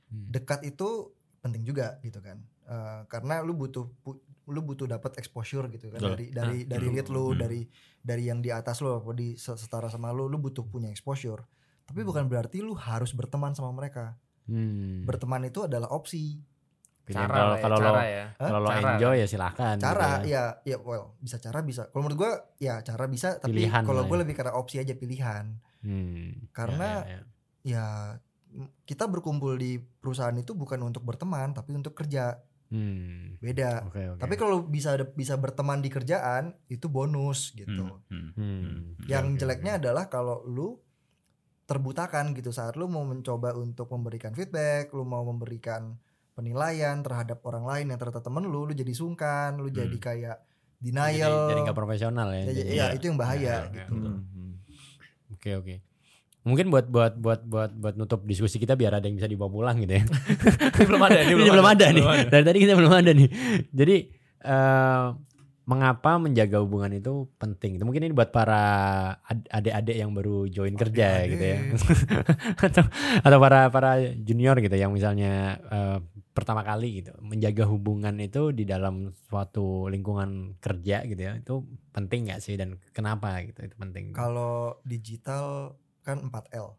Hmm. 0.08 0.28
Dekat 0.28 0.64
itu 0.64 1.14
penting 1.40 1.62
juga 1.62 1.98
gitu 2.02 2.20
kan. 2.20 2.42
Eh, 2.66 3.02
karena 3.06 3.40
lu 3.40 3.54
butuh 3.54 3.86
pu- 4.02 4.18
lu 4.46 4.62
butuh 4.62 4.86
dapat 4.86 5.18
exposure 5.18 5.70
gitu 5.70 5.90
kan 5.90 6.02
dari 6.04 6.30
dari 6.30 6.58
Ah, 6.62 6.68
dari 6.68 6.88
lead 6.88 7.08
lu, 7.08 7.30
Hmm. 7.30 7.40
dari 7.40 7.62
dari 8.00 8.24
yang 8.24 8.40
di 8.40 8.50
atas 8.50 8.78
lu 8.80 8.90
apa 8.92 9.10
di 9.12 9.34
se- 9.36 9.54
setara 9.56 9.86
sama 9.86 10.10
lu, 10.10 10.26
lu 10.26 10.38
butuh 10.38 10.62
punya 10.64 10.90
exposure. 10.90 11.46
Tapi 11.84 12.02
bukan 12.02 12.26
berarti 12.26 12.60
lu 12.60 12.74
harus 12.74 13.10
berteman 13.12 13.54
sama 13.54 13.70
mereka. 13.70 14.18
Hmm. 14.46 15.02
Berteman 15.04 15.46
itu 15.46 15.62
adalah 15.62 15.90
opsi. 15.90 16.42
Cara 17.06 17.30
kalau 17.30 17.54
ya, 17.54 17.62
kalau 17.62 17.78
lo 17.78 17.86
cara 17.88 18.04
ya. 18.04 18.26
kalau 18.36 18.60
lo 18.60 18.68
Cara 18.68 18.90
enjoy 18.92 19.16
ya 19.16 19.28
silakan 19.28 19.76
Cara 19.78 20.10
gitu 20.18 20.28
ya. 20.28 20.44
ya 20.66 20.74
ya 20.74 20.78
well, 20.80 21.14
bisa 21.20 21.38
cara 21.38 21.62
bisa. 21.62 21.86
Kalau 21.88 22.02
menurut 22.02 22.18
gue 22.20 22.32
ya 22.60 22.82
cara 22.82 23.06
bisa 23.06 23.38
tapi 23.38 23.62
Pilihan 23.62 23.86
kalau 23.86 24.02
gue 24.04 24.18
ya. 24.18 24.22
lebih 24.26 24.34
karena 24.34 24.54
opsi 24.54 24.82
aja 24.82 24.94
pilihan. 24.94 25.54
Hmm, 25.82 26.50
Karena 26.50 27.06
ya, 27.06 27.06
ya, 27.06 27.14
ya. 27.14 27.22
ya 27.62 27.86
kita 28.82 29.06
berkumpul 29.06 29.54
di 29.54 29.78
perusahaan 29.78 30.34
itu 30.34 30.54
bukan 30.54 30.82
untuk 30.82 31.04
berteman 31.04 31.52
tapi 31.52 31.74
untuk 31.74 31.94
kerja 31.94 32.42
Hmm, 32.68 33.38
beda 33.38 33.86
oke 33.86 34.02
oke 34.10 34.20
tapi 34.20 34.36
kalau 34.36 34.62
bisa 34.62 34.94
bisa 35.08 35.36
berteman 35.36 35.80
di 35.80 35.88
kerjaan 35.88 36.58
itu 36.66 36.88
bonus 36.88 37.54
gitu 37.54 37.86
Hmm, 38.10 38.10
hmm, 38.10 38.30
Hmm. 38.32 38.62
hmm. 38.98 39.06
yang 39.06 39.26
oke, 39.28 39.38
jeleknya 39.38 39.78
adalah 39.78 40.06
kalau 40.06 40.42
lu 40.44 40.82
terbutakan 41.64 42.34
gitu 42.34 42.50
saat 42.50 42.74
lu 42.74 42.86
mau 42.86 43.02
mencoba 43.02 43.54
untuk 43.54 43.86
memberikan 43.88 44.32
feedback 44.32 44.90
lu 44.92 45.02
mau 45.04 45.22
memberikan 45.24 45.98
penilaian 46.34 47.00
terhadap 47.00 47.42
orang 47.44 47.64
lain 47.64 47.86
yang 47.88 47.98
ternyata 47.98 48.20
temen 48.20 48.44
lu 48.44 48.64
lu 48.64 48.74
jadi 48.74 48.92
sungkan 48.92 49.58
lu 49.58 49.70
jadi 49.70 49.96
kayak 49.96 50.38
jadi 50.78 50.92
denial 50.92 51.36
jadi 51.48 51.60
nggak 51.64 51.74
profesional 51.76 52.28
ya 52.30 52.38
Ya, 52.38 52.44
ya, 52.44 52.52
jadi- 52.52 52.70
ya, 52.72 52.86
itu 52.92 53.04
yang 53.08 53.18
bahaya 53.18 53.42
Ya, 53.42 53.56
ya, 53.64 53.66
gitu 53.72 53.94
ya. 53.94 54.04
loh. 54.04 54.12
Hmm, 54.12 54.26
hmm. 54.28 54.54
Mungkin 56.46 56.70
buat 56.70 56.86
buat 56.86 57.18
buat 57.18 57.42
buat 57.44 57.72
buat 57.74 57.96
nutup 57.96 58.22
diskusi 58.22 58.56
kita 58.56 58.74
biar 58.74 58.94
ada 58.94 59.06
yang 59.06 59.18
bisa 59.18 59.26
dibawa 59.26 59.50
pulang 59.50 59.82
gitu 59.82 59.98
ya 59.98 60.04
belum 60.88 61.02
ada, 61.02 61.20
ini 61.20 61.34
Ini 61.36 61.50
belum 61.50 61.68
ada 61.68 61.86
nih. 61.90 62.00
belum 62.00 62.14
ada. 62.16 62.30
Dari 62.30 62.44
tadi 62.44 62.58
kita 62.62 62.74
belum 62.76 62.94
ada 62.94 63.12
nih. 63.12 63.30
Jadi 63.68 63.96
eh, 64.40 65.06
mengapa 65.66 66.22
menjaga 66.22 66.62
hubungan 66.62 66.94
itu 66.94 67.26
penting? 67.36 67.76
Itu 67.76 67.84
mungkin 67.84 68.06
ini 68.06 68.14
buat 68.14 68.30
para 68.30 68.62
ad- 69.20 69.50
adik-adik 69.50 69.98
yang 69.98 70.14
baru 70.14 70.46
join 70.46 70.78
kerja 70.78 71.26
Adik-adik. 71.26 71.32
gitu 71.34 71.44
ya. 71.44 71.58
atau 72.70 72.84
atau 73.26 73.38
para 73.42 73.60
para 73.68 73.92
junior 74.16 74.54
gitu 74.62 74.78
yang 74.78 74.94
misalnya 74.94 75.34
eh, 75.66 75.98
pertama 76.30 76.62
kali 76.62 77.02
gitu 77.02 77.16
menjaga 77.18 77.66
hubungan 77.66 78.14
itu 78.20 78.52
di 78.52 78.62
dalam 78.62 79.10
suatu 79.26 79.90
lingkungan 79.90 80.62
kerja 80.62 81.02
gitu 81.04 81.18
ya. 81.20 81.34
Itu 81.36 81.66
penting 81.90 82.30
nggak 82.30 82.38
sih 82.40 82.54
dan 82.54 82.78
kenapa 82.94 83.42
gitu? 83.42 83.66
Itu 83.66 83.74
penting. 83.76 84.14
kalau 84.14 84.78
digital 84.86 85.74
kan 86.06 86.22
4L 86.22 86.78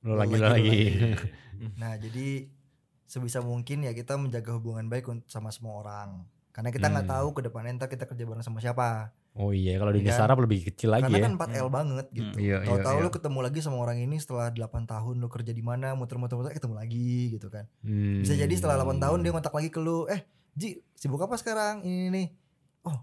Lo 0.00 0.06
lo 0.06 0.14
lagi 0.16 0.34
lagi, 0.34 0.38
lo 0.38 0.46
lo 0.46 0.52
lagi. 0.52 0.80
Nah, 1.80 1.96
jadi 1.96 2.44
sebisa 3.04 3.40
mungkin 3.40 3.82
ya 3.82 3.90
kita 3.90 4.14
menjaga 4.14 4.52
hubungan 4.52 4.84
baik 4.84 5.06
untuk 5.06 5.24
sama 5.26 5.48
semua 5.48 5.80
orang. 5.80 6.28
Karena 6.50 6.68
kita 6.68 6.86
nggak 6.86 7.04
Hmm. 7.04 7.14
tahu 7.14 7.28
ke 7.32 7.40
depannya 7.42 7.72
ntar 7.74 7.88
kita 7.88 8.04
kerja 8.04 8.22
bareng 8.22 8.42
sama 8.42 8.58
siapa. 8.58 9.10
Oh 9.34 9.50
iya 9.50 9.74
kalau 9.74 9.90
di 9.90 10.02
kan? 10.02 10.14
startup 10.14 10.38
lebih 10.38 10.62
kecil 10.64 10.92
lagi 10.92 11.08
Karena 11.08 11.18
ya. 11.18 11.24
kan 11.24 11.34
4L 11.34 11.68
banget 11.68 12.06
gitu. 12.10 12.36
Iya, 12.36 12.62
iya, 12.62 12.68
Tahu-tahu 12.68 12.96
iya. 12.96 13.02
lu 13.02 13.10
ketemu 13.10 13.38
lagi 13.40 13.58
sama 13.58 13.76
orang 13.78 13.98
ini 13.98 14.16
setelah 14.16 14.46
8 14.48 14.84
tahun 14.84 15.14
lu 15.16 15.26
kerja 15.26 15.50
di 15.50 15.58
mana, 15.58 15.94
muter-muter 15.94 16.36
muter, 16.36 16.52
eh, 16.52 16.58
ketemu 16.58 16.74
lagi 16.76 17.10
gitu 17.32 17.48
kan. 17.48 17.64
Bisa 18.20 18.34
jadi 18.34 18.52
setelah 18.52 18.78
8 18.78 19.00
tahun 19.00 19.18
Hmm. 19.18 19.24
dia 19.24 19.32
kontak 19.32 19.50
lagi 19.50 19.70
ke 19.70 19.80
lu, 19.80 20.04
"Eh, 20.06 20.20
Ji, 20.52 20.78
sibuk 20.92 21.18
apa 21.18 21.34
sekarang? 21.34 21.82
Ini 21.82 22.10
nih." 22.10 22.26
Oh, 22.84 22.98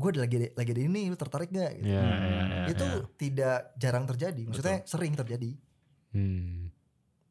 gue 0.00 0.10
lagi 0.16 0.36
lagi 0.50 0.70
ada 0.72 0.82
ini, 0.82 1.06
lu 1.06 1.14
tertarik 1.14 1.52
gak? 1.52 1.76
Gitu. 1.76 1.86
Iya, 1.86 2.00
Hmm. 2.00 2.24
iya, 2.24 2.42
iya, 2.42 2.62
Itu 2.72 2.86
iya. 2.88 3.04
tidak 3.14 3.58
jarang 3.76 4.04
terjadi, 4.08 4.42
maksudnya 4.48 4.78
sering 4.84 5.12
terjadi. 5.12 5.50
Hmm. 6.10 6.72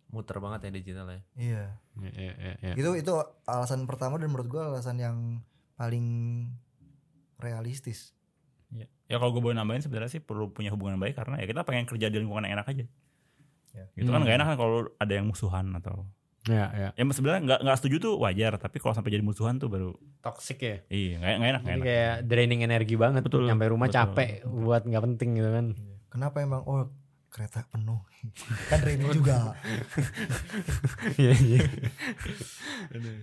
Muter 0.10 0.38
banget 0.38 0.60
ya 0.66 0.72
digital 0.72 1.08
ya. 1.10 1.20
Iya. 1.34 1.64
Iya, 2.00 2.12
iya, 2.16 2.34
iya, 2.38 2.54
iya. 2.64 2.74
itu 2.78 2.90
itu 2.96 3.14
alasan 3.44 3.84
pertama 3.84 4.16
dan 4.16 4.30
menurut 4.30 4.48
gua 4.48 4.64
alasan 4.72 4.98
yang 4.98 5.42
paling 5.76 6.06
realistis 7.38 8.14
Ya, 8.70 8.86
ya 9.10 9.18
kalau 9.18 9.34
gue 9.34 9.42
boleh 9.42 9.58
nambahin 9.58 9.82
sebenarnya 9.82 10.14
sih 10.14 10.22
perlu 10.22 10.54
punya 10.54 10.70
hubungan 10.70 11.02
baik 11.02 11.18
karena 11.18 11.42
ya 11.42 11.50
kita 11.50 11.66
pengen 11.66 11.90
kerja 11.90 12.06
di 12.06 12.22
lingkungan 12.22 12.46
yang 12.46 12.62
enak 12.62 12.70
aja. 12.70 12.86
Ya. 13.74 13.86
Gitu 13.98 14.06
kan 14.06 14.22
Hmm. 14.22 14.30
nggak 14.30 14.38
enak 14.38 14.48
kan 14.54 14.58
kalau 14.62 14.78
ada 14.94 15.10
yang 15.18 15.26
musuhan 15.26 15.74
atau 15.74 16.06
Ya, 16.46 16.70
ya. 16.72 16.90
ya 16.94 17.04
sebenarnya 17.10 17.42
nggak 17.50 17.60
nggak 17.66 17.78
setuju 17.82 17.96
tuh 17.98 18.14
wajar 18.22 18.62
tapi 18.62 18.78
kalau 18.78 18.94
sampai 18.94 19.10
jadi 19.10 19.26
musuhan 19.26 19.58
tuh 19.58 19.74
baru 19.74 19.98
Toxic 20.20 20.58
ya. 20.60 20.76
iya 20.88 21.16
nggak 21.16 21.32
enak 21.32 21.40
nggak 21.40 21.62
Jadi 21.62 21.72
enak. 21.74 21.86
kayak 21.86 22.16
draining 22.26 22.62
energi 22.62 22.96
banget. 22.96 23.22
Betul, 23.22 23.46
Nyampe 23.46 23.66
rumah 23.68 23.88
betul. 23.88 24.00
capek 24.04 24.32
buat 24.44 24.82
nggak 24.84 25.04
penting 25.06 25.30
gitu 25.34 25.50
kan. 25.50 25.66
kenapa 26.08 26.38
emang 26.40 26.62
oh 26.64 26.92
kereta 27.30 27.64
penuh 27.66 28.02
kan 28.70 28.78
draining 28.80 29.12
juga 29.12 29.54
Iya 31.16 31.34
iya. 31.36 31.62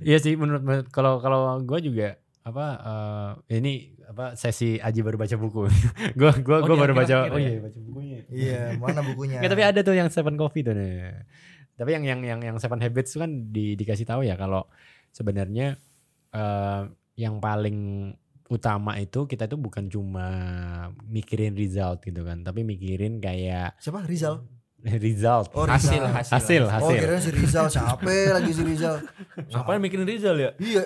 Iya 0.01 0.17
sih 0.19 0.35
menurut 0.35 0.63
menurut- 0.63 0.89
kalau 0.89 1.19
kalau 1.19 1.41
gue 1.61 1.79
juga 1.83 2.17
apa 2.41 2.67
eh, 2.79 3.59
ini 3.59 3.73
apa 4.07 4.33
sesi 4.35 4.79
Aji 4.79 5.03
baru 5.03 5.19
baca 5.19 5.35
buku. 5.35 5.67
gua 6.19 6.31
gua 6.39 6.63
Oh, 6.63 6.65
gua 6.65 6.77
di 6.79 6.81
baru 6.81 6.93
baca 6.95 7.15
akhir-akhir 7.19 7.35
oh 7.35 7.39
ya? 7.39 7.51
iya 7.51 7.59
baca 7.61 7.79
bukunya. 7.83 8.19
Iya, 8.31 8.61
mana 8.79 9.01
bukunya? 9.03 9.39
Nggak, 9.43 9.51
tapi 9.51 9.63
ada 9.67 9.81
tuh 9.83 9.95
yang 9.95 10.09
Seven 10.09 10.35
Coffee 10.37 10.63
tuh 10.63 10.73
nih. 10.73 11.27
Tapi 11.75 11.91
yang 11.91 12.05
yang 12.07 12.21
yang 12.23 12.41
yang 12.41 12.57
Seven 12.57 12.79
Habits 12.79 13.11
tuh 13.11 13.21
kan 13.21 13.51
di, 13.51 13.75
dikasih 13.75 14.07
tahu 14.07 14.23
ya 14.23 14.39
kalau 14.39 14.71
sebenarnya 15.11 15.75
eh, 16.37 16.81
yang 17.17 17.41
paling 17.41 18.13
utama 18.47 18.95
itu 18.95 19.25
kita 19.25 19.49
tuh 19.49 19.57
bukan 19.57 19.89
cuma 19.89 20.29
mikirin 21.03 21.57
result 21.57 21.99
gitu 22.01 22.23
kan, 22.23 22.45
tapi 22.45 22.63
mikirin 22.63 23.19
kayak 23.19 23.75
Siapa? 23.81 24.05
Rizal. 24.05 24.45
result, 25.03 25.51
Oh, 25.51 25.67
hasil, 25.67 25.99
Rizal. 25.99 26.15
hasil. 26.15 26.31
hasil, 26.31 26.63
Oh, 26.63 26.71
hasil. 26.71 26.99
kirain 27.01 27.19
si 27.19 27.31
Rizal. 27.33 27.67
Siapa 27.67 28.07
lagi 28.07 28.51
si 28.55 28.63
Rizal? 28.63 29.03
Ngapain 29.51 29.81
mikirin 29.83 30.07
Rizal 30.07 30.37
ya? 30.39 30.51
Iya. 30.63 30.85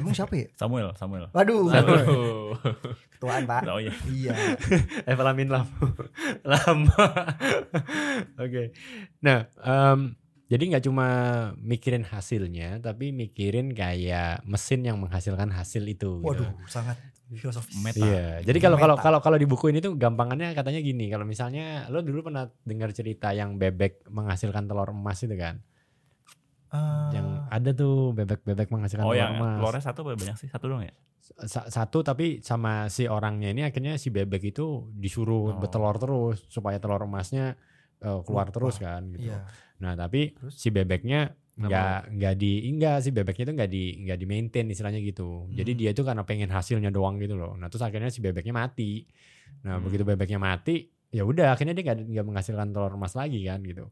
Emang 0.00 0.16
siapa 0.16 0.32
ya? 0.32 0.48
Samuel, 0.56 0.96
Samuel. 0.96 1.28
Waduh. 1.28 1.68
Aduh. 1.68 2.56
Ketuaan, 3.12 3.44
Pak. 3.44 3.68
Oh 3.68 3.76
iya. 3.76 3.92
Iya. 4.08 4.32
Evelamin 5.10 5.52
lama. 5.52 5.76
lama. 6.56 7.04
Oke. 8.38 8.72
Nah, 9.20 9.44
em, 9.60 10.16
jadi 10.54 10.64
nggak 10.70 10.84
cuma 10.84 11.06
mikirin 11.58 12.02
hasilnya, 12.02 12.78
tapi 12.78 13.10
mikirin 13.10 13.74
kayak 13.74 14.40
mesin 14.44 14.80
yang 14.80 14.96
menghasilkan 14.96 15.50
hasil 15.50 15.82
itu. 15.82 16.22
gitu. 16.22 16.22
Waduh, 16.22 16.46
sangat 16.64 16.94
filosofis. 17.26 17.74
Meta. 17.76 17.98
Iya. 17.98 18.26
Jadi 18.42 18.58
kalau 18.58 18.76
kalau 18.76 18.94
kalau 18.96 19.18
kalau 19.18 19.34
di 19.34 19.44
buku 19.44 19.68
ini 19.68 19.80
tuh 19.80 19.94
gampangannya 19.94 20.52
katanya 20.52 20.78
gini, 20.78 21.08
kalau 21.08 21.24
misalnya 21.24 21.88
lo 21.88 21.98
dulu 22.00 22.22
pernah 22.24 22.46
dengar 22.62 22.90
cerita 22.90 23.30
yang 23.30 23.56
bebek 23.56 24.06
menghasilkan 24.06 24.64
telur 24.64 24.88
emas 24.88 25.18
itu 25.20 25.34
kan? 25.34 25.58
Ah, 26.68 27.10
Yang 27.10 27.26
ada 27.48 27.70
tuh 27.72 27.94
bebek-bebek 28.12 28.68
menghasilkan 28.68 29.02
Oh 29.02 29.10
telur 29.10 29.20
yang 29.20 29.34
emas. 29.36 29.58
telurnya 29.58 29.82
satu 29.84 29.98
apa 30.02 30.10
banyak 30.14 30.36
sih? 30.36 30.48
Satu 30.48 30.66
dong 30.66 30.82
ya? 30.82 30.94
Sa- 31.40 31.66
satu 31.66 32.02
tapi 32.02 32.38
sama 32.40 32.86
si 32.88 33.06
orangnya 33.06 33.48
ini 33.48 33.62
akhirnya 33.62 33.96
si 33.96 34.10
bebek 34.10 34.44
itu 34.46 34.92
disuruh 34.92 35.50
Oh. 35.50 35.56
bertelur 35.56 35.96
terus 35.96 36.44
supaya 36.46 36.76
telur 36.76 37.02
emasnya 37.02 37.54
eh, 38.04 38.20
keluar 38.22 38.46
Lupa. 38.48 38.54
terus 38.54 38.76
kan 38.76 39.02
gitu. 39.08 39.32
Iya. 39.32 39.48
Nah 39.80 39.92
tapi 39.96 40.36
Terus? 40.36 40.54
si 40.54 40.68
bebeknya 40.68 41.32
Nggak 41.54 42.18
nggak 42.18 42.34
di 42.34 42.66
enggak 42.66 42.98
si 42.98 43.14
bebeknya 43.14 43.46
itu 43.46 43.54
nggak 43.54 43.70
di 43.70 43.84
nggak 44.02 44.18
di 44.18 44.26
maintain 44.26 44.66
istilahnya 44.66 44.98
gitu. 44.98 45.46
Jadi 45.54 45.70
Hmm. 45.70 45.78
dia 45.78 45.90
itu 45.94 46.02
karena 46.02 46.26
pengen 46.26 46.50
hasilnya 46.50 46.90
doang 46.90 47.14
gitu 47.22 47.38
loh. 47.38 47.54
Nah 47.54 47.70
terus 47.70 47.86
akhirnya 47.86 48.10
si 48.10 48.18
bebeknya 48.18 48.50
mati. 48.50 49.06
Nah 49.62 49.78
Hmm. 49.78 49.86
begitu 49.86 50.02
bebeknya 50.02 50.42
mati 50.42 50.90
ya 51.14 51.22
udah 51.22 51.54
akhirnya 51.54 51.78
dia 51.78 51.86
nggak 51.86 52.10
nggak 52.10 52.26
menghasilkan 52.26 52.74
telur 52.74 52.98
emas 52.98 53.14
lagi 53.14 53.38
kan 53.46 53.62
gitu. 53.62 53.86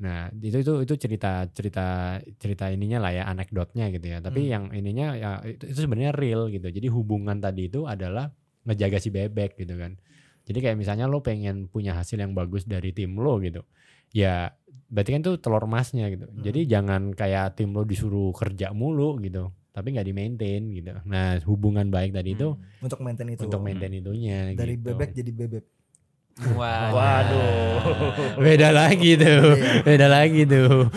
Nah 0.00 0.32
itu 0.32 0.56
itu 0.58 0.72
itu 0.88 0.94
cerita 0.96 1.44
cerita 1.52 2.16
cerita 2.40 2.72
ininya 2.72 2.96
lah 3.04 3.12
ya 3.12 3.22
anekdotnya 3.28 3.92
gitu 3.92 4.08
ya. 4.08 4.24
Tapi 4.24 4.40
Hmm. 4.42 4.48
yang 4.48 4.64
ininya 4.72 5.06
ya 5.12 5.30
itu, 5.44 5.68
itu 5.68 5.84
sebenarnya 5.84 6.16
real 6.16 6.48
gitu. 6.48 6.64
Jadi 6.64 6.88
hubungan 6.88 7.36
tadi 7.36 7.68
itu 7.68 7.84
adalah 7.84 8.32
ngejaga 8.64 8.96
si 8.96 9.12
bebek 9.12 9.60
gitu 9.60 9.76
kan. 9.76 10.00
Jadi 10.52 10.60
kayak 10.60 10.76
misalnya 10.76 11.08
lo 11.08 11.24
pengen 11.24 11.64
punya 11.66 11.96
hasil 11.96 12.20
yang 12.20 12.36
bagus 12.36 12.68
dari 12.68 12.92
tim 12.92 13.16
lo 13.16 13.40
gitu. 13.40 13.64
Ya 14.12 14.52
berarti 14.86 15.16
kan 15.16 15.20
itu 15.24 15.40
telur 15.40 15.64
emasnya 15.64 16.12
gitu. 16.12 16.28
Hmm. 16.28 16.44
Jadi 16.44 16.68
jangan 16.68 17.16
kayak 17.16 17.56
tim 17.56 17.72
lo 17.72 17.82
disuruh 17.82 18.28
kerja 18.30 18.76
mulu 18.76 19.16
gitu. 19.18 19.48
Tapi 19.72 19.96
nggak 19.96 20.04
di 20.04 20.12
maintain 20.12 20.62
gitu. 20.68 20.92
Nah 21.08 21.40
hubungan 21.48 21.88
baik 21.88 22.12
tadi 22.12 22.36
itu 22.36 22.52
Hmm. 22.52 22.84
Untuk 22.84 23.00
maintain 23.00 23.24
itu. 23.26 23.48
untuk 23.48 23.64
maintain 23.64 23.88
itunya 23.90 24.52
Dari 24.52 24.76
gitu. 24.76 24.92
bebek 24.92 25.16
jadi 25.16 25.32
bebek. 25.32 25.64
Wah. 26.56 26.88
Waduh. 26.88 27.76
Beda 28.44 28.72
lagi 28.72 29.16
tuh. 29.16 29.52
Iya. 29.52 29.84
Beda 29.84 30.06
lagi 30.08 30.42
tuh. 30.44 30.88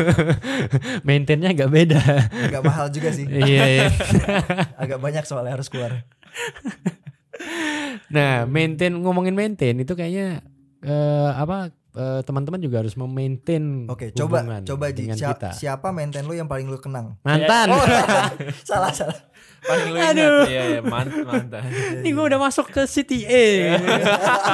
Maintainnya 1.06 1.52
agak 1.52 1.68
beda. 1.68 2.00
Agak 2.48 2.62
mahal 2.64 2.88
juga 2.88 3.12
sih. 3.12 3.28
iya, 3.28 3.64
iya. 3.68 3.86
Agak 4.82 4.96
banyak 4.96 5.24
soalnya 5.24 5.56
harus 5.56 5.68
keluar. 5.68 6.04
Nah, 8.10 8.42
maintain 8.44 8.90
ngomongin 8.92 9.32
maintain 9.32 9.74
itu 9.74 9.94
kayaknya 9.94 10.42
eh, 10.82 11.30
apa 11.30 11.70
eh, 11.94 12.20
teman-teman 12.22 12.58
juga 12.58 12.82
harus 12.82 12.94
memaintain 12.94 13.86
Oke, 13.86 14.10
coba 14.10 14.42
hubungan 14.42 14.62
coba 14.66 14.90
dengan 14.90 15.14
Sia- 15.14 15.30
kita. 15.30 15.50
siapa 15.54 15.90
maintain 15.90 16.26
lu 16.26 16.34
yang 16.34 16.50
paling 16.50 16.66
lu 16.66 16.78
kenang? 16.78 17.14
Mantan. 17.22 17.70
salah 18.68 18.90
salah. 18.90 19.14
Paling 19.60 19.86
lu 19.86 19.96
ingat. 19.96 20.14
Aduh. 20.16 20.42
Iya, 20.48 20.62
iya, 20.68 20.80
mant 20.82 21.12
mantan. 21.22 21.62
Ini 22.00 22.08
gue 22.10 22.24
udah 22.26 22.40
masuk 22.40 22.66
ke 22.66 22.82
CTA. 22.82 23.76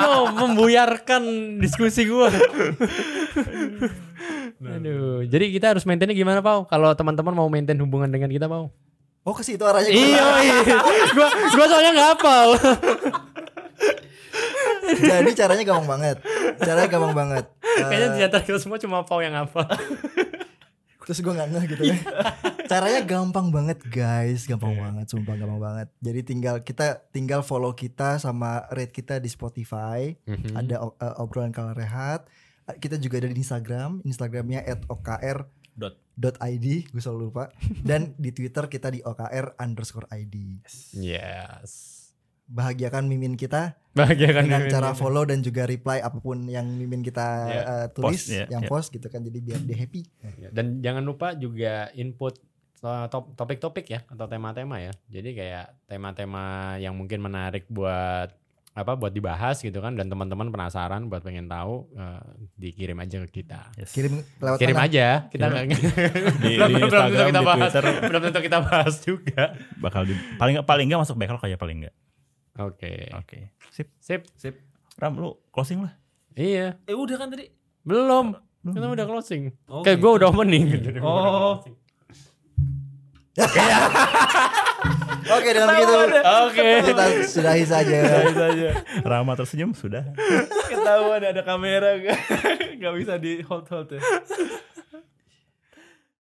Mau 0.03 0.35
membuyarkan 0.35 1.23
diskusi 1.57 2.05
gue. 2.05 2.29
Aduh, 4.59 5.23
jadi 5.25 5.47
kita 5.49 5.77
harus 5.77 5.85
maintainnya 5.85 6.17
gimana, 6.17 6.41
Pau? 6.41 6.65
Kalau 6.67 6.91
teman-teman 6.93 7.33
mau 7.33 7.47
maintain 7.47 7.79
hubungan 7.79 8.09
dengan 8.09 8.29
kita, 8.29 8.49
Pau? 8.49 8.73
Oh 9.23 9.35
ke 9.35 9.43
situ 9.43 9.63
arahnya. 9.63 9.91
Iya, 9.91 10.27
iya. 10.39 10.79
Gua 11.11 11.29
gua 11.51 11.67
soalnya 11.67 11.91
nggak 11.93 12.09
hafal. 12.15 12.49
Jadi 14.87 15.31
caranya 15.35 15.65
gampang 15.67 15.89
banget. 15.89 16.17
Caranya 16.63 16.89
gampang 16.89 17.15
banget. 17.15 17.45
Eh, 17.77 17.85
Kayaknya 17.85 18.09
di 18.15 18.23
antara 18.25 18.43
kita 18.45 18.59
semua 18.59 18.79
cuma 18.79 19.03
Pau 19.03 19.21
yang 19.21 19.35
hafal. 19.35 19.67
terus 21.07 21.23
gue 21.23 21.31
nggak 21.31 21.49
ngeh 21.55 21.65
gitu 21.71 21.83
kan. 21.87 21.99
Caranya 22.67 23.01
gampang 23.07 23.55
banget 23.55 23.79
guys, 23.87 24.43
gampang 24.43 24.75
banget, 24.75 25.07
sumpah 25.07 25.39
gampang 25.39 25.63
banget. 25.63 25.89
Jadi 26.03 26.21
tinggal 26.27 26.67
kita 26.67 27.07
tinggal 27.15 27.47
follow 27.47 27.71
kita 27.79 28.19
sama 28.19 28.67
rate 28.75 28.91
kita 28.91 29.23
di 29.23 29.31
Spotify. 29.31 30.19
Mhm. 30.27 30.59
Ada 30.59 30.77
eh, 30.83 31.23
obrolan 31.23 31.55
kala 31.55 31.79
rehat. 31.79 32.27
Kita 32.83 32.99
juga 32.99 33.23
ada 33.23 33.31
di 33.31 33.39
Instagram, 33.39 34.03
Instagramnya 34.03 34.67
@okr 34.91 35.47
Dot. 35.77 36.41
.id, 36.41 36.89
gue 36.89 37.03
selalu 37.05 37.29
lupa. 37.29 37.53
Dan 37.85 38.17
di 38.17 38.33
Twitter 38.33 38.67
kita 38.67 38.89
di 38.89 39.05
okr 39.05 39.61
underscore 39.61 40.09
id. 40.17 40.65
Yes. 40.97 42.06
Bahagiakan 42.47 43.05
mimin 43.05 43.35
kita 43.35 43.75
Bahagiakan 43.91 44.43
dengan 44.45 44.61
diri 44.63 44.71
cara 44.71 44.91
kita. 44.91 44.99
follow 44.99 45.25
dan 45.25 45.41
juga 45.41 45.65
reply 45.65 45.99
apa 45.99 46.17
pun 46.17 46.45
yang 46.45 46.69
mimin 46.69 47.01
kita 47.01 47.27
Ya, 47.45 47.63
eh, 47.65 47.87
tulis, 47.91 48.21
post, 48.21 48.29
ya, 48.29 48.45
yang 48.47 48.63
ya. 48.63 48.69
post 48.69 48.89
gitu 48.91 49.07
kan. 49.07 49.21
Jadi 49.21 49.39
biar 49.41 49.59
dia 49.59 49.77
happy. 49.79 50.03
Ya, 50.37 50.49
Dan 50.53 50.79
jangan 50.79 51.03
lupa 51.03 51.33
juga 51.33 51.89
input 51.93 52.37
uh, 52.81 53.07
top- 53.07 53.33
topik-topik 53.33 53.87
ya 53.87 54.05
atau 54.05 54.27
tema-tema 54.27 54.79
ya. 54.79 54.93
Jadi 55.07 55.33
kayak 55.33 55.67
tema-tema 55.87 56.45
yang 56.77 56.93
mungkin 56.93 57.19
menarik 57.19 57.65
buat 57.67 58.31
apa 58.73 58.93
buat 58.93 59.09
dibahas 59.09 59.57
gitu 59.59 59.81
kan 59.81 59.97
dan 59.97 60.05
teman-teman 60.05 60.53
penasaran 60.53 61.09
buat 61.09 61.25
pengen 61.25 61.49
tahu 61.49 61.89
uh, 61.91 62.21
dikirim 62.55 63.01
aja 63.01 63.25
ke 63.25 63.41
kita. 63.41 63.73
Yes. 63.75 63.89
Kirim 63.91 64.21
lewat 64.37 64.61
Kirim 64.61 64.77
mana? 64.77 64.85
aja, 64.85 65.07
kita 65.27 65.45
Kirim. 65.49 65.57
nggak 65.57 65.65
di, 65.73 65.81
belum, 65.81 66.21
di 66.37 66.53
belum 66.53 66.69
tentu 66.69 66.85
Instagram, 66.85 67.27
kita 67.27 67.41
di 67.41 67.47
bahas, 67.49 67.71
Twitter 67.73 67.85
belum 68.05 68.21
tentu 68.21 68.41
kita 68.45 68.59
bahas 68.61 68.95
juga. 69.01 69.43
bakal 69.81 70.03
di, 70.05 70.13
paling 70.37 70.55
nggak 70.55 70.67
paling 70.69 70.87
nggak 70.87 71.01
masuk 71.01 71.17
backlog 71.17 71.41
aja 71.43 71.57
paling 71.57 71.79
nggak. 71.83 71.95
Oke, 72.59 73.13
Oke. 73.13 73.53
Sip. 73.69 73.93
sip. 74.01 74.25
Sip. 74.35 74.57
Ram 74.97 75.13
lu 75.15 75.37
closing 75.51 75.85
lah. 75.85 75.93
Iya, 76.33 76.81
Eh 76.85 76.97
udah 76.97 77.17
kan 77.17 77.29
tadi? 77.29 77.49
belum. 77.83 78.33
Kita 78.67 78.83
udah 78.83 79.07
closing. 79.07 79.53
Oh, 79.69 79.81
Kayak 79.81 80.01
gitu. 80.01 80.05
gue 80.05 80.13
udah 80.19 80.29
opening. 80.29 80.65
Oh. 81.05 81.61
Oke 85.27 85.49
dengan 85.51 85.69
begitu 85.69 85.93
Oke. 86.47 86.65
kita 86.89 87.05
sudahi 87.27 87.65
saja. 87.65 87.99
saja. 88.27 88.69
Rama 89.03 89.35
tersenyum 89.35 89.75
sudah. 89.75 90.07
Ketahuan 90.67 91.21
ada 91.21 91.43
kamera 91.43 91.99
gak? 91.99 92.17
Gak 92.79 92.93
bisa 92.97 93.19
di 93.19 93.43
hold 93.43 93.67
hold 93.69 93.93
ya. 93.93 94.01